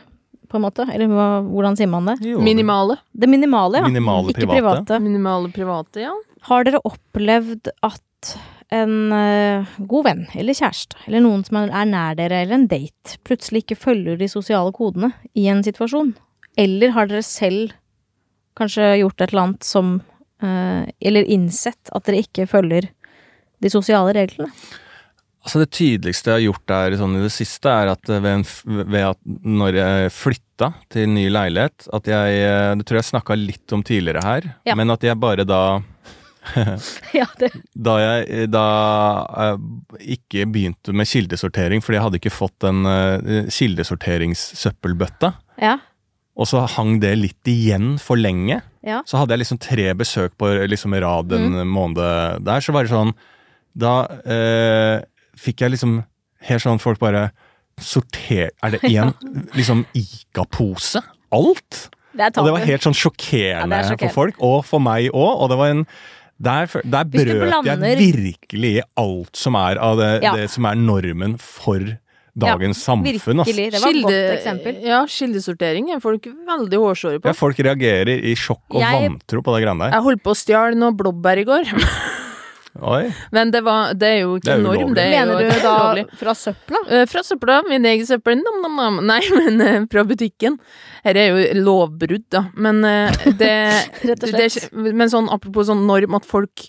på 0.53 0.59
en 0.59 0.65
måte? 0.67 0.85
Eller 0.93 1.09
hva, 1.09 1.27
hvordan 1.47 1.77
sier 1.79 1.89
man 1.89 2.11
det? 2.11 2.17
Jo, 2.29 2.39
Minimale. 2.43 2.99
Det 3.11 3.29
minimale, 3.29 3.81
ja. 3.81 3.89
Minimale 3.89 4.33
Ikke 4.33 4.45
private. 4.45 4.83
private. 4.85 4.99
Minimale 5.03 5.51
private, 5.53 6.03
ja. 6.05 6.13
Har 6.49 6.67
dere 6.67 6.81
opplevd 6.85 7.71
at 7.85 8.33
en 8.73 9.13
uh, 9.13 9.73
god 9.89 10.05
venn 10.07 10.23
eller 10.39 10.57
kjæreste, 10.57 10.97
eller 11.07 11.23
noen 11.25 11.43
som 11.45 11.59
er 11.59 11.73
er 11.73 11.89
nær 11.89 12.17
dere, 12.17 12.43
eller 12.43 12.57
en 12.57 12.67
date, 12.71 13.17
plutselig 13.27 13.63
ikke 13.63 13.79
følger 13.83 14.17
de 14.21 14.29
sosiale 14.31 14.73
kodene 14.75 15.11
i 15.37 15.47
en 15.51 15.63
situasjon? 15.65 16.13
Eller 16.59 16.93
har 16.95 17.09
dere 17.09 17.25
selv 17.25 17.73
kanskje 18.57 18.91
gjort 19.01 19.21
et 19.21 19.31
eller 19.31 19.43
annet 19.47 19.65
som 19.65 19.95
uh, 20.43 20.83
Eller 21.01 21.25
innsett 21.25 21.89
at 21.89 22.05
dere 22.05 22.21
ikke 22.21 22.45
følger 22.49 22.89
de 23.63 23.71
sosiale 23.73 24.13
reglene? 24.13 24.51
Altså 25.43 25.59
Det 25.59 25.71
tydeligste 25.75 26.31
jeg 26.31 26.37
har 26.37 26.45
gjort 26.45 26.67
der 26.71 26.93
sånn 27.01 27.17
i 27.19 27.23
det 27.25 27.31
siste, 27.35 27.67
er 27.67 27.89
at 27.91 28.07
ved, 28.07 28.45
ved 28.87 29.03
at 29.09 29.19
når 29.43 29.75
jeg 29.75 30.11
flytta 30.15 30.69
til 30.93 31.09
ny 31.11 31.25
leilighet 31.33 31.89
At 31.93 32.07
jeg 32.07 32.37
eh, 32.47 32.75
Det 32.79 32.85
tror 32.87 33.01
jeg 33.01 33.09
snakka 33.11 33.35
litt 33.35 33.73
om 33.75 33.83
tidligere 33.83 34.23
her, 34.23 34.47
Ja. 34.69 34.75
men 34.79 34.89
at 34.95 35.03
jeg 35.03 35.19
bare 35.19 35.43
da 35.43 35.81
ja, 37.19 37.25
Da 37.87 37.93
jeg 38.03 38.47
da 38.51 38.63
jeg 39.35 39.59
ikke 40.17 40.45
begynte 40.51 40.91
med 40.95 41.07
kildesortering, 41.07 41.83
fordi 41.83 41.95
jeg 41.99 42.03
hadde 42.07 42.19
ikke 42.19 42.33
fått 42.35 42.57
den 42.63 42.83
uh, 42.87 43.47
kildesorteringssøppelbøtta, 43.51 45.33
Ja. 45.61 45.77
og 46.35 46.47
så 46.49 46.65
hang 46.67 46.99
det 46.99 47.13
litt 47.19 47.47
igjen 47.47 47.97
for 48.01 48.15
lenge. 48.19 48.61
Ja. 48.83 49.01
Så 49.07 49.17
hadde 49.21 49.35
jeg 49.35 49.43
liksom 49.43 49.59
tre 49.61 49.93
besøk 49.95 50.35
på 50.37 50.49
liksom 50.67 50.93
rad 50.99 51.31
en 51.31 51.51
Mm. 51.53 51.67
måned 51.69 52.43
der, 52.43 52.59
så 52.59 52.73
var 52.73 52.83
det 52.83 52.91
sånn 52.91 53.13
Da 53.75 54.05
eh, 54.25 55.01
fikk 55.37 55.61
jeg 55.65 55.71
liksom 55.75 56.03
helt 56.49 56.61
sånn 56.61 56.79
folk 56.81 56.99
bare 56.99 57.31
Sorter 57.81 58.51
Er 58.61 58.69
det 58.75 58.81
én 58.85 59.13
liksom 59.57 59.85
Ica-pose? 59.97 61.01
Alt? 61.33 61.89
Det 62.13 62.27
Og 62.37 62.45
det 62.45 62.51
var 62.53 62.65
helt 62.67 62.83
sånn 62.85 62.93
sjokkerende, 62.93 63.73
Ja, 63.73 63.79
er 63.81 63.89
sjokkerende. 63.89 64.13
for 64.13 64.13
folk, 64.13 64.35
og 64.45 64.59
for 64.69 64.79
meg 64.79 65.07
òg. 65.09 65.31
Og 65.41 65.49
det 65.49 65.57
var 65.57 65.71
en 65.73 65.87
Der, 66.43 66.67
der 66.83 67.05
brøt 67.05 67.49
blander- 67.49 67.87
jeg 67.87 67.97
virkelig 67.97 68.71
i 68.77 68.81
alt 68.97 69.35
som 69.37 69.55
er 69.55 69.77
av 69.81 69.97
det, 69.97 70.23
Ja. 70.23 70.35
det 70.35 70.49
som 70.51 70.65
er 70.65 70.75
normen 70.75 71.37
for 71.39 71.79
dagens 72.37 72.77
samfunn. 72.83 73.39
ass. 73.41 73.47
Virkelig. 73.47 73.71
Det 73.71 73.81
var 73.81 73.89
et 73.89 74.03
godt 74.03 74.37
eksempel. 74.37 74.81
Ja, 74.83 75.05
kildesortering 75.05 75.89
er 75.93 75.99
folk 75.99 76.23
veldig 76.25 76.77
hårsåre 76.81 77.19
på. 77.21 77.25
Ja, 77.29 77.33
folk 77.33 77.57
reagerer 77.57 78.09
i 78.23 78.33
sjokk 78.35 78.61
og 78.71 78.81
Jeg- 78.81 79.09
vantro 79.09 79.41
på 79.41 79.53
det 79.55 79.63
greiene 79.65 79.79
der. 79.79 79.91
Jeg 79.97 80.03
holdt 80.03 80.23
på 80.23 80.31
å 80.31 80.37
stjele 80.37 80.75
noe 80.75 80.91
blåbær 80.91 81.37
i 81.37 81.45
går, 81.45 81.63
Oi. 82.81 83.11
men 83.31 83.51
det, 83.53 83.59
var, 83.61 83.93
det 83.93 84.07
er 84.07 84.19
jo 84.23 84.37
ikke 84.39 84.47
Det 84.47 84.53
er 84.55 84.61
norm. 84.63 84.93
Det 84.97 85.03
er 85.03 85.11
Mener 85.27 85.43
jo 85.43 85.49
du 85.51 85.59
da 85.61 85.73
ulovlig. 85.77 86.05
fra 86.17 86.33
søpla? 86.33 86.79
Uh, 86.89 87.03
Fra 87.11 87.21
søpla, 87.23 87.59
min 87.69 87.85
egen 87.85 88.07
søppel, 88.09 88.39
nam, 88.41 88.61
nam, 88.63 88.79
nam. 88.81 88.97
Nei, 89.05 89.19
men 89.39 89.61
uh, 89.61 89.85
fra 89.91 90.03
butikken. 90.09 90.57
Her 91.05 91.19
er 91.21 91.29
jo 91.29 91.61
lovbrudd, 91.61 92.25
da. 92.33 92.47
Men 92.57 92.81
uh, 92.81 93.27
det, 93.37 93.51
Rett 94.09 94.25
og 94.25 94.33
det. 94.39 94.49
Men 94.73 95.11
sånn 95.13 95.29
apropos 95.33 95.69
sånn 95.69 95.85
norm 95.89 96.17
at 96.17 96.25
folk 96.25 96.65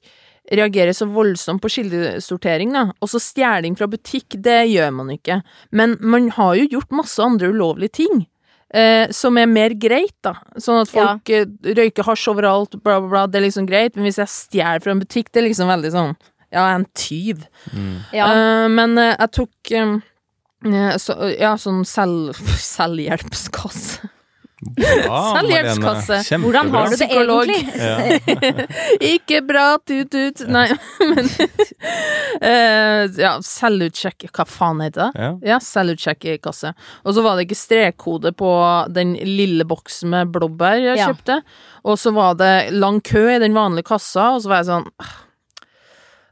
reagerer 0.53 0.93
så 0.93 1.07
voldsomt 1.09 1.63
på 1.65 1.71
kildesortering, 1.73 2.75
da. 2.77 2.91
Også 3.01 3.17
stjeling 3.23 3.79
fra 3.81 3.89
butikk, 3.89 4.37
det 4.45 4.67
gjør 4.75 4.91
man 4.93 5.15
ikke. 5.15 5.41
Men 5.73 5.97
man 6.05 6.29
har 6.37 6.59
jo 6.61 6.67
gjort 6.77 6.93
masse 6.93 7.23
andre 7.25 7.49
ulovlige 7.49 7.97
ting. 8.03 8.27
Eh, 8.75 9.11
som 9.15 9.37
er 9.39 9.47
mer 9.47 9.75
greit, 9.79 10.17
da. 10.27 10.33
Sånn 10.59 10.81
at 10.83 10.91
folk 10.91 11.31
ja. 11.31 11.45
røyker 11.79 12.07
hasj 12.09 12.25
overalt, 12.33 12.73
bla, 12.81 12.99
bla, 12.99 13.11
bla. 13.13 13.27
Det 13.31 13.39
er 13.39 13.47
liksom 13.47 13.69
greit. 13.71 13.95
Men 13.95 14.09
hvis 14.09 14.19
jeg 14.19 14.33
stjeler 14.33 14.83
fra 14.83 14.95
en 14.95 15.03
butikk, 15.05 15.31
det 15.31 15.43
er 15.43 15.47
liksom 15.49 15.71
veldig 15.71 15.93
sånn 15.95 16.17
Ja, 16.51 16.65
jeg 16.65 16.65
er 16.65 16.81
en 16.81 16.89
tyv. 16.99 17.45
Ja. 18.15 18.27
Eh, 18.33 18.67
men 18.75 18.99
eh, 18.99 19.13
jeg 19.13 19.33
tok 19.39 19.75
eh, 19.79 19.95
eh, 20.73 20.91
så, 21.03 21.17
Ja, 21.37 21.55
sånn 21.61 21.85
selv, 21.87 22.43
selvhjelpskasse. 22.75 24.11
Bra, 24.65 25.19
Selvhjelpskasse. 25.37 26.39
Hvordan 26.41 26.71
har 26.75 26.89
du 26.89 26.97
det 26.97 26.99
Psykolog. 26.99 27.49
egentlig? 27.49 27.79
Ja. 27.79 28.67
Ikke 29.15 29.43
bra, 29.47 29.67
tut-tut. 29.87 30.47
Nei, 30.49 30.69
men 31.01 31.29
eh, 32.41 33.07
Ja, 33.21 33.35
selvutsjekk 33.43 34.27
Hva 34.35 34.45
faen 34.49 34.81
heter 34.85 35.11
det? 35.13 35.21
Ja. 35.21 35.31
Ja, 35.55 35.59
selvutsjekkekasse. 35.63 36.75
Og 37.05 37.15
så 37.15 37.23
var 37.25 37.37
det 37.37 37.47
ikke 37.49 37.59
strekkode 37.61 38.33
på 38.37 38.51
den 38.95 39.15
lille 39.15 39.65
boksen 39.69 40.11
med 40.11 40.33
blåbær 40.35 40.81
jeg 40.83 40.99
Ja. 40.99 41.07
kjøpte. 41.13 41.41
Og 41.85 41.99
så 41.99 42.13
var 42.15 42.35
det 42.35 42.73
lang 42.73 43.01
kø 43.03 43.29
i 43.37 43.39
den 43.39 43.55
vanlige 43.55 43.85
kassa, 43.93 44.35
og 44.35 44.43
så 44.43 44.49
var 44.49 44.63
jeg 44.63 44.71
sånn 44.73 44.89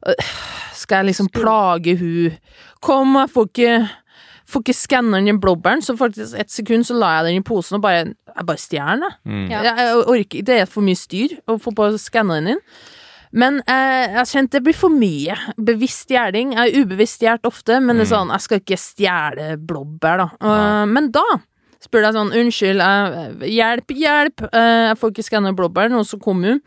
øh, 0.06 0.14
Skal 0.74 0.96
jeg 1.02 1.06
liksom 1.12 1.28
plage 1.32 1.96
hun 1.98 2.38
Kom, 2.82 3.14
jeg 3.20 3.30
får 3.30 3.50
ikke 3.52 3.74
Får 4.52 4.60
ikke 4.66 4.74
skanna 4.76 5.20
den 5.24 5.38
blåbæren, 5.40 5.80
så 5.80 5.94
faktisk 5.96 6.34
et 6.36 6.50
sekund 6.52 6.84
så 6.84 6.92
la 6.98 7.12
jeg 7.22 7.24
den 7.30 7.38
i 7.40 7.44
posen 7.46 7.76
og 7.78 7.82
bare 7.86 8.02
Jeg 8.36 8.46
bare 8.48 8.58
stjeler 8.60 8.98
den. 9.00 9.12
Mm. 9.24 9.46
Jeg, 9.50 9.64
jeg 9.64 9.96
orker 10.12 10.42
Det 10.48 10.56
er 10.60 10.66
for 10.68 10.82
mye 10.84 10.98
styr 10.98 11.38
å 11.48 11.56
få 11.62 11.72
på 11.76 11.86
å 11.88 11.98
skanne 12.00 12.40
den 12.40 12.48
inn. 12.56 12.60
Men 13.32 13.62
eh, 13.64 14.18
jeg 14.18 14.28
kjente 14.32 14.58
det 14.58 14.66
blir 14.66 14.76
for 14.76 14.92
mye. 14.92 15.36
Bevisst 15.56 16.12
gjerning. 16.12 16.52
Jeg 16.56 16.72
er 16.72 16.82
ubevisst 16.84 17.24
gjert 17.24 17.48
ofte, 17.48 17.80
men 17.80 17.96
det 17.96 18.06
er 18.06 18.12
sånn, 18.12 18.32
jeg 18.34 18.44
skal 18.44 18.60
ikke 18.60 18.80
stjele 18.80 19.54
blåbær, 19.56 20.20
da. 20.20 20.28
Uh, 20.42 20.84
men 20.90 21.08
da 21.14 21.24
spurte 21.82 22.06
jeg 22.06 22.14
sånn, 22.14 22.32
unnskyld, 22.38 22.82
jeg, 22.82 23.52
hjelp, 23.56 23.92
hjelp, 23.98 24.44
eh, 24.52 24.82
jeg 24.86 24.98
får 25.00 25.12
ikke 25.12 25.24
skanne 25.26 25.50
blåbæren, 25.58 25.96
og 25.98 26.06
så 26.06 26.18
kom 26.22 26.44
hun, 26.46 26.60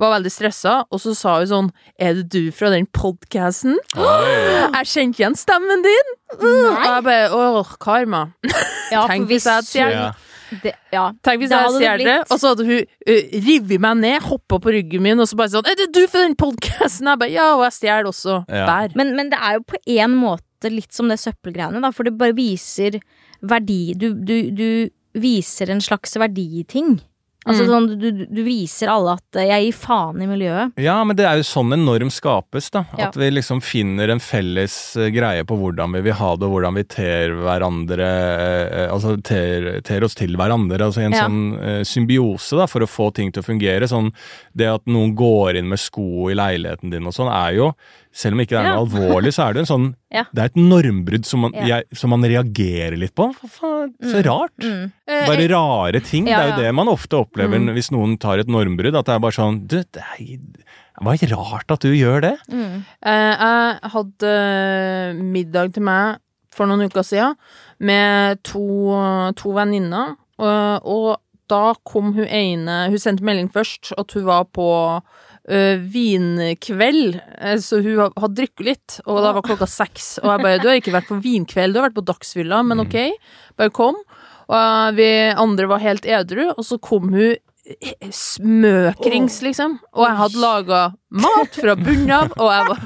var 0.00 0.14
veldig 0.14 0.32
stressa, 0.32 0.78
og 0.88 1.02
så 1.02 1.12
sa 1.18 1.34
hun 1.42 1.50
sånn, 1.50 1.70
er 2.00 2.16
det 2.16 2.24
du 2.32 2.48
fra 2.56 2.70
den 2.72 2.88
podcasten? 2.96 3.76
Oi. 4.00 4.32
Jeg 4.78 4.88
kjente 4.94 5.20
igjen 5.20 5.36
stemmen 5.36 5.84
din! 5.84 6.14
Uh, 6.38 6.70
og 6.72 6.86
jeg 6.88 7.06
bare, 7.10 7.30
åh, 7.36 7.74
karma. 7.82 8.26
Ja, 8.92 9.04
Tenk 9.10 9.26
for 9.26 9.34
hvis 9.34 9.44
jeg 9.48 9.58
hadde 9.58 9.68
stjålet. 9.68 10.28
Det, 10.62 10.74
ja. 10.92 11.04
Tenk 11.24 11.42
hvis 11.42 11.50
Det 11.52 11.58
jeg 11.58 11.74
stjal 11.76 12.04
det, 12.06 12.16
og 12.30 12.38
så 12.40 12.52
hadde 12.52 12.66
hun 12.68 12.80
uh, 12.82 13.34
revet 13.48 13.80
meg 13.80 13.96
ned, 14.02 14.22
hoppa 14.22 14.58
på 14.62 14.74
ryggen 14.76 15.02
min, 15.02 15.20
og 15.22 15.28
så 15.30 15.36
bare 15.36 15.52
sånn 15.54 15.66
'Er 15.66 15.76
det 15.80 15.92
du 15.92 16.06
for 16.06 16.18
den 16.18 16.36
podkasten?' 16.36 17.08
Jeg 17.08 17.18
bare 17.18 17.30
'Ja, 17.32 17.46
og 17.56 17.64
jeg 17.64 17.72
stjeler 17.78 18.08
også 18.10 18.44
Ja. 18.48 18.66
bær'. 18.66 18.96
Men, 18.96 19.14
men 19.16 19.30
det 19.30 19.38
er 19.40 19.54
jo 19.58 19.64
på 19.66 19.76
en 19.86 20.14
måte 20.16 20.70
litt 20.70 20.92
som 20.92 21.08
det 21.08 21.18
søppelgreiene, 21.18 21.80
da, 21.82 21.90
for 21.90 22.04
det 22.04 22.16
bare 22.18 22.34
viser 22.36 23.00
verdi 23.42 23.94
Du, 23.98 24.14
du, 24.14 24.50
du 24.50 24.90
viser 25.14 25.68
en 25.70 25.80
slags 25.80 26.14
verditing. 26.16 27.00
Altså 27.42 27.64
Mm. 27.64 27.70
sånn, 27.72 27.86
du, 27.98 28.26
du, 28.30 28.42
viser 28.46 28.86
alle 28.92 29.16
at 29.18 29.36
eh, 29.40 29.48
jeg 29.48 29.64
gir 29.64 29.74
faen 29.74 30.20
i 30.22 30.28
miljøet. 30.30 30.76
Ja, 30.78 31.00
men 31.02 31.16
det 31.18 31.24
er 31.26 31.40
jo 31.40 31.46
sånn 31.48 31.72
en 31.74 31.84
norm 31.84 32.10
skapes, 32.14 32.68
da. 32.70 32.84
Ja. 32.98 33.08
At 33.08 33.16
vi 33.18 33.30
liksom 33.32 33.58
finner 33.64 34.12
en 34.14 34.22
felles 34.22 34.76
eh, 34.96 35.08
greie 35.10 35.42
på 35.48 35.56
hvordan 35.58 35.90
vi 35.96 36.04
vil 36.06 36.14
ha 36.20 36.36
det, 36.36 36.46
og 36.46 36.54
hvordan 36.54 36.78
vi 36.78 36.84
ter 36.86 37.34
hverandre 37.34 38.06
eh, 38.06 38.88
Altså 38.92 39.16
ter, 39.22 39.80
ter 39.82 40.04
oss 40.06 40.14
til 40.18 40.36
hverandre. 40.38 40.78
Altså 40.86 41.02
en 41.02 41.12
Ja. 41.16 41.26
sånn 41.26 41.82
symbiose, 41.86 42.56
da, 42.56 42.66
for 42.70 42.84
å 42.84 42.90
få 42.90 43.10
ting 43.14 43.32
til 43.32 43.42
å 43.42 43.46
fungere. 43.46 43.88
Sånn 43.90 44.12
det 44.54 44.68
at 44.70 44.86
noen 44.86 45.14
går 45.18 45.58
inn 45.58 45.68
med 45.68 45.80
sko 45.82 46.28
i 46.30 46.36
leiligheten 46.38 46.90
din 46.94 47.06
og 47.10 47.14
sånn, 47.16 47.30
er 47.32 47.56
jo 47.58 47.72
selv 48.12 48.36
om 48.36 48.40
ikke 48.44 48.52
det 48.54 48.60
er 48.60 48.68
noe 48.70 48.82
alvorlig, 48.84 49.32
så 49.32 49.46
er 49.48 49.54
det 49.56 49.62
en 49.64 49.68
sånn 49.70 49.86
Ja. 50.12 50.24
Det 50.32 50.42
er 50.42 50.50
et 50.50 50.58
normbrudd 50.60 51.24
som 51.24 51.40
man, 51.46 51.54
Ja. 51.56 51.64
jeg, 51.78 51.96
som 51.96 52.10
man 52.12 52.22
reagerer 52.28 52.98
litt 53.00 53.14
på. 53.16 53.30
Hva 53.32 53.48
faen, 53.48 53.94
så 54.04 54.20
rart. 54.26 54.52
Mm. 54.60 54.92
Eh, 55.08 55.26
Bare 55.26 55.46
rare 55.48 56.00
ting. 56.04 56.26
Ja, 56.28 56.42
Det 56.42 56.44
er 56.44 56.50
jo 56.52 56.62
det 56.66 56.74
man 56.76 56.88
ofte 56.92 57.16
opplever 57.16 57.56
Mm. 57.58 57.72
hvis 57.72 57.90
noen 57.90 58.18
tar 58.20 58.38
et 58.38 58.46
normbrudd. 58.52 58.94
At 58.98 59.06
det 59.06 59.14
er 59.14 59.18
bare 59.24 59.32
sånn 59.38 59.66
Du, 59.66 59.78
det 59.80 60.02
er, 60.02 60.36
hva 61.00 61.16
rart 61.16 61.70
at 61.72 61.80
du 61.80 61.88
gjør 61.96 62.20
det. 62.20 62.34
Mm. 62.52 62.84
eh, 63.02 63.36
jeg 63.40 63.90
hadde 63.96 64.34
eh, 64.36 65.12
middag 65.22 65.72
til 65.72 65.82
meg 65.82 66.18
for 66.52 66.66
noen 66.68 66.84
uker 66.84 67.02
siden 67.02 67.34
med 67.80 68.42
to, 68.44 68.60
to 69.40 69.52
venninner, 69.56 70.16
og, 70.38 70.84
og 70.84 71.16
da 71.48 71.72
kom 71.84 72.12
hun 72.12 72.24
ene 72.28 72.88
Hun 72.90 72.98
sendte 73.00 73.24
melding 73.24 73.48
først 73.52 73.92
at 73.98 74.12
hun 74.12 74.24
var 74.28 74.44
på 74.52 74.66
eh, 74.96 75.00
vinkveld, 75.92 77.16
så 77.58 77.80
hun 77.82 77.98
har 77.98 78.12
hadde 78.22 78.36
drukket 78.38 78.66
litt, 78.66 78.98
og 79.06 79.22
da 79.24 79.32
var 79.34 79.42
klokka 79.42 79.66
seks. 79.66 80.18
Og 80.22 80.30
jeg 80.30 80.42
bare 80.44 80.58
'Du 80.62 80.68
har 80.68 80.76
ikke 80.78 80.94
vært 80.94 81.08
på 81.10 81.18
vinkveld, 81.22 81.74
du 81.74 81.80
har 81.80 81.88
vært 81.90 81.98
på 81.98 82.06
dagsfylla, 82.06 82.62
men 82.64 82.80
ok, 82.80 83.10
bare 83.58 83.70
kom'. 83.70 83.98
Og 84.48 84.94
vi 84.94 85.08
andre 85.34 85.66
var 85.66 85.78
helt 85.82 86.04
edru, 86.06 86.52
og 86.56 86.64
så 86.64 86.78
kom 86.80 87.08
hun 87.12 87.36
smøkrings, 88.10 89.42
liksom. 89.42 89.78
Og 89.94 90.06
jeg 90.06 90.16
hadde 90.18 90.42
laga 90.42 90.80
mat 91.10 91.54
fra 91.54 91.76
bunnen 91.78 92.10
av, 92.10 92.32
og 92.38 92.50
jeg 92.50 92.66
var, 92.68 92.80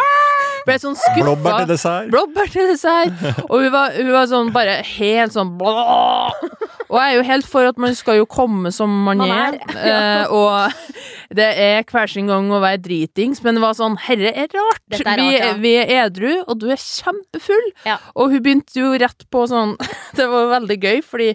ble 0.67 0.77
sånn 0.83 0.99
skuffa. 1.01 1.23
Blåbær 1.25 1.59
til 1.63 1.71
dessert. 1.73 2.11
Blåbær 2.13 2.53
til 2.53 2.71
dessert. 2.73 3.25
Og 3.49 3.65
hun 3.65 3.73
var, 3.73 3.97
hun 3.97 4.13
var 4.13 4.27
sånn 4.31 4.53
bare 4.55 4.79
helt 4.97 5.33
sånn 5.37 5.55
blå. 5.59 5.75
Og 6.87 6.99
jeg 7.01 7.07
er 7.07 7.17
jo 7.17 7.25
helt 7.27 7.49
for 7.51 7.67
at 7.67 7.81
man 7.83 7.95
skal 7.99 8.21
jo 8.21 8.27
komme 8.31 8.71
som 8.75 8.93
man, 9.07 9.19
Man 9.19 9.33
er. 9.33 9.57
er, 9.75 9.87
Eh, 9.87 10.25
og 10.31 10.71
det 11.37 11.47
er 11.63 11.85
hver 11.87 12.11
sin 12.11 12.31
gang 12.31 12.49
å 12.53 12.61
være 12.63 12.81
dritings, 12.85 13.43
men 13.45 13.59
det 13.59 13.65
var 13.65 13.77
sånn 13.79 13.99
Herre 14.07 14.33
er 14.33 14.51
rart. 14.53 14.83
Er 14.93 15.01
er 15.01 15.21
vi, 15.21 15.29
rart, 15.31 15.41
ja. 15.41 15.53
vi 15.63 15.73
er 15.81 15.93
edru, 16.05 16.33
og 16.47 16.61
du 16.63 16.69
er 16.73 16.81
kjempefull. 16.81 17.71
Ja. 17.87 17.99
Og 18.15 18.35
hun 18.35 18.45
begynte 18.45 18.81
jo 18.81 18.93
rett 19.01 19.27
på 19.33 19.47
sånn 19.51 19.77
Det 20.17 20.27
var 20.31 20.49
veldig 20.55 20.77
gøy, 20.81 21.03
fordi 21.05 21.33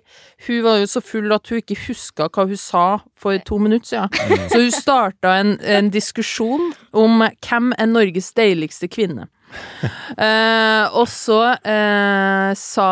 hun 0.48 0.64
var 0.66 0.80
jo 0.82 0.88
så 0.90 1.04
full 1.06 1.34
at 1.36 1.52
hun 1.52 1.62
ikke 1.62 1.78
huska 1.86 2.30
hva 2.34 2.48
hun 2.50 2.60
sa 2.60 2.86
for 3.20 3.38
to 3.46 3.60
minutter 3.62 4.08
siden. 4.10 4.48
Så 4.50 4.62
hun 4.64 4.74
starta 4.74 5.36
en, 5.42 5.58
en 5.62 5.92
diskusjon 5.94 6.72
om 6.98 7.22
hvem 7.22 7.76
er 7.78 7.92
Norges 7.92 8.32
deiligste 8.38 8.90
kvinne. 8.92 9.28
Eh, 10.12 10.86
og 11.00 11.08
så 11.08 11.38
uh, 11.56 12.50
sa 12.58 12.88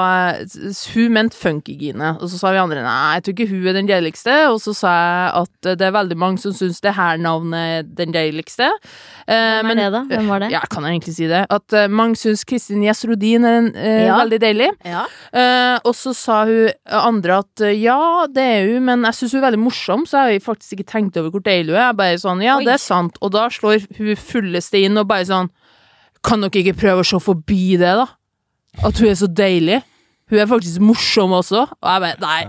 Hun 0.93 1.11
mente 1.13 1.35
Funkygine, 1.37 2.13
og 2.17 2.29
så 2.31 2.39
sa 2.39 2.53
vi 2.55 2.61
andre 2.61 2.81
nei, 2.81 3.17
jeg 3.17 3.25
tror 3.25 3.35
ikke 3.35 3.47
hun 3.51 3.67
er 3.69 3.75
den 3.75 3.89
deiligste. 3.89 4.35
Og 4.53 4.57
så 4.63 4.73
sa 4.77 4.93
jeg 4.95 5.43
at 5.43 5.69
det 5.81 5.85
er 5.89 5.93
veldig 5.93 6.17
mange 6.17 6.41
som 6.41 6.55
syns 6.55 6.79
det 6.81 6.93
her 6.97 7.19
navnet 7.21 7.59
er 7.59 7.83
den 7.99 8.15
deiligste. 8.15 8.69
Uh, 9.27 9.59
Hvem 9.59 9.71
er 9.73 9.79
det, 9.81 9.89
da? 9.97 10.01
Hvem 10.13 10.31
var 10.31 10.45
det? 10.45 10.49
Ja, 10.55 10.63
kan 10.71 10.87
jeg 10.87 10.95
egentlig 10.97 11.15
si 11.19 11.27
det? 11.29 11.43
At 11.53 11.75
mange 11.91 12.17
syns 12.17 12.45
Kristin 12.47 12.87
Gjess 12.87 13.03
Rodin 13.09 13.45
er 13.45 13.69
eh, 13.75 14.01
Ja. 14.07 14.17
veldig 14.23 14.41
deilig. 14.41 14.71
Ja. 14.87 15.05
Og 15.83 15.93
så 15.99 16.15
sa 16.17 16.41
hun 16.49 16.71
andre 16.87 17.41
at 17.43 17.67
ja, 17.75 18.25
det 18.31 18.47
er 18.55 18.71
hun, 18.71 18.87
men 18.89 19.05
jeg 19.09 19.19
syns 19.19 19.35
hun 19.35 19.43
er 19.43 19.47
veldig 19.51 19.63
morsom, 19.67 20.07
så 20.09 20.25
jeg 20.31 20.39
har 20.39 20.47
faktisk 20.47 20.79
ikke 20.79 20.89
tenkt 20.95 21.19
over 21.19 21.35
hvor 21.35 21.45
deilig 21.45 21.75
hun 21.75 21.81
er. 21.83 21.89
Jeg 21.91 21.99
bare 21.99 22.21
sånn, 22.23 22.45
ja, 22.47 22.57
Oi. 22.57 22.65
det 22.65 22.77
er 22.79 22.83
sant. 22.83 23.19
Og 23.21 23.35
da 23.35 23.49
slår 23.53 23.85
hun 23.99 24.15
fulleste 24.17 24.81
inn 24.87 24.97
og 24.97 25.11
bare 25.11 25.27
sånn 25.29 25.51
Kan 26.25 26.41
dere 26.43 26.61
ikke 26.63 26.77
prøve 26.81 27.05
å 27.05 27.07
se 27.07 27.19
forbi 27.23 27.77
det, 27.79 27.93
da? 28.01 28.07
At 28.85 28.99
hun 28.99 29.09
er 29.09 29.15
så 29.19 29.27
deilig. 29.31 29.81
Hun 30.29 30.37
er 30.37 30.45
faktisk 30.45 30.77
morsom 30.85 31.31
også. 31.33 31.63
Og 31.73 31.87
jeg 31.89 32.01
bare 32.03 32.19
Nei. 32.21 32.41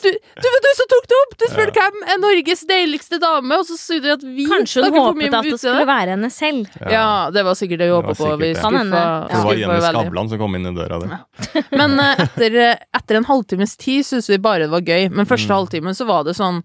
Du, 0.00 0.06
du 0.08 0.46
du 0.64 0.68
som 0.78 0.86
tok 0.88 1.04
det 1.10 1.16
opp! 1.18 1.34
Du 1.36 1.44
spurte 1.50 1.82
hvem 1.82 2.06
er 2.14 2.20
Norges 2.22 2.62
deiligste 2.68 3.18
dame, 3.20 3.58
og 3.60 3.66
så 3.68 3.76
sier 3.76 4.00
du 4.00 4.08
at 4.14 4.24
vi 4.24 4.46
Kanskje 4.48 4.86
hun 4.86 4.96
håpet 4.96 5.36
at 5.36 5.44
det 5.50 5.58
skulle 5.60 5.84
være 5.90 6.14
henne 6.14 6.30
selv. 6.32 6.70
Ja, 6.80 7.28
det 7.34 7.44
var 7.44 7.58
sikkert 7.60 7.82
det 7.82 7.90
Det 7.90 7.98
håpa 7.98 8.14
på. 8.16 8.30
Vi 8.40 8.48
det. 8.54 8.56
Skuffa 8.56 8.80
Ja. 8.88 9.04
Det 9.28 9.42
var 9.44 9.60
Jenny. 9.60 9.84
Skavlan 9.84 10.32
som 10.32 10.40
kom 10.40 10.56
inn 10.56 10.70
i 10.70 10.74
døra 10.78 11.02
di. 11.02 11.20
Men 11.82 12.00
uh, 12.00 12.24
etter, 12.24 12.56
eh, 12.70 12.84
etter 12.96 13.20
en 13.20 13.28
halvtimes 13.28 13.76
tid 13.84 14.08
syntes 14.08 14.32
vi 14.32 14.40
bare 14.40 14.64
det 14.64 14.72
var 14.72 14.80
gøy. 14.88 15.10
Men 15.12 15.28
første 15.28 15.52
Mm. 15.52 15.56
halvtimen 15.60 15.94
så 16.00 16.08
var 16.08 16.24
det 16.24 16.38
sånn 16.40 16.62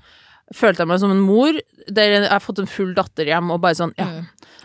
Følte 0.55 0.83
jeg 0.83 0.87
meg 0.91 0.99
som 0.99 1.11
en 1.13 1.19
mor 1.23 1.55
der 1.87 2.09
jeg 2.11 2.23
har 2.27 2.41
fått 2.43 2.57
en 2.59 2.67
full 2.67 2.89
datter 2.95 3.23
hjem 3.29 3.53
og 3.53 3.61
bare 3.63 3.77
sånn 3.77 3.93
Ja, 3.99 4.07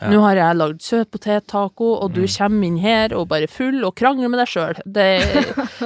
Ja. 0.00 0.10
nå 0.12 0.18
har 0.26 0.36
jeg 0.36 0.56
lagd 0.58 0.82
søtpotettaco, 0.84 1.92
og 2.04 2.12
du 2.12 2.26
kommer 2.28 2.66
inn 2.68 2.76
her 2.82 3.14
og 3.16 3.28
bare 3.30 3.48
full 3.48 3.80
og 3.88 3.94
krangler 3.96 4.28
med 4.28 4.42
deg 4.42 4.50
sjøl. 4.52 4.82
Det, 4.84 5.06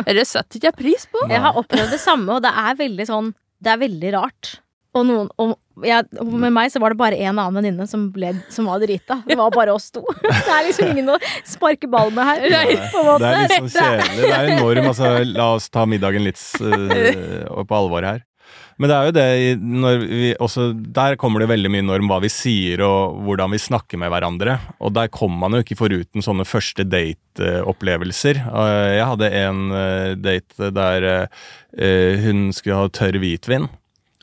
det 0.09 0.27
setter 0.27 0.59
ikke 0.59 0.73
jeg 0.73 0.79
pris 0.81 1.07
på. 1.13 1.27
Jeg 1.31 1.41
har 1.45 1.55
opplevd 1.61 1.95
det 1.95 2.01
samme, 2.03 2.35
og 2.39 2.43
det 2.43 2.51
er 2.51 2.75
veldig 2.81 3.07
sånn 3.07 3.31
Det 3.61 3.71
er 3.75 3.81
veldig 3.85 4.13
rart. 4.17 4.57
Og, 4.99 5.05
noen, 5.07 5.29
og, 5.39 5.53
jeg, 5.87 6.03
med 6.27 6.51
meg 6.51 6.73
så 6.73 6.81
var 6.83 6.91
det 6.91 6.99
bare 6.99 7.19
en 7.23 7.39
annen 7.39 7.55
venninne 7.61 7.85
som, 7.87 8.09
ble- 8.11 8.33
som 8.51 8.67
var 8.67 8.81
drita. 8.83 9.21
Det 9.29 9.37
var 9.39 9.53
bare 9.55 9.71
oss 9.77 9.87
to. 9.95 10.03
Det 10.25 10.33
er 10.51 10.65
liksom 10.67 10.91
ingen 10.91 11.13
å 11.15 11.19
sparke 11.47 11.87
ball 11.93 12.11
med 12.17 12.27
her. 12.27 12.43
på 12.91 13.05
en 13.05 13.07
måte. 13.07 13.31
Det 13.31 13.45
er 13.45 13.55
sånn 13.55 13.71
kjedelig. 13.77 14.25
Det 14.25 14.33
er 14.35 14.51
enorm 14.57 14.89
altså, 14.91 15.13
La 15.31 15.47
oss 15.55 15.71
ta 15.71 15.85
middagen 15.87 16.27
litt 16.27 16.43
uh, 16.67 17.63
på 17.63 17.79
alvor 17.79 18.09
her. 18.09 18.25
Men 18.81 18.89
det 18.89 18.97
er 18.97 19.09
jo 19.09 19.13
det 19.13 19.25
når 19.61 20.05
vi 20.09 20.29
også 20.41 20.71
Der 20.97 21.17
kommer 21.21 21.43
det 21.43 21.51
veldig 21.51 21.71
mye 21.73 21.85
norm 21.85 22.09
hva 22.09 22.17
vi 22.25 22.31
sier 22.33 22.81
og 22.87 23.19
hvordan 23.27 23.53
vi 23.53 23.61
snakker 23.61 24.01
med 24.01 24.09
hverandre. 24.13 24.57
Og 24.81 24.95
der 24.97 25.11
kommer 25.13 25.45
man 25.45 25.59
jo 25.59 25.65
ikke 25.65 25.77
foruten 25.77 26.25
sånne 26.25 26.47
første 26.49 26.87
date-opplevelser. 26.89 28.41
Eh, 28.41 28.93
Jeg 28.97 29.09
hadde 29.13 29.33
en 29.43 29.61
eh, 29.77 30.15
date 30.17 30.71
der 30.73 31.09
eh, 31.13 32.25
hun 32.25 32.49
skulle 32.57 32.79
ha 32.81 32.89
tørr 32.89 33.21
hvitvin, 33.21 33.69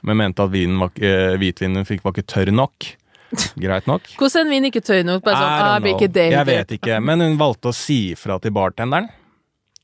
men 0.04 0.20
mente 0.24 0.46
at 0.46 0.54
vinen 0.54 0.82
var, 0.82 0.94
hvitvinen 1.38 1.82
hun 1.84 1.88
fikk 1.88 2.04
var 2.06 2.16
ikke 2.16 2.32
tørr 2.34 2.54
nok. 2.56 2.90
Greit 3.60 3.88
nok. 3.90 4.10
Hvordan 4.18 4.40
er 4.40 4.46
en 4.46 4.54
vin 4.56 4.68
ikke 4.70 4.84
tørr 4.88 5.06
nok? 5.06 5.24
Bare 5.26 5.38
sånn, 5.38 5.54
ah, 5.54 5.80
jeg 5.84 6.32
Jeg 6.32 6.48
vet 6.48 6.76
ikke, 6.80 7.00
men 7.04 7.22
hun 7.22 7.40
valgte 7.40 7.70
å 7.74 7.76
si 7.76 8.14
ifra 8.16 8.40
til 8.42 8.56
bartenderen. 8.56 9.10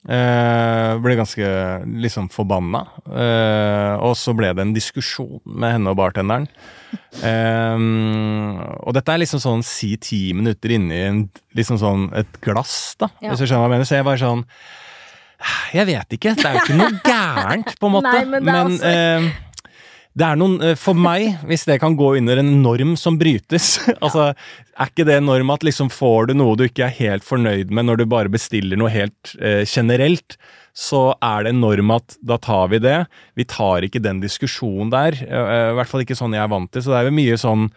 Eh, 0.04 0.94
ble 1.00 1.16
ganske 1.16 1.48
liksom 2.04 2.26
forbanna. 2.34 2.82
Uh, 3.08 3.96
og 4.04 4.18
så 4.20 4.34
ble 4.36 4.50
det 4.52 4.66
en 4.66 4.74
diskusjon 4.76 5.40
med 5.48 5.78
henne 5.78 5.94
og 5.94 6.00
bartenderen. 6.02 6.50
Um, 7.24 8.60
og 8.84 8.92
dette 8.98 9.14
er 9.14 9.22
liksom 9.24 9.40
sånn 9.44 9.64
si 9.66 9.94
ti 10.04 10.22
minutter 10.36 10.76
inni 10.76 11.00
en, 11.08 11.22
liksom 11.56 11.80
sånn 11.80 12.10
et 12.20 12.40
glass, 12.44 12.98
da. 13.00 13.10
Ja. 13.24 13.32
Hvis 13.32 13.46
du 13.46 13.48
skjønner 13.48 13.64
hva 13.64 13.70
jeg 13.70 13.76
mener. 13.78 13.88
Så 13.90 13.98
jeg 14.00 14.08
bare 14.10 14.22
sånn 14.22 14.44
Jeg 15.74 15.88
vet 15.90 16.16
ikke. 16.20 16.36
Det 16.40 16.46
er 16.48 16.58
jo 16.60 16.66
ikke 16.66 16.78
noe 16.80 17.00
gærent, 17.14 17.74
på 17.80 17.90
en 17.90 17.96
måte. 17.98 18.12
Nei, 18.12 18.26
men 18.36 18.52
er 18.52 18.62
også- 18.68 18.92
eh, 18.92 19.32
det 20.14 20.26
er 20.28 20.38
noen, 20.38 20.60
eh, 20.62 20.76
For 20.80 20.98
meg, 20.98 21.40
hvis 21.50 21.66
det 21.70 21.80
kan 21.82 21.96
gå 21.98 22.12
under 22.20 22.42
en 22.42 22.52
norm 22.62 22.96
som 23.00 23.18
brytes 23.18 23.80
altså, 24.06 24.32
Er 24.78 24.92
ikke 24.92 25.08
det 25.10 25.18
en 25.20 25.30
norm 25.30 25.54
at 25.54 25.66
liksom 25.66 25.90
får 25.94 26.30
du 26.30 26.36
noe 26.38 26.58
du 26.60 26.68
ikke 26.68 26.86
er 26.88 27.00
helt 27.00 27.26
fornøyd 27.26 27.74
med 27.74 27.90
når 27.90 28.02
du 28.02 28.06
bare 28.10 28.32
bestiller 28.34 28.80
noe 28.80 28.94
helt 28.94 29.34
eh, 29.42 29.64
generelt, 29.70 30.38
så 30.74 31.12
er 31.22 31.46
det 31.46 31.54
en 31.54 31.62
norm 31.62 31.92
at 31.94 32.16
da 32.26 32.40
tar 32.42 32.72
vi 32.72 32.80
det. 32.82 33.04
Vi 33.38 33.46
tar 33.46 33.86
ikke 33.86 34.02
den 34.02 34.22
diskusjonen 34.24 34.90
der. 34.94 35.18
eh, 35.22 35.70
I 35.72 35.76
hvert 35.78 35.92
fall 35.92 36.06
ikke 36.06 36.18
sånn 36.18 36.34
jeg 36.34 36.42
er 36.46 36.50
vant 36.54 36.72
til. 36.74 36.82
Så 36.86 36.94
det 36.94 37.02
er 37.02 37.10
jo 37.10 37.20
mye 37.20 37.38
sånn 37.38 37.70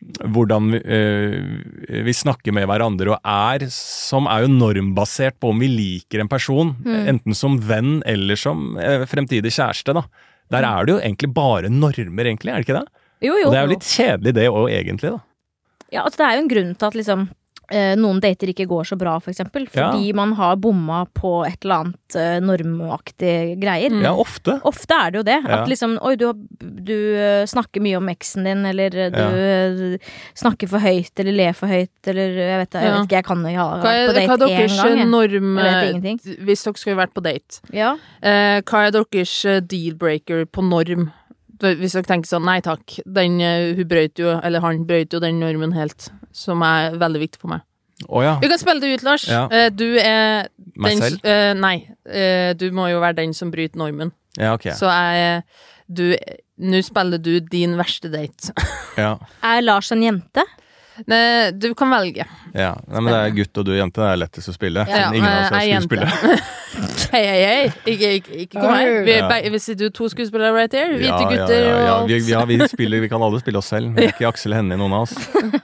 hvordan 0.00 0.70
vi, 0.72 0.80
øh, 0.96 2.04
vi 2.06 2.14
snakker 2.16 2.54
med 2.56 2.64
hverandre 2.70 3.12
og 3.12 3.18
er, 3.20 3.66
som 3.74 4.28
er 4.32 4.46
jo 4.46 4.54
normbasert 4.54 5.36
på 5.40 5.52
om 5.52 5.60
vi 5.60 5.68
liker 5.68 6.22
en 6.22 6.30
person, 6.32 6.72
enten 6.88 7.36
som 7.36 7.58
venn 7.60 7.98
eller 8.08 8.40
som 8.40 8.78
øh, 8.80 9.04
fremtidig 9.10 9.52
kjæreste. 9.52 9.96
da. 10.00 10.06
Der 10.50 10.66
er 10.66 10.86
det 10.86 10.96
jo 10.96 11.00
egentlig 11.00 11.32
bare 11.34 11.70
normer, 11.70 12.26
egentlig, 12.26 12.50
er 12.52 12.62
det 12.62 12.68
ikke 12.68 12.78
det? 12.80 12.86
Jo, 13.22 13.34
jo. 13.36 13.48
Og 13.48 13.52
det 13.52 13.58
er 13.60 13.66
jo 13.66 13.74
litt 13.74 13.86
kjedelig 13.86 14.32
det 14.38 14.46
òg, 14.50 14.64
egentlig, 14.72 15.12
da. 15.14 15.20
Ja, 15.90 16.04
altså 16.06 16.22
det 16.22 16.26
er 16.26 16.36
jo 16.36 16.42
en 16.44 16.50
grunn 16.50 16.74
til 16.78 16.88
at 16.88 16.98
liksom 16.98 17.28
noen 17.96 18.18
dater 18.20 18.50
ikke 18.50 18.66
går 18.66 18.84
så 18.88 18.96
bra, 18.98 19.18
for 19.22 19.30
eksempel. 19.30 19.66
Fordi 19.70 20.12
man 20.18 20.32
har 20.38 20.56
bomma 20.56 21.04
på 21.14 21.44
et 21.46 21.62
eller 21.64 21.84
annet 21.84 22.16
eh, 22.18 22.38
normaktig 22.42 23.34
greier. 23.62 23.90
Mm. 23.94 24.02
Ja, 24.04 24.12
ofte. 24.18 24.56
Ofte 24.66 24.96
er 24.96 25.10
det 25.14 25.20
jo 25.20 25.24
det. 25.28 25.36
Ja. 25.46 25.60
At 25.60 25.68
liksom 25.70 25.96
Oi, 26.02 26.14
du, 26.18 26.26
du 26.60 26.94
eh, 27.16 27.44
snakker 27.50 27.82
mye 27.84 27.98
om 28.00 28.08
eksen 28.10 28.46
din, 28.48 28.64
eller 28.66 28.96
eh, 29.06 29.10
du 29.14 29.20
ja. 29.20 29.98
snakker 30.38 30.70
for 30.70 30.82
høyt, 30.82 31.12
eller 31.22 31.36
ler 31.36 31.54
for 31.56 31.70
høyt, 31.70 31.92
eller 32.10 32.34
jeg 32.40 32.58
vet, 32.64 32.74
jeg 32.74 32.88
Ja. 32.90 32.94
vet 32.96 33.06
ikke, 33.08 33.18
jeg 33.20 33.28
kan 33.30 33.44
jo 33.46 33.54
ha 33.56 33.68
Hva 33.70 33.84
vært 33.84 33.94
er, 33.94 34.06
på 34.06 34.12
hva 34.12 34.20
er 34.20 34.42
date 34.42 34.50
én 34.50 34.58
deres 34.58 34.76
gang. 34.82 34.98
jeg. 34.98 35.08
norm 35.14 35.48
Jeg 35.60 35.70
vet 35.70 35.94
ingenting. 35.94 36.20
Hvis 36.48 36.64
dere 36.66 36.82
skulle 36.82 37.00
vært 37.00 37.14
på 37.14 37.22
date, 37.22 37.60
Ja. 37.72 37.94
eh, 38.22 38.60
hva 38.62 38.86
er 38.86 38.90
deres 38.98 39.44
eh, 39.44 39.60
deal-breaker 39.60 40.46
på 40.50 40.62
norm? 40.66 41.10
Hvis 41.60 41.92
dere 41.92 42.08
tenker 42.08 42.24
sånn, 42.30 42.46
nei 42.48 42.60
takk, 42.64 42.94
den, 43.04 43.34
eh, 43.44 43.74
hun 43.76 43.84
brøt 43.90 44.16
jo, 44.18 44.38
eller 44.42 44.60
han 44.64 44.86
brøt 44.88 45.12
jo 45.12 45.20
den 45.20 45.40
normen 45.42 45.74
helt, 45.76 46.08
som 46.32 46.62
er 46.66 46.96
veldig 47.00 47.22
viktig 47.26 47.42
for 47.42 47.54
meg. 47.54 47.66
Oh, 48.08 48.22
ja. 48.24 48.38
Vi 48.40 48.48
kan 48.48 48.60
spille 48.60 48.80
det 48.80 48.94
ut, 48.94 49.02
Lars. 49.04 49.26
Ja. 49.28 49.42
Eh, 49.52 49.68
du 49.72 49.84
er 50.00 50.48
Meg 50.80 50.96
den, 50.96 51.02
selv? 51.02 51.26
Uh, 51.26 51.52
nei, 51.60 51.78
Uh, 52.10 52.56
du 52.58 52.72
må 52.74 52.88
jo 52.90 52.98
være 52.98 53.20
den 53.20 53.34
som 53.36 53.52
bryter 53.52 53.78
normen. 53.78 54.08
Ja, 54.34 54.54
ok. 54.56 54.72
Så 54.74 54.88
jeg 54.90 55.44
du 55.86 56.16
Nå 56.60 56.80
spiller 56.84 57.20
du 57.22 57.38
din 57.40 57.76
verste 57.78 58.10
date. 58.12 58.50
Ja. 58.98 59.14
Er 59.46 59.62
Lars 59.62 59.92
en 59.94 60.02
jente? 60.02 60.42
Nei, 61.08 61.50
du 61.56 61.70
kan 61.78 61.90
velge. 61.94 62.24
ja. 62.54 62.74
Nei, 62.90 63.00
men 63.00 63.12
det 63.12 63.20
er 63.20 63.30
gutt 63.38 63.60
og 63.62 63.64
du 63.68 63.72
jente, 63.76 64.00
det 64.02 64.08
er 64.12 64.18
lettest 64.20 64.50
å 64.50 64.54
spille. 64.54 64.84
Ja, 64.88 64.96
ja, 65.06 65.12
ingen 65.14 65.28
av 65.28 65.44
oss 65.44 65.50
er 65.50 65.60
er 65.60 65.80
skuespillere. 65.80 66.40
Hei, 67.10 67.20
hei, 67.26 67.38
hei. 67.42 67.62
Ikke, 67.90 68.08
ikke, 68.20 68.34
ikke 68.44 68.60
kom 68.60 68.70
her. 68.70 68.90
Vi, 69.02 69.14
Ja. 69.18 69.26
vi 69.50 69.58
sitter 69.58 69.90
to 69.90 70.06
skuespillere 70.12 70.52
right 70.54 70.72
here. 70.72 70.92
Hvite 71.00 71.24
gutter 71.26 71.56
ja, 71.66 71.72
ja. 71.82 71.94
og 71.96 72.08
Vi, 72.08 72.18
ja, 72.30 72.44
vi, 72.46 72.58
spiller, 72.70 73.00
vi 73.02 73.08
kan 73.10 73.22
alle 73.26 73.40
spille 73.42 73.58
oss 73.58 73.66
selv. 73.72 73.90
Men 73.96 74.06
ikke 74.12 74.28
Aksel 74.28 74.54
Hennie, 74.54 74.78
noen 74.78 74.94
av 74.94 75.08
oss. 75.08 75.16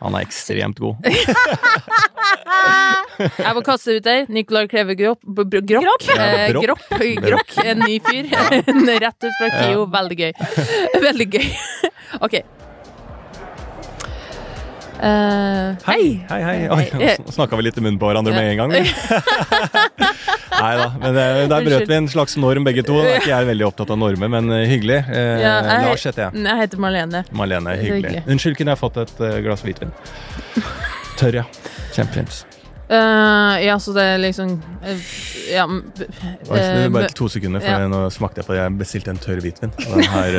Han 0.03 0.17
er 0.19 0.27
ekstremt 0.27 0.81
god. 0.83 1.07
Jeg 3.17 3.55
må 3.57 3.63
kaste 3.65 3.95
ut 3.97 4.05
der. 4.05 4.27
Nicolai 4.33 4.67
Kleve 4.69 4.97
Gropp. 4.99 5.23
Gropp. 5.25 6.09
Eh. 6.19 6.51
Gropp. 6.59 6.83
Grokk. 7.23 7.55
En 7.65 7.81
ny 7.87 8.01
fyr. 8.05 8.27
Rett 8.35 9.29
ut 9.31 9.39
fra 9.39 9.49
KIO. 9.55 9.87
Veldig 9.95 10.19
gøy. 10.21 10.33
Veldig 11.07 11.29
gøy. 11.39 11.47
OK. 12.27 12.41
Eh, 14.97 15.75
hei! 15.87 16.05
Hei, 16.31 16.41
hei. 16.43 17.17
Nå 17.21 17.33
snakka 17.35 17.57
vi 17.61 17.67
litt 17.67 17.77
i 17.77 17.83
munnen 17.85 17.99
på 18.01 18.09
hverandre 18.09 18.33
med 18.33 18.49
en 18.55 18.61
gang. 18.63 18.73
Nei 20.57 20.73
da. 20.81 20.87
Men 21.03 21.19
der 21.53 21.67
brøt 21.67 21.85
vi 21.91 21.99
en 21.99 22.09
slags 22.09 22.37
norm 22.41 22.65
begge 22.65 22.85
to. 22.87 22.97
Er 23.05 23.19
ikke 23.21 23.33
jeg 23.35 23.49
veldig 23.51 23.67
opptatt 23.69 23.93
av 23.93 24.01
normer, 24.01 24.31
men 24.33 24.49
eh, 24.57 24.65
hyggelig. 24.71 25.03
Uh, 25.11 25.21
Ja, 25.43 25.55
jeg- 25.69 25.85
Lars 25.91 26.07
heter 26.09 26.27
jeg. 26.29 26.45
Jeg 26.49 26.63
heter 26.65 26.81
Marlene. 26.87 27.25
Marlene, 27.37 27.77
hyggelig. 27.77 28.03
hyggelig. 28.17 28.25
Unnskyld, 28.37 28.57
kunne 28.63 28.73
jeg 28.77 28.83
fått 28.87 29.01
et 29.05 29.17
eh, 29.29 29.39
glass 29.45 29.65
hvitvin? 29.67 29.93
Tørr, 31.21 31.43
ja. 31.43 31.49
Kjempefint. 31.93 32.45
Eh, 32.87 33.65
ja, 33.67 33.79
så 33.83 33.91
det 33.97 34.03
er 34.07 34.21
liksom 34.23 34.53
uh, 34.63 35.07
Ja 35.51 35.65
uh, 35.67 35.81
det 35.99 36.07
eh, 36.55 36.85
bare 36.95 37.09
to 37.11 37.27
sekunder, 37.27 37.59
for 37.59 37.83
ja. 37.83 37.89
nå 37.91 38.05
smakte 38.15 38.43
jeg 38.43 38.47
på 38.47 38.55
det. 38.55 38.61
Jeg 38.61 38.77
bestilte 38.79 39.11
en 39.11 39.19
tørr 39.23 39.43
hvitvin. 39.43 39.73
og 39.89 39.97
Den 39.97 40.13
her, 40.13 40.37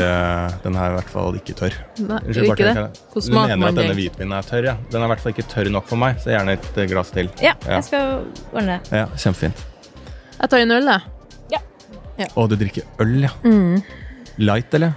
den 0.64 0.80
her 0.80 0.86
er 0.86 0.96
i 0.96 0.98
hvert 1.02 1.12
fall 1.12 1.40
ikke 1.40 1.58
tørr. 1.60 1.76
Nei, 2.00 2.22
Unnskyld, 2.24 2.54
ikke 2.54 2.70
det? 2.70 2.86
Hvordan 3.12 3.28
Du 3.28 3.36
mener 3.36 3.60
man 3.60 3.70
at 3.74 3.82
denne 3.82 3.98
hvitvinen 4.00 4.38
er 4.38 4.48
tørr, 4.48 4.70
ja? 4.72 4.78
Den 4.94 5.02
er 5.02 5.10
i 5.10 5.12
hvert 5.14 5.26
fall 5.26 5.36
ikke 5.36 5.48
tørr 5.52 5.72
nok 5.76 5.92
for 5.92 6.00
meg, 6.00 6.22
så 6.24 6.32
gjerne 6.36 6.56
et 6.56 6.82
glass 6.94 7.12
til. 7.16 7.32
Ja, 7.44 7.54
Ja. 7.66 7.78
jeg 7.78 7.90
skal 7.90 8.16
ordne 8.54 8.78
det. 8.78 9.02
Ja, 9.02 9.06
Kjempefint. 9.18 9.68
Jeg 10.38 10.50
tar 10.54 10.64
en 10.64 10.76
øl, 10.78 10.92
jeg. 10.96 11.14
Å, 12.34 12.48
du 12.50 12.56
drikker 12.58 13.04
øl, 13.04 13.20
ja. 13.28 13.30
Mm. 13.46 13.84
Light, 14.42 14.74
eller? 14.74 14.96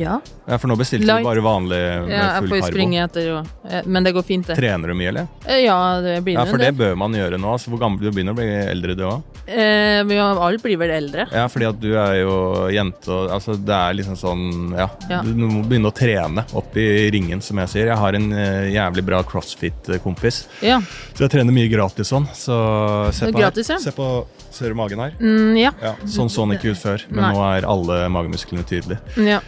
Ja. 0.00 0.16
Ja, 0.48 0.56
For 0.58 0.70
nå 0.70 0.76
bestilte 0.80 1.04
Light. 1.06 1.20
du 1.22 1.28
bare 1.28 1.42
vanlig 1.44 1.78
med 2.06 2.10
ja, 2.14 2.22
jeg 2.40 2.48
får 2.48 2.56
jo 2.60 2.68
springe 2.70 3.02
etter 3.04 3.26
og 3.36 3.86
Men 3.86 4.06
det 4.06 4.12
går 4.16 4.24
fint, 4.26 4.46
det. 4.48 4.56
Trener 4.56 4.88
du 4.88 4.94
mye, 4.96 5.10
eller? 5.12 5.26
Eh, 5.46 5.60
Ja, 5.66 5.76
det 6.00 6.14
blir 6.24 6.38
Ja, 6.38 6.44
for 6.48 6.58
det 6.62 6.70
bør 6.78 6.96
man 6.96 7.12
gjøre 7.12 7.38
nå. 7.38 7.52
Altså, 7.52 7.68
hvor 7.72 7.82
gammel 7.82 8.00
du 8.00 8.10
begynner 8.10 8.32
å 8.32 8.38
bli 8.40 8.48
eldre, 8.48 8.96
du 8.96 9.04
òg. 9.04 9.22
Eh, 9.50 10.02
har- 10.06 10.40
alle 10.46 10.58
blir 10.62 10.78
vel 10.78 10.90
eldre. 10.94 11.26
Ja, 11.32 11.46
fordi 11.52 11.68
at 11.68 11.80
du 11.80 11.90
er 11.98 12.14
jo 12.22 12.34
jente 12.72 13.08
og 13.10 13.30
altså 13.36 13.56
Det 13.60 13.74
er 13.74 13.94
liksom 13.98 14.16
sånn 14.16 14.76
Ja, 14.78 14.88
Ja. 15.10 15.22
du 15.22 15.34
må 15.34 15.62
begynne 15.68 15.90
å 15.90 15.94
trene 15.94 16.44
opp 16.54 16.76
i 16.76 17.10
ringen, 17.10 17.42
som 17.42 17.58
jeg 17.58 17.68
sier. 17.68 17.86
Jeg 17.92 17.98
har 17.98 18.14
en 18.14 18.32
eh, 18.32 18.70
jævlig 18.72 19.04
bra 19.04 19.22
crossfit-kompis, 19.22 20.46
Ja. 20.62 20.80
så 21.14 21.26
jeg 21.26 21.30
trener 21.30 21.52
mye 21.52 21.68
gratis 21.70 22.08
sånn. 22.10 22.26
Så 22.32 23.12
se 23.12 23.26
på 23.30 23.38
gratis, 23.38 23.68
ja. 23.68 23.78
Se 23.78 23.90
på 23.92 24.26
Ser 24.50 24.68
du 24.68 24.74
magen 24.74 24.98
her? 24.98 25.12
Mm, 25.20 25.56
ja. 25.56 25.70
Ja, 25.80 25.94
Sånn 26.04 26.28
så 26.28 26.42
den 26.48 26.58
ikke 26.58 26.72
ut 26.72 26.76
før, 26.82 27.04
men 27.08 27.22
Nei. 27.22 27.32
nå 27.34 27.58
er 27.58 27.66
alle 27.70 28.08
magemusklene 28.10 28.64
tydelige. 28.66 28.98
ja. 29.16 29.38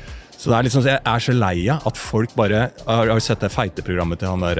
Så 0.42 0.50
det 0.50 0.56
er 0.58 0.66
liksom, 0.66 0.86
Jeg 0.88 0.98
er 1.06 1.22
så 1.22 1.34
lei 1.36 1.54
av 1.70 1.84
at 1.86 1.98
folk 2.00 2.32
bare 2.34 2.64
Har, 2.82 3.06
du 3.06 3.22
sett 3.22 3.44
det 3.44 3.52
feite-programmet 3.54 4.18
til 4.18 4.32
han 4.32 4.42
der 4.42 4.58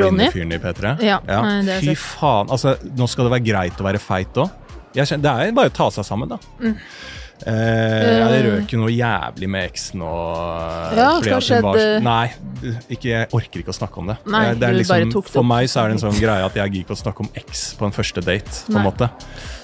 Ronny? 0.00 0.30
blinde 0.30 0.30
fyren 0.32 0.56
i 0.56 0.60
P3? 0.62 0.94
Ja, 1.04 1.20
jeg 1.28 1.84
Fy 1.84 1.96
faen. 2.00 2.48
Altså, 2.48 2.78
nå 2.96 3.08
skal 3.10 3.28
det 3.28 3.34
være 3.36 3.46
greit 3.50 3.80
å 3.82 3.88
være 3.90 4.00
feit 4.00 4.40
òg. 4.40 4.48
Det 4.94 5.04
er 5.12 5.52
bare 5.54 5.70
å 5.70 5.74
ta 5.74 5.90
seg 5.94 6.06
sammen, 6.08 6.32
da. 6.32 6.38
Mm. 6.58 6.76
Eh, 7.40 8.18
ja, 8.18 8.26
det 8.28 8.40
røk 8.44 8.72
jo 8.74 8.80
noe 8.82 8.92
jævlig 8.92 9.48
med 9.48 9.70
eksen 9.70 10.02
og 10.04 10.96
Ja, 10.98 11.14
fordi 11.16 11.32
at 11.32 11.48
hun 11.48 11.62
var- 11.64 12.00
Nei, 12.04 12.32
ikke, 12.90 13.08
jeg 13.08 13.28
orker 13.32 13.60
ikke 13.62 13.72
å 13.72 13.78
snakke 13.78 13.98
om 13.98 14.06
det. 14.08 14.16
Nei, 14.26 14.50
Eh, 14.50 14.54
det 14.54 14.74
liksom, 14.76 15.24
for 15.24 15.42
meg 15.42 15.68
så 15.68 15.84
er 15.84 15.88
det 15.88 16.02
en 16.02 16.10
sånn 16.10 16.20
greie 16.20 16.44
at 16.44 16.54
jeg 16.54 16.70
gidder 16.70 16.84
ikke 16.84 16.98
å 16.98 17.02
snakke 17.02 17.20
om 17.20 17.30
eks 17.34 17.74
på 17.78 17.86
en 17.86 17.92
første 17.92 18.20
date. 18.22 18.64
på 18.68 18.76
en 18.76 18.84
måte. 18.84 19.10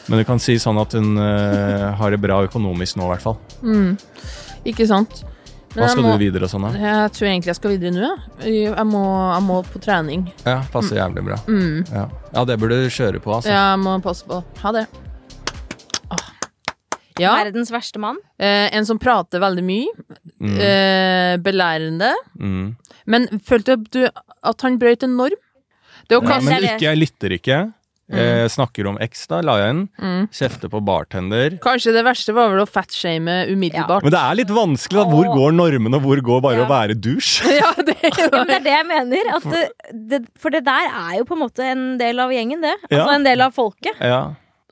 Men 0.09 0.19
du 0.19 0.25
kan 0.25 0.39
si 0.39 0.55
sånn 0.55 0.81
at 0.81 0.93
hun 0.93 1.19
uh, 1.19 1.93
har 1.97 2.11
det 2.11 2.21
bra 2.21 2.47
økonomisk 2.47 2.97
nå, 2.97 3.05
i 3.05 3.17
hvert 3.17 3.23
fall. 3.23 3.39
Mm. 3.63 3.99
Ikke 4.65 4.87
sant. 4.87 5.25
Hva 5.77 5.89
skal 5.93 6.03
må- 6.07 6.13
du 6.17 6.25
videre 6.25 6.47
og 6.47 6.51
sånn, 6.51 6.65
da? 6.67 6.71
Jeg 6.81 7.13
tror 7.17 7.27
egentlig 7.29 7.51
jeg 7.53 7.59
skal 7.59 7.71
videre 7.77 7.93
nå. 7.95 8.11
Jeg, 8.45 8.55
jeg, 8.73 8.87
må, 8.89 9.03
jeg 9.35 9.43
må 9.47 9.59
på 9.73 9.81
trening. 9.85 10.27
Ja, 10.47 10.59
passer 10.73 10.97
jævlig 11.01 11.25
bra. 11.27 11.37
Mm. 11.47 11.85
Ja. 11.93 12.07
ja, 12.35 12.45
det 12.49 12.59
burde 12.63 12.79
du 12.85 12.89
kjøre 12.89 13.21
på, 13.21 13.35
altså. 13.37 13.53
Jeg 13.53 13.79
må 13.85 13.97
passe 14.05 14.25
på. 14.29 14.43
Ha 14.63 14.73
det. 14.73 14.87
Åh. 16.17 16.25
Ja, 17.21 17.33
Verdens 17.45 17.71
verste 17.73 17.99
mann. 18.03 18.19
eh, 18.39 18.69
en 18.77 18.85
som 18.89 18.99
prater 19.01 19.41
veldig 19.41 19.65
mye. 19.65 19.93
Mm. 20.41 20.57
Eh, 20.61 21.37
belærende. 21.45 22.13
Mm. 22.41 22.77
Men 23.07 23.29
følte 23.47 23.77
du 23.93 24.03
at 24.07 24.61
han 24.67 24.79
brøt 24.79 25.03
en 25.07 25.17
norm? 25.17 25.39
Det 26.09 26.19
å 26.19 26.23
Ja, 26.23 26.39
men 26.41 26.63
ikke, 26.63 26.81
jeg 26.87 26.99
lytter 27.01 27.33
ikke. 27.39 27.61
Jeg 28.07 28.51
snakker 28.55 28.87
om 28.87 28.99
X, 29.03 29.25
da, 29.27 29.41
la 29.43 29.57
jeg 29.59 29.73
inn. 29.75 29.81
mm. 29.99 30.29
Kjefte 30.31 30.69
på 30.71 30.79
bartender. 30.87 31.57
Kanskje 31.65 31.91
det 31.97 32.05
verste 32.07 32.35
var 32.37 32.53
vel 32.53 32.63
å 32.63 32.69
fatshame 32.71 33.49
umiddelbart. 33.51 34.05
Men 34.07 34.15
det 34.15 34.21
er 34.23 34.39
litt 34.39 34.53
vanskelig, 34.55 35.01
da. 35.03 35.11
Hvor 35.11 35.27
går 35.35 35.57
normen, 35.59 35.97
og 35.99 36.03
hvor 36.07 36.23
går 36.29 36.41
bare 36.45 36.61
Ja. 36.61 36.67
å 36.67 36.71
være 36.71 36.95
dusj? 36.95 37.43
Ja, 37.61 37.73
det 37.83 37.97
er 37.99 38.15
jo 38.23 38.45
det 38.47 38.55
er 38.61 38.65
det 38.69 38.75
jeg 38.77 38.87
mener. 38.87 39.31
At 39.41 39.49
det, 39.51 39.65
det, 40.13 40.21
for 40.39 40.55
det 40.55 40.63
der 40.69 40.87
er 40.93 41.19
jo 41.19 41.25
på 41.27 41.35
en 41.35 41.43
måte 41.43 41.67
en 41.67 41.85
del 41.99 42.21
av 42.23 42.31
gjengen, 42.31 42.63
det. 42.63 42.77
Altså 42.91 43.03
Ja. 43.09 43.15
en 43.19 43.25
del 43.27 43.41
av 43.43 43.55
folket. 43.59 43.99
Ja. 44.01 44.23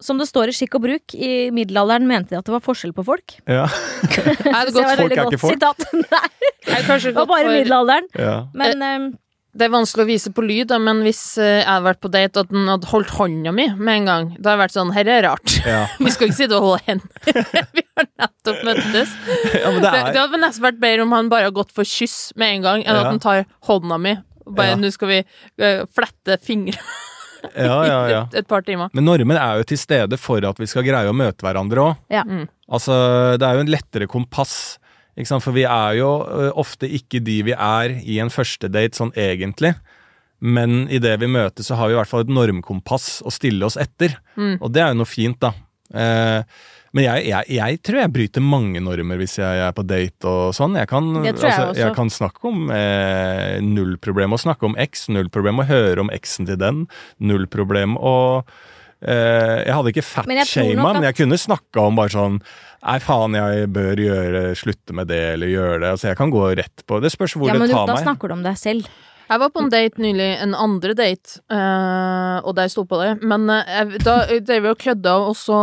Som 0.05 0.19
det 0.19 0.27
står 0.29 0.51
i 0.51 0.55
skikk 0.55 0.75
og 0.79 0.83
bruk, 0.85 1.15
i 1.15 1.51
middelalderen 1.55 2.07
mente 2.07 2.35
de 2.35 2.39
at 2.39 2.45
det 2.47 2.53
var 2.55 2.63
forskjell 2.63 2.93
på 2.95 3.05
folk. 3.07 3.35
ja. 3.49 3.67
Det 3.67 4.45
var 4.45 4.69
et 4.69 4.75
folk 4.75 4.99
veldig 5.01 5.19
er 5.19 5.23
godt 5.25 5.35
ikke 5.35 5.43
folk. 5.43 5.59
sitat. 5.59 5.85
Nei, 6.15 6.81
det 6.81 7.15
var 7.19 7.27
bare 7.27 7.45
for 7.49 7.53
middelalderen. 7.55 8.09
ja. 8.19 8.39
Men 8.55 8.83
eh, 8.83 9.11
Det 9.55 9.69
er 9.69 9.71
vanskelig 9.71 10.03
å 10.03 10.09
vise 10.09 10.31
på 10.35 10.43
lyd, 10.43 10.67
da, 10.73 10.81
men 10.83 11.03
hvis 11.07 11.21
eh, 11.39 11.61
jeg 11.61 11.67
hadde 11.69 11.87
vært 11.87 12.01
på 12.03 12.11
date 12.11 12.41
og 12.41 12.47
at 12.49 12.51
den 12.51 12.67
hadde 12.73 12.89
holdt 12.91 13.13
hånda 13.15 13.53
mi 13.55 13.69
med 13.79 13.93
en 14.01 14.09
gang, 14.09 14.25
da 14.35 14.51
hadde 14.51 14.55
jeg 14.57 14.63
vært 14.65 14.75
sånn 14.75 14.91
Herre 14.97 15.13
er 15.21 15.23
rart. 15.29 15.55
Ja. 15.63 15.81
Vi 16.05 16.11
skal 16.15 16.29
ikke 16.31 16.39
sitte 16.41 16.59
og 16.59 16.67
holde 16.67 16.83
hender. 16.89 17.63
Vi 17.79 17.85
har 17.95 18.09
nettopp 18.25 18.65
møttes. 18.67 19.13
ja, 19.55 19.71
men 19.71 19.79
det 19.85 19.93
er 19.95 20.11
det 20.11 20.21
hadde 20.25 20.41
nesten 20.43 20.67
vært 20.67 20.81
bedre 20.83 21.07
om 21.07 21.15
han 21.15 21.31
bare 21.31 21.47
hadde 21.47 21.59
gått 21.61 21.71
for 21.77 21.87
kyss 21.87 22.33
med 22.41 22.57
en 22.57 22.67
gang, 22.67 22.83
enn 22.85 22.99
Ja. 22.99 23.05
at 23.05 23.11
han 23.13 23.23
tar 23.23 23.45
hånda 23.71 23.99
mi. 24.03 24.17
Bare 24.45 24.75
Ja. 24.75 24.77
nå 24.83 24.91
skal 24.93 25.09
vi 25.09 25.19
eh, 25.23 25.85
flette 25.95 26.37
fingre 26.45 26.77
Ja, 27.55 27.79
ja, 27.87 27.99
ja. 28.11 28.21
et, 28.33 28.35
et 28.43 28.49
par 28.49 28.63
timer. 28.65 28.89
Men 28.97 29.05
normen 29.07 29.37
er 29.39 29.59
jo 29.61 29.65
til 29.71 29.79
stede 29.81 30.17
for 30.21 30.41
at 30.49 30.59
vi 30.61 30.67
skal 30.69 30.83
greie 30.87 31.09
å 31.09 31.15
møte 31.17 31.45
hverandre 31.45 31.83
òg. 31.93 31.99
Ja. 32.13 32.23
Mm. 32.25 32.47
Altså, 32.73 32.95
det 33.39 33.45
er 33.47 33.59
jo 33.59 33.65
en 33.67 33.71
lettere 33.73 34.09
kompass. 34.09 34.55
For 35.15 35.55
vi 35.55 35.63
er 35.63 35.99
jo 36.01 36.11
ofte 36.59 36.89
ikke 36.91 37.21
de 37.23 37.41
vi 37.47 37.55
er 37.55 37.99
i 38.03 38.19
en 38.23 38.33
første 38.35 38.71
date 38.73 38.99
sånn 38.99 39.15
egentlig. 39.15 39.75
Men 40.45 40.89
idet 40.93 41.17
vi 41.23 41.31
møtes, 41.31 41.71
så 41.71 41.79
har 41.79 41.89
vi 41.89 41.95
i 41.95 41.99
hvert 42.01 42.11
fall 42.11 42.27
et 42.27 42.33
normkompass 42.35 43.23
å 43.25 43.33
stille 43.33 43.65
oss 43.65 43.79
etter. 43.81 44.19
Mm. 44.37 44.59
Og 44.59 44.73
det 44.75 44.83
er 44.83 44.91
jo 44.93 45.01
noe 45.01 45.09
fint, 45.09 45.39
da. 45.41 45.55
Eh, 45.95 46.43
men 46.95 47.07
jeg, 47.07 47.25
jeg, 47.27 47.51
jeg 47.57 47.81
tror 47.83 47.99
jeg 48.03 48.13
bryter 48.15 48.45
mange 48.45 48.83
normer 48.83 49.19
hvis 49.19 49.39
jeg 49.41 49.63
er 49.65 49.73
på 49.75 49.83
date 49.87 50.31
og 50.31 50.53
sånn. 50.55 50.77
Jeg 50.79 50.91
kan, 50.91 51.09
jeg 51.25 51.35
altså, 51.35 51.73
jeg 51.79 51.97
kan 51.97 52.13
snakke 52.13 52.51
om 52.51 52.69
eh, 52.75 53.57
null 53.65 53.97
problem 54.03 54.37
å 54.37 54.41
snakke 54.41 54.69
om 54.69 54.79
X, 54.85 55.09
null 55.15 55.31
problem 55.35 55.63
å 55.63 55.67
høre 55.71 56.05
om 56.05 56.13
X-en 56.15 56.51
til 56.51 56.61
den, 56.61 56.85
null 57.19 57.49
problem 57.51 57.99
å 57.99 58.15
eh, 58.43 58.55
Jeg 59.05 59.75
hadde 59.77 59.93
ikke 59.93 60.07
fat-shama, 60.07 60.93
men 60.97 61.09
jeg 61.11 61.19
kunne 61.19 61.39
snakka 61.41 61.89
om 61.91 61.99
bare 61.99 62.15
sånn 62.15 62.39
Nei, 62.85 62.99
faen, 63.01 63.33
jeg 63.33 63.69
bør 63.73 64.01
gjøre, 64.01 64.41
slutte 64.61 64.93
med 64.97 65.09
det, 65.09 65.23
eller 65.39 65.49
gjøre 65.49 65.79
det. 65.81 65.91
Altså, 65.95 66.11
jeg 66.11 66.19
kan 66.19 66.33
gå 66.33 66.43
rett 66.59 66.83
på 66.85 66.99
Det 67.01 67.11
spørs 67.15 67.33
hvor 67.39 67.49
ja, 67.49 67.55
men 67.57 67.65
det 67.65 67.73
du, 67.73 67.79
tar 67.79 67.89
da 67.89 67.97
meg. 67.97 68.05
snakker 68.05 68.29
du 68.29 68.35
om 68.37 68.43
deg 68.45 68.59
selv. 68.61 68.91
Jeg 69.25 69.41
var 69.41 69.53
på 69.55 69.63
en 69.65 69.71
date 69.73 70.03
nylig, 70.05 70.27
en 70.45 70.53
andre 70.53 70.93
date, 70.99 71.39
eh, 71.49 72.37
og 72.45 72.53
der 72.59 72.69
sto 72.69 72.85
på 72.85 72.99
det. 73.01 73.15
Men 73.25 73.49
eh, 73.49 73.71
jeg, 73.73 74.03
da 74.05 74.19
drev 74.29 74.67
vi 74.67 74.73
og 74.75 74.83
kødda, 74.83 75.15
og 75.31 75.37
så 75.41 75.61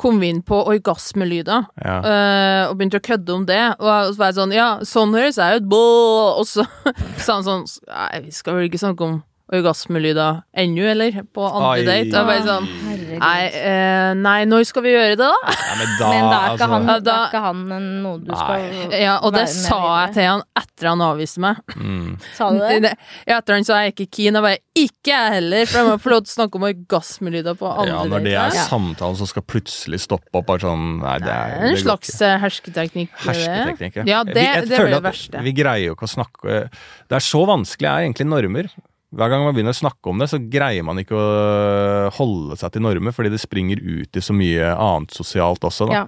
kom 0.00 0.22
vi 0.22 0.30
inn 0.32 0.40
på 0.40 0.56
orgasmelyder. 0.72 1.66
Ja. 1.84 1.98
eh, 2.00 2.62
og 2.70 2.78
begynte 2.78 3.02
å 3.02 3.04
kødde 3.04 3.36
om 3.36 3.44
det. 3.48 3.60
Og 3.76 4.14
så 4.14 4.22
var 4.22 4.32
jeg 4.32 4.38
sånn 4.40 4.56
Ja, 4.56 4.70
sånn 4.88 5.12
høres 5.12 5.36
jeg 5.36 5.60
ut. 5.60 5.76
Og 5.76 6.48
så 6.48 6.64
sa 7.26 7.36
han 7.36 7.44
sånn 7.46 7.68
Nei, 7.92 8.22
vi 8.24 8.32
skal 8.34 8.56
vel 8.56 8.70
ikke 8.70 8.80
snakke 8.80 9.10
om 9.10 9.20
orgasmelyder 9.52 10.42
ennå, 10.56 10.84
eller? 10.90 11.22
På 11.34 11.44
andre 11.46 11.68
Ai. 11.70 11.84
date. 11.84 12.08
Og 12.08 12.16
jeg 12.16 12.26
bare 12.30 12.46
sånn 12.48 12.68
Nei, 13.12 13.40
eh, 13.52 14.14
nei, 14.16 14.44
når 14.48 14.64
skal 14.64 14.82
vi 14.86 14.92
gjøre 14.94 15.16
det, 15.16 15.18
da? 15.20 15.32
Ja, 15.52 15.74
men 15.76 15.90
da, 15.98 16.06
Men 16.08 16.22
da 16.24 16.36
er 16.38 16.44
ikke 16.46 16.52
altså, 16.52 16.68
han, 16.72 16.86
da 16.86 16.94
da- 17.04 17.16
er 17.18 17.26
ikke 17.28 17.42
han 17.44 17.58
noe 18.02 18.18
du 18.24 18.30
skal 18.32 18.96
Ja, 19.02 19.18
og 19.22 19.34
det 19.34 19.42
sa 19.52 19.78
jeg 20.06 20.14
til 20.14 20.24
han 20.30 20.42
etter 20.56 20.88
han 20.88 21.02
avviste 21.04 21.38
meg. 21.44 21.56
mm. 21.76 22.14
Sa 22.38 22.48
du 22.50 22.58
det? 22.58 22.80
Det- 22.86 22.94
Ja, 23.28 23.36
etter 23.42 23.54
han 23.58 23.64
sa 23.68 23.82
jeg 23.84 23.92
ikke 23.94 24.08
keen, 24.16 24.34
jeg 24.34 24.42
bare 24.42 24.58
ikke 24.74 25.12
jeg 25.12 25.32
heller, 25.36 25.66
for 25.66 25.78
jeg 25.82 25.86
må 25.90 25.96
få 26.00 26.10
lov 26.14 26.22
til 26.24 26.32
å 26.32 26.36
snakke 26.40 26.56
om 26.56 26.64
orgasmelyder 26.70 27.58
på 27.60 27.68
andre 27.74 27.92
Ja, 27.92 28.04
når 28.08 28.24
det 28.24 28.32
er 28.32 28.48
date. 28.48 28.64
samtalen 28.70 29.16
som 29.20 29.26
skal 29.28 29.42
plutselig 29.42 30.00
stoppe 30.00 30.32
opp, 30.40 30.46
bare 30.46 30.64
sånn 30.64 30.86
Nei, 31.02 31.18
det 31.18 31.28
er 31.36 31.58
En 31.68 31.74
går 31.76 31.82
slags 31.84 32.14
ikke. 32.16 32.30
eh, 32.32 32.38
hersketeknikk. 32.46 33.10
det. 33.12 33.28
Hersketeknikk, 33.28 34.06
Ja, 34.08 34.24
det, 34.24 34.34
Vi- 34.34 34.40
jeg 34.48 34.68
det 34.68 34.78
føler 34.78 34.88
blir 34.88 34.96
det 34.96 35.04
at 35.04 35.12
verste. 35.12 35.42
Vi 35.44 35.52
greier 35.52 35.84
jo 35.84 35.94
ikke 35.94 36.08
å 36.08 36.14
snakke 36.16 36.70
Det 37.08 37.12
er 37.20 37.20
så 37.28 37.44
vanskelig 37.46 37.88
er 37.92 38.00
egentlig 38.08 38.26
normer. 38.26 38.70
Hver 39.12 39.28
gang 39.28 39.42
man 39.44 39.52
begynner 39.54 39.74
å 39.74 39.80
snakke 39.82 40.08
om 40.08 40.18
det, 40.22 40.30
så 40.32 40.38
greier 40.40 40.84
man 40.86 40.96
ikke 41.02 41.12
å 41.18 42.10
holde 42.16 42.56
seg 42.56 42.72
til 42.72 42.84
normer, 42.86 43.12
fordi 43.12 43.32
det 43.34 43.42
springer 43.42 43.76
ut 43.82 44.16
i 44.16 44.22
så 44.24 44.32
mye 44.32 44.70
annet 44.72 45.12
sosialt 45.12 45.60
også, 45.68 45.88
da. 45.90 45.92
Ja. 45.92 46.04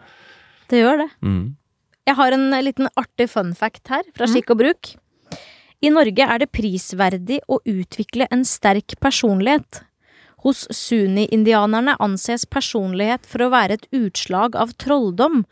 Det 0.73 0.81
gjør 0.81 1.03
det. 1.05 1.11
Mm. 1.21 1.43
Jeg 2.09 2.17
har 2.17 2.33
en 2.37 2.47
liten 2.65 2.89
artig 3.01 3.29
fun 3.33 3.53
fact 3.55 3.89
her, 3.93 4.03
fra 4.17 4.27
Mhm. 4.27 4.33
skikk 4.35 4.51
og 4.51 4.59
bruk. 4.59 4.95
I 5.85 5.91
Norge 5.91 6.19
er 6.25 6.39
det 6.39 6.51
prisverdig 6.53 7.41
å 7.49 7.59
utvikle 7.69 8.27
en 8.33 8.43
sterk 8.45 8.97
personlighet. 9.01 9.83
Hos 10.45 10.67
sunni-indianerne 10.69 11.97
anses 12.05 12.45
personlighet 12.45 13.25
for 13.29 13.47
å 13.47 13.53
være 13.55 13.79
et 13.79 13.87
utslag 13.97 14.59
av 14.61 14.75
trolldom, 14.81 15.45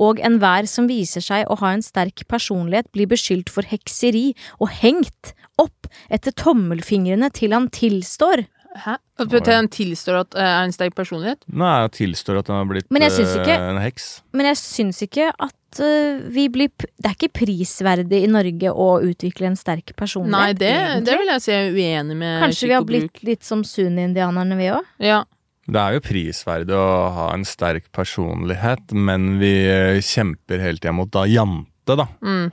og 0.00 0.20
enhver 0.24 0.66
som 0.66 0.88
viser 0.90 1.22
seg 1.22 1.46
å 1.46 1.58
ha 1.60 1.74
en 1.74 1.84
sterk 1.84 2.24
personlighet, 2.28 2.88
blir 2.90 3.10
beskyldt 3.10 3.52
for 3.52 3.68
hekseri 3.68 4.32
og 4.58 4.72
hengt 4.80 5.34
opp 5.60 5.90
etter 6.10 6.34
tommelfingrene 6.34 7.28
til 7.36 7.54
han 7.54 7.68
tilstår. 7.74 8.46
Hæ? 8.70 8.96
At 9.18 9.48
han 9.50 9.68
tilstår 9.68 10.20
at 10.20 10.36
uh, 10.38 10.42
er 10.44 10.66
en 10.68 10.74
sterk 10.74 10.94
personlighet? 10.94 11.42
Nei, 11.50 11.72
han 11.82 11.90
tilstår 11.94 12.38
at 12.40 12.50
han 12.52 12.60
har 12.62 12.68
blitt 12.70 12.86
ikke, 12.86 13.08
eh, 13.08 13.32
ikke- 13.40 13.56
en 13.70 13.80
heks. 13.82 14.22
Men 14.32 14.46
jeg 14.46 14.60
syns 14.60 15.02
ikke 15.02 15.32
at 15.32 15.80
øh, 15.80 16.22
vi 16.30 16.48
blir 16.48 16.70
Det 16.78 17.06
er 17.06 17.14
ikke 17.14 17.32
prisverdig 17.42 18.22
i 18.24 18.30
Norge 18.30 18.70
å 18.70 18.88
utvikle 19.02 19.50
en 19.50 19.56
sterk 19.56 19.94
personlighet. 19.96 20.30
Nei, 20.30 20.52
det, 20.54 21.04
det 21.04 21.18
vil 21.18 21.26
jeg 21.34 21.42
si 21.42 21.50
jeg 21.52 21.66
er 21.66 21.74
uenig 21.74 22.16
med 22.16 22.42
Kanskje 22.42 22.68
vi 22.68 22.74
har 22.74 22.86
blitt 22.86 23.22
litt 23.26 23.44
som 23.44 23.62
sunni-indianerne, 23.62 24.56
vi 24.56 24.70
òg? 24.70 24.86
Ja. 24.98 25.24
Det 25.70 25.78
er 25.78 25.94
jo 25.94 26.00
prisverdig 26.02 26.74
å 26.74 26.88
ha 27.14 27.28
en 27.34 27.44
sterk 27.46 27.90
personlighet, 27.94 28.90
men 28.94 29.38
vi 29.42 29.52
eh, 29.70 30.00
kjemper 30.02 30.62
hele 30.62 30.78
tida 30.78 30.94
mot 30.96 31.10
da 31.14 31.26
jante, 31.30 31.94
da. 31.98 32.06
Mm. 32.22 32.50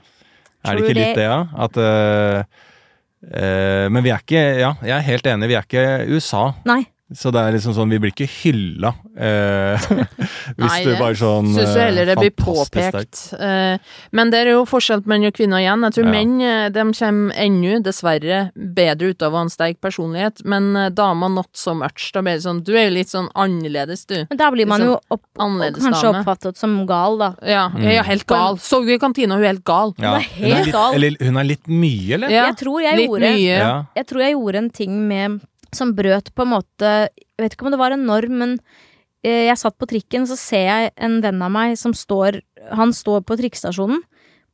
Er 0.66 0.76
det 0.76 0.84
ikke 0.84 0.98
litt 0.98 1.18
det, 1.18 1.26
ja? 1.26 1.40
At 1.66 1.78
eh, 1.78 2.40
eh, 2.42 2.44
Men 3.20 4.04
vi 4.04 4.12
er 4.14 4.20
ikke 4.22 4.42
Ja, 4.60 4.68
jeg 4.84 4.94
er 4.94 5.06
helt 5.08 5.26
enig, 5.26 5.48
vi 5.50 5.56
er 5.58 5.64
ikke 5.66 5.84
USA. 6.14 6.52
Nei. 6.68 6.84
Så 7.16 7.30
det 7.32 7.40
er 7.40 7.54
liksom 7.54 7.72
sånn, 7.72 7.88
vi 7.88 7.98
blir 8.02 8.12
ikke 8.12 8.26
hylla 8.28 8.90
eh, 9.16 9.84
hvis 10.58 10.60
Nei, 10.60 10.80
du 10.84 10.90
bare 10.98 11.16
sånn 11.16 11.46
Syns 11.54 11.72
jo 11.72 11.80
heller 11.80 12.04
det 12.10 12.16
eh, 12.18 12.20
blir 12.20 12.34
påpekt. 12.36 13.22
Eh, 13.38 13.78
men 14.12 14.32
det 14.32 14.42
er 14.42 14.50
jo 14.52 14.66
forskjell 14.68 15.00
på 15.06 15.12
menn 15.14 15.24
og 15.24 15.32
kvinner 15.38 15.62
igjen. 15.62 15.86
Jeg 15.88 15.96
tror 15.96 16.08
Ja. 16.08 16.12
menn 16.12 16.34
eh, 16.44 16.66
de 16.74 16.84
kommer 16.98 17.40
ennå, 17.46 17.78
dessverre, 17.86 18.40
bedre 18.54 19.14
ut 19.14 19.24
av 19.24 19.32
å 19.32 19.40
ha 19.40 19.46
en 19.46 19.52
sterk 19.54 19.80
personlighet. 19.80 20.44
Men 20.44 20.68
eh, 20.76 20.90
damer 20.92 21.32
not 21.32 21.48
so 21.56 21.72
much. 21.78 22.10
Da 22.12 22.20
blir 22.20 22.36
det 22.36 22.44
sånn 22.44 22.60
Du 22.68 22.74
er 22.76 22.90
jo 22.90 22.94
litt 22.98 23.12
sånn 23.14 23.32
annerledes, 23.32 24.04
du. 24.10 24.18
Men 24.28 24.42
da 24.44 24.52
blir 24.52 24.68
man 24.68 24.84
jo 24.84 25.00
opp, 25.08 25.24
Annerledes 25.40 25.80
kanskje 25.88 26.10
dame. 26.12 26.20
oppfattet 26.22 26.60
som 26.60 26.78
gal, 26.88 27.16
da. 27.24 27.32
Ja, 27.40 27.66
mm. 27.72 27.88
ja 27.88 28.04
helt 28.04 28.28
gal. 28.28 28.60
Så 28.60 28.82
du 28.84 28.92
i 28.92 29.00
kantina, 29.00 29.38
hun 29.38 29.44
er 29.48 29.54
helt 29.54 29.64
gal. 29.64 29.94
Ja, 29.96 30.18
Hun 30.18 30.20
er 30.20 30.28
hun, 30.36 30.50
er 30.52 30.64
litt, 30.66 30.74
gal. 30.76 30.98
eller, 31.00 31.16
hun 31.24 31.40
er 31.40 31.52
litt 31.56 31.68
mye, 31.72 32.14
eller? 32.18 32.28
Ja, 32.36 32.48
jeg 32.50 32.60
tror 32.60 32.82
jeg 32.84 33.00
Litt 33.00 33.08
gjorde 33.08 33.30
mye. 33.38 33.54
Ja. 33.64 33.76
Jeg 33.96 34.12
tror 34.12 34.26
jeg 34.26 34.36
gjorde 34.36 34.66
en 34.66 34.70
ting 34.84 35.06
med 35.08 35.40
Som 35.74 35.94
brøt 35.96 36.30
på 36.32 36.46
en 36.46 36.54
måte 36.54 36.92
Jeg 37.12 37.42
vet 37.42 37.54
ikke 37.54 37.66
om 37.68 37.74
det 37.74 37.80
var 37.80 37.94
en 37.94 38.06
norm, 38.08 38.38
men 38.40 38.54
eh, 39.22 39.48
jeg 39.48 39.60
satt 39.60 39.78
på 39.78 39.88
trikken, 39.90 40.26
så 40.28 40.38
ser 40.38 40.68
jeg 40.68 40.92
en 40.96 41.18
venn 41.24 41.42
av 41.44 41.52
meg 41.54 41.76
som 41.80 41.94
står 41.96 42.40
Han 42.78 42.94
står 42.96 43.26
på 43.28 43.38
trikkestasjonen 43.40 44.02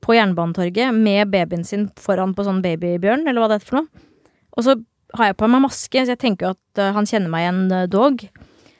på 0.04 0.16
Jernbanetorget 0.18 0.92
med 0.92 1.30
babyen 1.32 1.64
sin 1.64 1.86
foran 1.96 2.34
på 2.36 2.44
sånn 2.44 2.60
babybjørn, 2.64 3.24
eller 3.24 3.40
hva 3.40 3.54
det 3.54 3.56
er 3.56 3.64
for 3.64 3.78
noe. 3.78 4.02
Og 4.52 4.66
så 4.66 4.74
har 5.16 5.30
jeg 5.30 5.38
på 5.40 5.48
meg 5.50 5.62
maske, 5.64 6.02
så 6.02 6.12
jeg 6.14 6.20
tenker 6.20 6.48
jo 6.48 6.54
at 6.56 6.82
eh, 6.82 6.92
han 6.96 7.08
kjenner 7.08 7.32
meg 7.32 7.46
igjen 7.46 7.62
eh, 7.72 7.86
dog. 7.90 8.24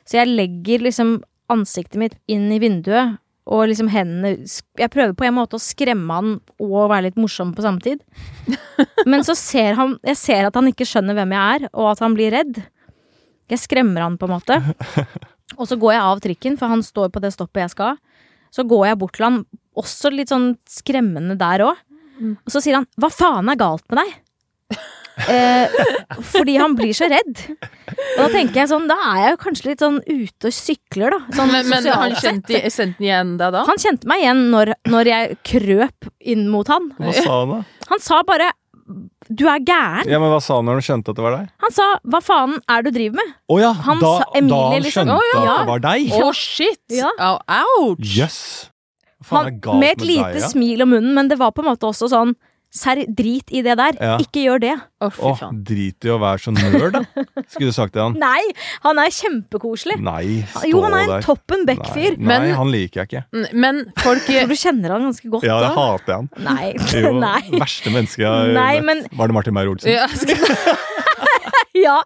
Så 0.04 0.18
jeg 0.18 0.34
legger 0.34 0.84
liksom 0.84 1.16
ansiktet 1.52 2.00
mitt 2.00 2.18
inn 2.30 2.50
i 2.52 2.60
vinduet, 2.62 3.16
og 3.44 3.66
liksom 3.68 3.90
hendene 3.92 4.46
Jeg 4.80 4.90
prøver 4.92 5.12
på 5.16 5.26
en 5.26 5.36
måte 5.36 5.58
å 5.58 5.62
skremme 5.62 6.16
han 6.16 6.30
og 6.62 6.88
være 6.88 7.10
litt 7.10 7.18
morsom 7.20 7.52
på 7.56 7.64
samme 7.64 7.82
tid. 7.84 8.00
Men 9.10 9.24
så 9.26 9.36
ser 9.36 9.76
han 9.78 9.98
Jeg 10.06 10.20
ser 10.20 10.48
at 10.48 10.56
han 10.56 10.70
ikke 10.70 10.86
skjønner 10.88 11.16
hvem 11.18 11.34
jeg 11.36 11.58
er, 11.58 11.68
og 11.72 11.90
at 11.92 12.02
han 12.04 12.16
blir 12.16 12.32
redd. 12.32 12.62
Jeg 13.52 13.60
skremmer 13.60 14.06
han 14.06 14.16
på 14.20 14.28
en 14.28 14.36
måte. 14.38 14.60
Og 15.60 15.68
så 15.68 15.76
går 15.78 15.92
jeg 15.92 16.02
av 16.08 16.20
trikken, 16.24 16.56
for 16.58 16.72
han 16.72 16.82
står 16.82 17.10
på 17.12 17.20
det 17.22 17.34
stoppet 17.34 17.66
jeg 17.66 17.74
skal. 17.74 17.98
Så 18.54 18.64
går 18.66 18.88
jeg 18.88 18.98
bort 18.98 19.14
til 19.18 19.26
han, 19.26 19.42
også 19.76 20.10
litt 20.10 20.32
sånn 20.32 20.54
skremmende 20.70 21.36
der 21.38 21.66
òg. 21.66 21.82
Og 22.22 22.50
så 22.50 22.62
sier 22.62 22.78
han 22.78 22.86
'hva 22.96 23.10
faen 23.12 23.50
er 23.50 23.58
galt 23.60 23.84
med 23.90 24.00
deg'? 24.00 24.78
Eh, 25.30 25.68
fordi 26.32 26.56
han 26.58 26.74
blir 26.74 26.90
så 26.96 27.06
redd. 27.10 27.38
Og 27.54 28.18
da 28.18 28.28
tenker 28.32 28.60
jeg 28.64 28.70
sånn, 28.72 28.88
da 28.90 28.96
er 29.12 29.20
jeg 29.22 29.34
jo 29.36 29.40
kanskje 29.44 29.68
litt 29.70 29.84
sånn 29.84 30.00
ute 30.08 30.50
og 30.50 30.56
sykler, 30.56 31.14
da. 31.14 31.20
Sånn 31.36 31.52
Men, 31.52 31.68
men 31.70 31.84
sosialt 31.84 32.00
han 32.02 32.16
sett. 32.16 32.24
kjente, 32.24 32.62
kjente 32.74 33.06
igjen 33.06 33.30
deg 33.38 33.54
da? 33.54 33.62
Han 33.68 33.78
kjente 33.78 34.10
meg 34.10 34.24
igjen 34.24 34.42
når, 34.50 34.72
når 34.90 35.10
jeg 35.12 35.38
krøp 35.52 36.10
inn 36.34 36.48
mot 36.50 36.66
han. 36.72 36.90
Hva 36.98 37.14
sa 37.14 37.38
han 37.44 37.54
da? 37.54 37.60
Han 37.92 38.02
sa 38.02 38.22
bare 38.26 38.50
'du 39.30 39.46
er 39.48 39.62
gæren'. 39.64 40.10
Ja, 40.10 40.18
men 40.20 40.28
Hva 40.28 40.40
sa 40.42 40.56
han 40.58 40.66
når 40.68 40.76
han 40.76 40.84
skjønte 40.84 41.08
at 41.14 41.16
det 41.16 41.22
var 41.24 41.36
deg? 41.38 41.46
Han 41.62 41.70
sa 41.72 41.86
'hva 42.04 42.20
faen 42.20 42.58
er 42.68 42.82
det 42.82 42.92
du 42.92 42.98
driver 42.98 43.16
med'? 43.22 43.32
Oh, 43.48 43.58
ja, 43.62 43.72
Han 43.72 43.98
da, 44.02 44.18
sa- 44.18 44.30
Emilie 44.34 44.50
da 44.58 44.70
han 44.74 44.82
liksom- 44.82 45.06
skjønte 45.08 45.16
Å, 45.16 45.44
ja. 45.44 45.52
at 45.54 45.58
det 45.62 45.68
var 45.70 45.78
deg? 45.86 46.10
Å, 46.12 46.32
shit! 46.34 46.80
Ja. 46.90 47.10
Oh, 47.18 47.38
ouch! 47.48 47.98
Jøss! 48.02 48.68
Hva 49.24 49.30
faen 49.30 49.46
er 49.46 49.50
Han, 49.50 49.60
galt 49.60 49.80
med 49.80 49.90
et 49.94 49.98
med 49.98 50.06
lite 50.06 50.32
deg? 50.34 50.42
ja? 50.42 50.48
smil 50.48 50.82
om 50.82 50.90
munnen, 50.90 51.14
men 51.14 51.28
det 51.28 51.38
var 51.38 51.52
på 51.52 51.62
en 51.64 51.70
måte 51.70 51.86
også 51.88 52.10
sånn 52.12 52.34
Serr, 52.74 53.04
drit 53.06 53.52
i 53.54 53.60
det 53.62 53.76
der. 53.78 53.94
Ja. 54.02 54.16
Ikke 54.18 54.42
gjør 54.42 54.58
det. 54.64 54.72
Å, 55.04 55.08
oh, 55.22 55.42
drit 55.68 56.02
i 56.08 56.10
å 56.10 56.16
være 56.18 56.40
så 56.42 56.50
nerd, 56.56 56.96
da. 56.96 57.02
Skulle 57.46 57.68
du 57.70 57.74
sagt 57.76 57.92
det, 57.94 58.02
han? 58.02 58.16
Nei, 58.18 58.40
han 58.82 58.98
er 58.98 59.12
kjempekoselig. 59.14 59.98
Nei, 60.02 60.40
stå 60.50 60.64
Jo, 60.72 60.80
han 60.82 60.96
er 60.98 61.04
en 61.04 61.12
der. 61.12 61.22
toppen 61.28 61.62
Beck-fyr. 61.68 62.16
Nei, 62.16 62.24
nei, 62.26 62.38
Men- 62.48 62.56
han 62.58 62.72
liker 62.74 63.04
jeg 63.04 63.10
ikke. 63.12 63.52
Men 63.54 63.84
folk 64.02 64.24
Tror 64.26 64.48
du 64.50 64.56
kjenner 64.58 64.96
han 64.96 65.06
ganske 65.06 65.30
godt 65.36 65.46
Ja, 65.46 65.60
jeg 65.60 65.68
da? 65.68 65.74
hater 65.78 66.12
jeg 66.12 66.16
han. 66.16 66.30
Nei. 66.48 66.72
Jo, 67.04 67.12
Nei. 67.20 67.40
verste 67.62 67.94
menneske 67.94 68.24
jeg 68.24 68.32
har 68.32 68.50
møtt. 68.58 68.84
men 68.90 69.04
Var 69.12 69.30
det 69.30 69.34
Martin 69.38 69.54
Meyer-Olsen? 69.54 69.94
ja, 69.94 70.06
skal- 70.08 70.34
Ja. 71.84 71.96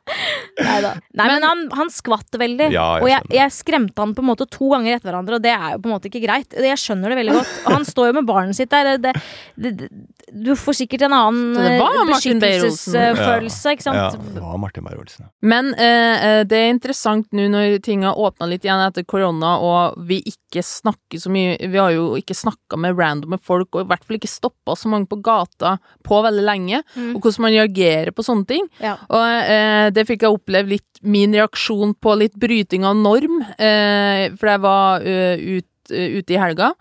Nei 0.64 0.78
da. 0.80 0.94
Nei, 1.12 1.26
men, 1.28 1.34
Men- 1.34 1.44
han, 1.44 1.58
han 1.76 1.90
skvatt 1.92 2.34
veldig. 2.40 2.70
Ja, 2.72 2.86
jeg 2.96 3.02
og 3.04 3.08
jeg, 3.12 3.26
jeg 3.36 3.52
skremte 3.52 4.00
han 4.00 4.14
på 4.16 4.22
en 4.24 4.28
måte 4.30 4.46
to 4.50 4.70
ganger 4.72 4.96
etter 4.96 5.10
hverandre, 5.10 5.36
og 5.38 5.42
det 5.44 5.52
er 5.52 5.74
jo 5.74 5.80
på 5.84 5.90
en 5.90 5.94
måte 5.94 6.08
ikke 6.08 6.22
greit. 6.24 6.56
Jeg 6.56 6.80
skjønner 6.80 7.12
det 7.12 7.18
veldig 7.20 7.34
godt. 7.36 7.52
Og 7.66 7.74
han 7.76 7.84
står 7.86 8.08
jo 8.10 8.14
med 8.16 8.26
barnet 8.30 8.56
sitt 8.56 8.70
der. 8.72 8.96
Det, 8.96 9.12
det, 9.60 9.70
det, 9.76 9.88
du 10.32 10.54
får 10.56 10.78
sikkert 10.80 11.04
en 11.08 11.14
annen 11.18 12.08
beskyttelsesfølelse, 12.08 13.72
ikke 13.76 13.86
Ja, 13.94 14.08
sant? 14.12 14.28
det 14.34 14.42
var 14.42 14.58
Martin 14.60 14.84
Beyer-Olsen. 14.86 15.28
Men 15.42 15.70
eh, 15.74 16.24
eh, 16.28 16.40
det 16.48 16.58
er 16.58 16.72
interessant 16.72 17.28
nå 17.36 17.46
når 17.52 17.78
ting 17.84 18.04
har 18.06 18.18
åpna 18.18 18.48
litt 18.50 18.64
igjen 18.66 18.82
etter 18.86 19.06
korona, 19.08 19.56
og 19.64 19.98
vi 20.08 20.20
ikke 20.28 20.62
snakker 20.64 21.20
så 21.20 21.30
mye 21.32 21.56
Vi 21.68 21.76
har 21.78 21.92
jo 21.94 22.14
ikke 22.18 22.34
snakka 22.36 22.78
med 22.80 22.96
randome 22.98 23.38
folk, 23.42 23.68
og 23.76 23.84
i 23.84 23.88
hvert 23.92 24.04
fall 24.08 24.18
ikke 24.18 24.30
stoppa 24.32 24.76
så 24.78 24.90
mange 24.92 25.08
på 25.10 25.20
gata 25.24 25.76
på 26.06 26.22
veldig 26.24 26.44
lenge, 26.48 26.82
Mm. 26.98 27.14
og 27.16 27.22
hvordan 27.22 27.42
man 27.44 27.52
reagerer 27.52 28.10
på 28.16 28.22
sånne 28.24 28.46
ting. 28.48 28.64
Ja. 28.82 28.94
Og 29.12 29.22
eh, 29.22 29.57
det 29.94 30.06
fikk 30.08 30.24
jeg 30.24 30.34
oppleve 30.34 30.76
litt 30.76 31.02
min 31.02 31.34
reaksjon 31.36 31.94
på 31.98 32.14
litt 32.18 32.34
bryting 32.40 32.86
av 32.88 32.96
norm, 32.98 33.40
eh, 33.58 34.28
for 34.38 34.50
jeg 34.50 34.62
var 34.64 35.04
uh, 35.04 35.36
ut, 35.58 35.68
uh, 35.94 36.08
ute 36.18 36.34
i 36.34 36.40
helga. 36.40 36.72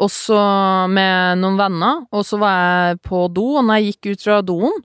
Også 0.00 0.36
med 0.90 1.40
noen 1.42 1.58
venner, 1.60 2.04
og 2.14 2.24
så 2.26 2.38
var 2.40 2.58
jeg 2.60 3.00
på 3.08 3.24
do, 3.34 3.46
og 3.58 3.66
når 3.66 3.80
jeg 3.80 3.90
gikk 3.90 4.12
ut 4.12 4.24
fra 4.26 4.38
doen, 4.46 4.78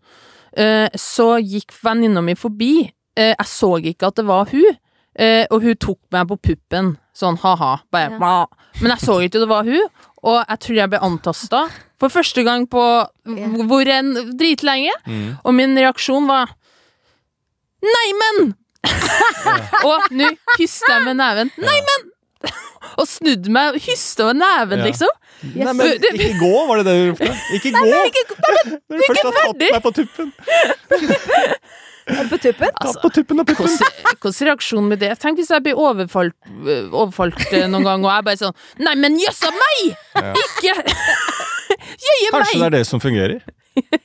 eh, 0.57 0.87
så 0.99 1.35
gikk 1.39 1.75
venninna 1.85 2.23
mi 2.25 2.35
forbi. 2.35 2.89
Eh, 3.15 3.31
jeg 3.31 3.47
så 3.47 3.75
ikke 3.79 4.09
at 4.09 4.19
det 4.19 4.25
var 4.27 4.49
hun, 4.51 4.77
eh, 5.15 5.45
og 5.51 5.63
hun 5.63 5.77
tok 5.79 5.99
meg 6.11 6.27
på 6.31 6.39
puppen, 6.49 6.95
sånn 7.15 7.39
ha-ha, 7.39 7.79
bare 7.91 8.19
Ja. 8.19 8.45
Men 8.81 8.91
jeg 8.91 9.05
så 9.05 9.21
ikke 9.23 9.39
at 9.39 9.45
det 9.45 9.53
var 9.53 9.63
hun, 9.63 9.87
og 10.23 10.45
jeg 10.49 10.59
tror 10.59 10.75
jeg 10.75 10.89
ble 10.89 10.99
antasta 10.99 11.69
for 11.97 12.09
første 12.09 12.43
gang 12.43 12.67
på 12.67 13.07
hvor 13.69 13.87
enn 13.87 14.35
dritlenge. 14.35 14.91
Mm. 15.07 15.37
Og 15.45 15.53
min 15.53 15.77
reaksjon 15.77 16.27
var 16.27 16.49
Neimen! 17.83 18.53
og 19.89 20.11
nå 20.13 20.29
hyster 20.59 20.93
jeg 20.93 21.05
med 21.07 21.17
neven. 21.19 21.51
Neimen! 21.57 22.11
og 22.95 23.07
snudde 23.09 23.51
meg 23.51 23.75
og 23.75 23.81
hysta 23.81 24.29
med 24.29 24.37
neven, 24.39 24.79
Ja. 24.79 24.85
liksom. 24.85 25.09
Nei, 25.55 25.73
men 25.75 26.05
ikke 26.13 26.29
gå, 26.39 26.51
var 26.69 26.79
det 26.79 26.85
det 26.87 26.93
du 26.95 27.09
ropte? 27.11 27.31
Ikke 27.57 27.71
gå! 27.75 27.81
Når 27.91 29.01
du 29.01 29.03
først 29.09 29.25
har 29.25 29.35
tatt 29.35 29.59
deg 29.59 29.73
meg 29.75 29.83
på 29.83 29.91
tuppen. 29.97 30.31
På 32.29 32.37
tuppen? 32.37 32.71
Tatt 32.77 33.01
på 33.01 33.09
tuppen 33.17 33.41
og 33.41 33.47
puppen. 33.49 33.73
Hvordan 34.21 34.35
er 34.37 34.49
reaksjon 34.51 34.87
med 34.91 35.01
det? 35.01 35.11
Tenk 35.21 35.41
hvis 35.41 35.49
jeg 35.51 35.65
blir 35.65 35.79
overfalt, 35.81 36.35
øh, 36.61 36.87
overfalt 36.93 37.41
øh, 37.49 37.65
noen 37.73 37.87
gang, 37.87 38.05
og 38.05 38.11
jeg 38.13 38.27
bare 38.29 38.41
sånn 38.43 38.85
Nei, 38.85 38.93
men 39.01 39.17
jøssa 39.19 39.49
meg! 39.57 39.95
Ja. 40.15 40.31
Ikke 40.45 40.75
Jøye 42.05 42.31
Kanskje 42.31 42.59
det 42.61 42.67
er 42.69 42.75
det 42.77 42.83
som 42.87 43.01
fungerer? 43.03 43.41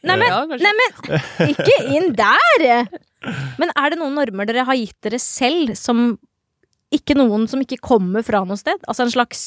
Nei, 0.02 0.16
men, 0.16 0.26
Ja, 0.26 0.40
nei, 0.50 0.72
men 0.80 1.52
ikke 1.52 1.76
inn 1.94 2.10
der! 2.18 2.88
Men 3.60 3.72
er 3.76 3.92
det 3.92 4.00
noen 4.00 4.16
normer 4.16 4.48
dere 4.48 4.66
har 4.68 4.78
gitt 4.78 4.96
dere 5.04 5.20
selv 5.22 5.76
som 5.78 6.14
ikke 6.90 7.14
noen 7.18 7.46
som 7.50 7.62
ikke 7.62 7.80
kommer 7.82 8.24
fra 8.26 8.42
noe 8.46 8.58
sted? 8.58 8.80
Altså 8.88 9.06
en 9.06 9.14
slags 9.14 9.42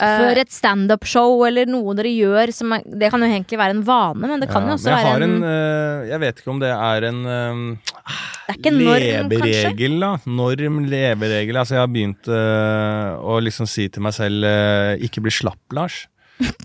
Før 0.00 0.38
et 0.40 0.52
standup-show 0.54 1.42
eller 1.44 1.68
noe 1.68 1.92
dere 1.98 2.12
gjør 2.14 2.52
som 2.56 2.72
er, 2.72 2.84
Det 2.86 3.10
kan 3.12 3.20
jo 3.20 3.28
egentlig 3.28 3.58
være 3.60 3.74
en 3.74 3.82
vane, 3.84 4.22
men 4.22 4.40
det 4.40 4.48
kan 4.48 4.64
Ja, 4.64 4.70
jo 4.70 4.76
også 4.78 4.92
være 4.94 5.10
har 5.10 5.24
en, 5.26 5.34
en 5.36 5.48
eh, 5.50 6.06
Jeg 6.12 6.22
vet 6.22 6.40
ikke 6.40 6.52
om 6.54 6.62
det 6.62 6.70
er 6.72 7.08
en 7.10 7.18
eh, 7.34 7.60
Det 8.46 8.54
er 8.54 8.60
ikke 8.60 8.72
en 8.72 8.80
norm, 8.86 9.34
kanskje? 9.34 9.90
da. 10.00 10.12
Norm, 10.40 10.78
leveregel. 10.94 11.60
Altså, 11.60 11.76
jeg 11.76 11.84
har 11.84 11.92
begynt 11.92 12.30
uh, 12.32 13.20
å 13.22 13.36
liksom 13.44 13.68
si 13.70 13.84
til 13.92 14.02
meg 14.02 14.16
selv 14.16 14.42
uh, 14.42 14.96
ikke 14.98 15.22
bli 15.22 15.30
slapp, 15.34 15.60
Lars. 15.76 16.00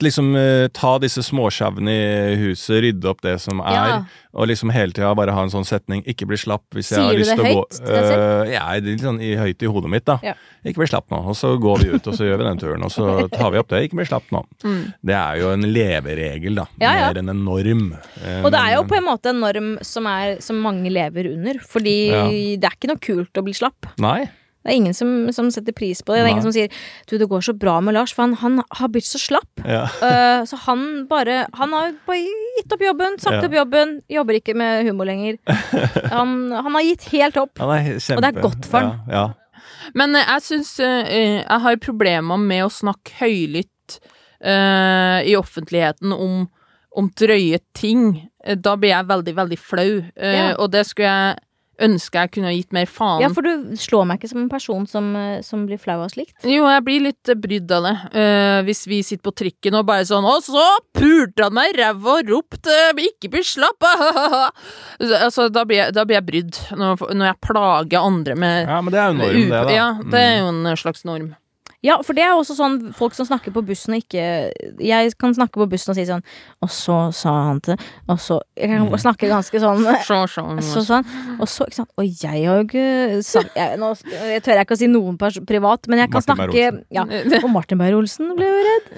Liksom 0.03 0.33
uh, 0.35 0.67
ta 0.75 0.97
disse 1.03 1.23
småsjauene 1.25 1.91
i 1.91 2.35
huset, 2.39 2.81
rydde 2.83 3.09
opp 3.11 3.21
det 3.25 3.37
som 3.43 3.59
er, 3.63 3.73
Ja. 3.75 3.97
og 4.35 4.47
liksom 4.49 4.71
hele 4.75 4.91
tida 4.95 5.13
bare 5.15 5.31
ha 5.35 5.41
en 5.43 5.49
sånn 5.51 5.65
setning 5.67 6.03
'ikke 6.03 6.27
bli 6.27 6.37
slapp' 6.37 6.67
hvis 6.75 6.91
jeg 6.91 6.99
Sier 6.99 7.05
har 7.05 7.13
du 7.13 7.19
lyst 7.19 7.35
til 7.35 7.39
å 7.39 7.47
gå 7.47 7.63
høyt 7.63 7.79
du 7.79 7.85
det 7.85 8.03
høyt? 8.03 8.47
Eh, 8.47 8.53
Ja, 8.53 8.65
litt 8.79 9.01
sånn 9.01 9.21
i, 9.21 9.31
høyt 9.39 9.63
i 9.63 9.71
hodet 9.71 9.89
mitt, 9.89 10.05
da. 10.05 10.19
Ja. 10.23 10.33
Ikke 10.65 10.81
bli 10.83 10.87
slapp 10.87 11.09
nå. 11.11 11.19
Og 11.27 11.35
så 11.35 11.53
går 11.59 11.77
vi 11.83 11.89
ut, 11.95 12.07
og 12.07 12.13
så 12.15 12.23
gjør 12.27 12.37
vi 12.37 12.43
den 12.49 12.57
turen, 12.59 12.83
og 12.83 12.91
så 12.91 13.05
tar 13.37 13.51
vi 13.51 13.57
opp 13.59 13.67
det. 13.69 13.83
Ikke 13.89 13.99
bli 14.01 14.05
slapp 14.05 14.31
nå. 14.31 14.43
Mm. 14.63 14.93
Det 15.03 15.15
er 15.15 15.39
jo 15.41 15.51
en 15.53 15.61
leveregel, 15.73 16.55
da. 16.55 16.65
Ja. 16.81 16.93
Mer 17.07 17.19
enn 17.21 17.29
en 17.29 17.43
norm. 17.45 17.85
Eh, 18.23 18.41
Og 18.43 18.51
det 18.51 18.59
er 18.61 18.75
jo 18.75 18.83
på 18.83 18.97
en 18.97 19.05
måte 19.07 19.29
en 19.31 19.39
norm 19.39 19.77
som, 19.81 20.05
er, 20.07 20.39
som 20.41 20.55
mange 20.61 20.89
lever 20.91 21.31
under. 21.33 21.59
Fordi 21.59 22.57
det 22.59 22.63
er 22.63 22.75
ikke 22.75 22.91
noe 22.91 22.99
kult 22.99 23.33
å 23.37 23.43
bli 23.45 23.53
slapp. 23.53 23.91
Nei. 23.99 24.25
Det 24.65 24.73
er 24.73 24.79
ingen 24.79 24.95
som, 24.97 25.09
som 25.29 25.51
setter 25.53 25.75
pris 25.77 25.99
på 26.01 26.15
det. 26.15 26.17
Det 26.17 26.23
er 26.23 26.25
Nei. 26.25 26.31
ingen 26.33 26.45
som 26.47 26.53
sier 26.55 26.71
'du, 27.05 27.19
det 27.21 27.27
går 27.29 27.43
så 27.45 27.53
bra 27.53 27.75
med 27.85 27.93
Lars', 27.93 28.15
for 28.17 28.25
han, 28.25 28.33
han 28.41 28.63
har 28.79 28.89
blitt 28.89 29.05
så 29.05 29.21
slapp. 29.21 29.61
Ja. 29.61 29.83
Uh, 30.01 30.41
så 30.49 30.57
han 30.65 31.05
bare 31.05 31.45
Han 31.53 31.69
har 31.77 31.93
bare 32.07 32.25
gitt 32.57 32.73
opp 32.73 32.81
jobben, 32.81 33.19
sagt 33.21 33.43
Ja. 33.43 33.45
opp 33.45 33.53
jobben, 33.53 34.01
jobber 34.09 34.39
ikke 34.39 34.55
med 34.57 34.87
humor 34.89 35.05
lenger. 35.05 35.37
Han, 36.15 36.51
han 36.51 36.73
har 36.73 36.81
gitt 36.81 37.03
helt 37.13 37.37
opp. 37.37 37.57
Han 37.59 37.69
er 37.75 37.99
kjempe... 37.99 38.17
Og 38.17 38.21
det 38.23 38.29
er 38.31 38.41
godt 38.41 38.65
for 38.65 38.79
han. 38.79 38.99
Ja. 39.11 39.25
Men 39.93 40.15
eh, 40.15 40.25
jeg 40.33 40.41
syns 40.49 40.73
uh, 40.79 41.05
jeg 41.13 41.61
har 41.61 41.77
problemer 41.77 42.37
med 42.41 42.65
å 42.65 42.73
snakke 42.73 43.13
høylytt 43.21 43.99
uh, 44.41 45.21
i 45.21 45.35
offentligheten 45.37 46.13
om, 46.15 46.47
om 46.95 47.09
drøye 47.13 47.59
ting. 47.77 48.29
Da 48.41 48.75
blir 48.79 48.95
jeg 48.95 49.09
veldig, 49.13 49.35
veldig 49.35 49.59
flau, 49.59 49.91
Ja. 50.17 50.55
og 50.57 50.71
det 50.73 50.85
skulle 50.89 51.11
jeg 51.11 51.37
ønske 51.79 52.13
jeg 52.21 52.31
kunne 52.31 52.47
ha 52.47 52.53
gitt 52.55 52.71
mer 52.73 52.85
faen. 52.85 53.21
Ja, 53.21 53.29
for 53.29 53.41
du 53.41 53.75
slår 53.75 54.05
meg 54.07 54.19
ikke 54.19 54.29
som 54.31 54.41
en 54.43 54.49
person 54.49 54.85
som, 54.87 55.15
eh, 55.15 55.41
som 55.41 55.65
blir 55.67 55.77
flau 55.81 55.99
av 56.03 56.09
slikt. 56.13 56.35
Jo, 56.43 56.65
jeg 56.69 56.83
blir 56.85 57.01
litt 57.01 57.29
eh, 57.29 57.35
brydd 57.35 57.71
av 57.71 57.83
det. 57.83 57.95
Uh, 58.15 58.59
hvis 58.67 58.85
vi 58.87 59.01
sitter 59.03 59.23
på 59.29 59.35
trikken 59.35 59.75
og 59.75 59.85
bare 59.85 60.05
sånn 60.07 60.25
Og 60.25 60.41
så 60.45 60.63
pulte 60.95 61.43
han 61.43 61.53
meg 61.53 61.73
i 61.73 61.77
ræva 61.81 62.19
og 62.19 62.29
ropte 62.29 62.75
'ikke 62.95 63.29
bli 63.31 63.41
slapp', 63.43 63.83
altså, 64.99 65.49
da 65.51 65.63
blir 65.65 65.77
jeg, 65.83 65.93
da 65.93 66.05
blir 66.05 66.17
jeg 66.19 66.25
brydd. 66.25 66.59
Når, 66.77 67.13
når 67.15 67.25
jeg 67.31 67.41
plager 67.45 67.99
andre 68.05 68.35
med 68.35 68.67
ja, 68.67 68.81
men 68.81 68.91
det 68.93 68.99
er 69.01 69.07
jo 69.11 69.17
norm, 69.19 69.41
det, 69.41 69.49
da. 69.49 69.73
Ja, 69.73 69.87
det 70.03 70.19
er 70.21 70.35
Mm. 70.35 70.39
jo 70.41 70.69
en 70.69 70.77
slags 70.77 71.05
norm. 71.05 71.35
Ja, 71.85 71.99
for 72.01 72.17
det 72.17 72.23
er 72.25 72.33
også 72.33 72.55
sånn 72.57 72.79
folk 72.97 73.13
som 73.13 73.27
snakker 73.29 73.53
på 73.53 73.61
bussen 73.67 73.93
og 73.93 74.01
ikke 74.01 74.23
Jeg 74.81 75.11
kan 75.21 75.35
snakke 75.37 75.59
på 75.61 75.67
bussen 75.69 75.91
og 75.93 75.97
si 75.99 76.05
sånn 76.07 76.23
Og 76.65 76.71
så 76.73 76.95
sa 77.13 77.33
han 77.51 77.59
til 77.61 77.75
Og 78.09 78.17
så 78.23 78.39
Jeg 78.57 78.71
kan 78.71 78.85
Mm. 78.85 78.95
snakke 79.03 79.29
ganske 79.29 79.59
sånn 79.61 79.83
Så, 80.07 80.17
så, 80.31 80.45
så, 80.65 80.83
sånn. 80.87 81.05
Og 81.39 81.47
så, 81.51 81.67
ikke 81.69 81.77
sant 81.77 81.91
Og 82.01 82.07
jeg 82.09 82.45
har 82.47 82.57
jo 82.59 82.65
ikke 82.65 83.21
sagt 83.27 83.53
jeg, 83.59 83.77
Nå 83.81 83.91
jeg 84.31 84.41
tør 84.45 84.57
jeg 84.57 84.65
ikke 84.67 84.77
å 84.77 84.81
si 84.81 84.89
noen 84.89 85.19
privat, 85.45 85.87
men 85.91 86.01
jeg 86.03 86.11
kan 86.15 86.23
Martin 86.25 86.39
snakke 86.41 86.65
ja, 86.95 87.05
Og 87.43 87.49
Martin 87.53 87.79
Beyer-Olsen 87.81 88.33
ble 88.39 88.49
jo 88.49 88.65
redd. 88.65 88.89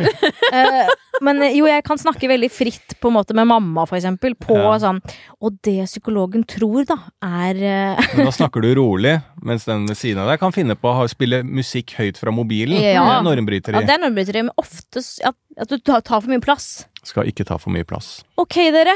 uh, 0.53 0.95
men 1.25 1.41
jo, 1.55 1.65
jeg 1.67 1.83
kan 1.87 1.97
snakke 1.99 2.29
veldig 2.29 2.49
fritt 2.53 2.95
på 3.01 3.09
en 3.11 3.15
måte 3.17 3.33
med 3.37 3.47
mamma, 3.49 3.85
for 3.89 3.97
eksempel, 3.99 4.35
på 4.37 4.55
Ja. 4.57 4.75
sånn 4.85 5.01
Og 5.41 5.57
det 5.65 5.79
psykologen 5.89 6.45
tror, 6.47 6.85
da, 6.89 6.97
er 7.25 7.57
uh... 7.97 8.07
Men 8.15 8.29
da 8.29 8.33
snakker 8.39 8.63
du 8.63 8.71
rolig, 8.79 9.17
mens 9.43 9.65
den 9.67 9.85
ved 9.89 9.97
siden 9.99 10.21
av 10.23 10.29
deg 10.31 10.39
kan 10.41 10.53
finne 10.55 10.75
på 10.77 10.89
å 10.93 11.05
spille 11.09 11.43
musikk 11.45 11.93
høyt 11.99 12.17
fra 12.21 12.31
mobilen. 12.33 12.76
Ja. 12.81 13.03
Det 13.07 13.17
er 13.17 13.25
Normbryteri. 13.27 13.79
Ja, 13.79 13.87
det 13.87 13.95
er 13.95 14.03
normbryteri, 14.03 14.45
men 14.47 14.53
ofte 14.61 15.03
at, 15.25 15.37
at 15.57 15.73
du 15.73 15.77
tar, 15.79 16.05
tar 16.05 16.23
for 16.23 16.31
mye 16.31 16.43
plass. 16.43 16.85
Skal 17.07 17.29
ikke 17.29 17.45
ta 17.47 17.59
for 17.61 17.73
mye 17.73 17.87
plass. 17.87 18.21
Ok, 18.39 18.59
dere. 18.75 18.95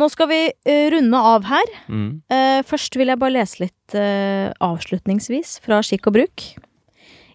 Nå 0.00 0.08
skal 0.10 0.30
vi 0.30 0.40
uh, 0.50 0.86
runde 0.94 1.24
av 1.34 1.46
her. 1.46 1.74
Mm. 1.86 2.08
Uh, 2.32 2.60
først 2.66 2.96
vil 2.98 3.12
jeg 3.12 3.20
bare 3.20 3.36
lese 3.36 3.62
litt 3.62 3.96
uh, 3.98 4.50
avslutningsvis 4.64 5.60
fra 5.64 5.78
Skikk 5.86 6.10
og 6.10 6.16
bruk. 6.18 6.46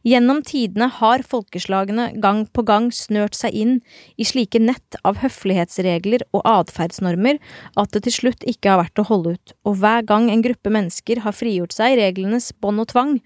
Gjennom 0.07 0.39
tidene 0.47 0.87
har 0.95 1.23
folkeslagene 1.27 2.05
gang 2.23 2.45
på 2.55 2.63
gang 2.67 2.87
snørt 2.95 3.35
seg 3.35 3.55
inn 3.55 3.73
i 4.15 4.27
slike 4.27 4.61
nett 4.63 4.95
av 5.03 5.19
høflighetsregler 5.19 6.23
og 6.31 6.45
atferdsnormer 6.47 7.39
at 7.75 7.91
det 7.95 8.05
til 8.05 8.15
slutt 8.15 8.45
ikke 8.47 8.71
har 8.71 8.81
vært 8.85 9.01
å 9.03 9.07
holde 9.09 9.33
ut, 9.35 9.55
og 9.67 9.81
hver 9.81 10.05
gang 10.07 10.29
en 10.31 10.43
gruppe 10.45 10.71
mennesker 10.71 11.25
har 11.25 11.35
frigjort 11.35 11.75
seg 11.75 11.97
i 11.97 11.99
reglenes 11.99 12.53
bånd 12.63 12.85
og 12.85 12.91
tvang, 12.93 13.17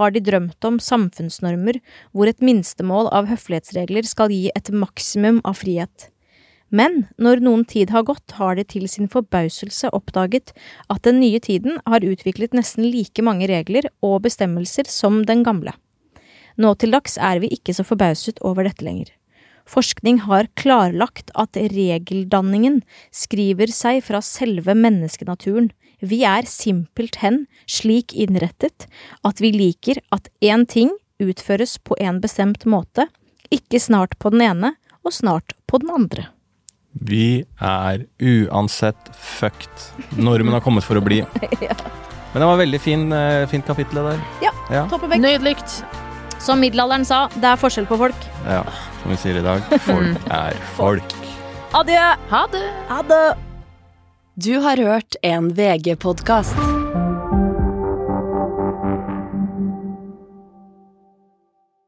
har 0.00 0.14
de 0.14 0.24
drømt 0.24 0.64
om 0.64 0.80
samfunnsnormer 0.80 1.82
hvor 2.12 2.30
et 2.30 2.40
minstemål 2.40 3.12
av 3.12 3.28
høflighetsregler 3.28 4.08
skal 4.08 4.32
gi 4.32 4.48
et 4.56 4.72
maksimum 4.72 5.44
av 5.44 5.60
frihet. 5.60 6.08
Men 6.72 7.02
når 7.20 7.42
noen 7.44 7.66
tid 7.68 7.92
har 7.92 8.06
gått, 8.08 8.32
har 8.40 8.56
de 8.56 8.64
til 8.64 8.88
sin 8.88 9.10
forbauselse 9.12 9.90
oppdaget 9.92 10.54
at 10.88 11.04
den 11.04 11.20
nye 11.20 11.40
tiden 11.44 11.76
har 11.84 12.00
utviklet 12.00 12.56
nesten 12.56 12.88
like 12.88 13.20
mange 13.20 13.50
regler 13.50 13.92
og 14.00 14.22
bestemmelser 14.24 14.88
som 14.88 15.20
den 15.28 15.44
gamle. 15.44 15.76
Nå 16.60 16.74
til 16.80 16.92
dags 16.94 17.18
er 17.18 17.40
vi 17.42 17.50
ikke 17.54 17.74
så 17.76 17.84
forbauset 17.86 18.40
over 18.44 18.66
dette 18.68 18.84
lenger. 18.84 19.10
Forskning 19.68 20.24
har 20.26 20.50
klarlagt 20.58 21.30
at 21.38 21.56
regeldanningen 21.56 22.80
skriver 23.14 23.70
seg 23.72 24.02
fra 24.04 24.20
selve 24.24 24.74
menneskenaturen. 24.76 25.70
Vi 26.02 26.24
er 26.26 26.48
simpelthen 26.50 27.44
slik 27.70 28.12
innrettet 28.12 28.88
at 29.22 29.40
vi 29.40 29.52
liker 29.54 30.02
at 30.10 30.28
én 30.42 30.66
ting 30.66 30.90
utføres 31.22 31.76
på 31.78 31.94
en 32.02 32.18
bestemt 32.20 32.66
måte, 32.66 33.06
ikke 33.54 33.78
snart 33.80 34.18
på 34.18 34.32
den 34.34 34.42
ene 34.48 34.74
og 35.06 35.14
snart 35.14 35.54
på 35.70 35.78
den 35.82 35.92
andre. 35.94 36.26
Vi 36.92 37.44
er 37.62 38.04
uansett 38.20 39.12
fucked. 39.16 39.86
Normen 40.18 40.52
har 40.52 40.64
kommet 40.64 40.84
for 40.84 40.98
å 40.98 41.04
bli. 41.04 41.22
Men 42.32 42.40
det 42.40 42.48
var 42.48 42.60
veldig 42.60 42.80
fin, 42.80 43.06
eh, 43.12 43.46
fint 43.48 43.64
kapittel 43.66 44.00
det 44.00 44.04
der. 44.10 44.24
Ja. 44.44 44.52
Ja. 44.72 44.86
Toppevekt. 44.90 45.22
Nydelikt. 45.24 45.82
Som 46.42 46.58
middelalderen 46.62 47.04
sa, 47.06 47.28
det 47.38 47.46
er 47.52 47.60
forskjell 47.60 47.86
på 47.90 47.98
folk. 48.00 48.28
ja. 48.48 48.64
Som 49.02 49.10
vi 49.10 49.16
sier 49.18 49.38
i 49.40 49.42
dag. 49.42 49.62
Folk 49.82 50.28
er 50.42 50.58
folk. 50.76 51.14
Adjø! 51.74 52.04
Ha 52.30 52.42
det. 52.52 52.66
Ha 52.90 53.00
det! 53.08 53.24
Du 54.34 54.52
har 54.64 54.76
hørt 54.78 55.16
en 55.22 55.50
VG-podkast. 55.58 56.81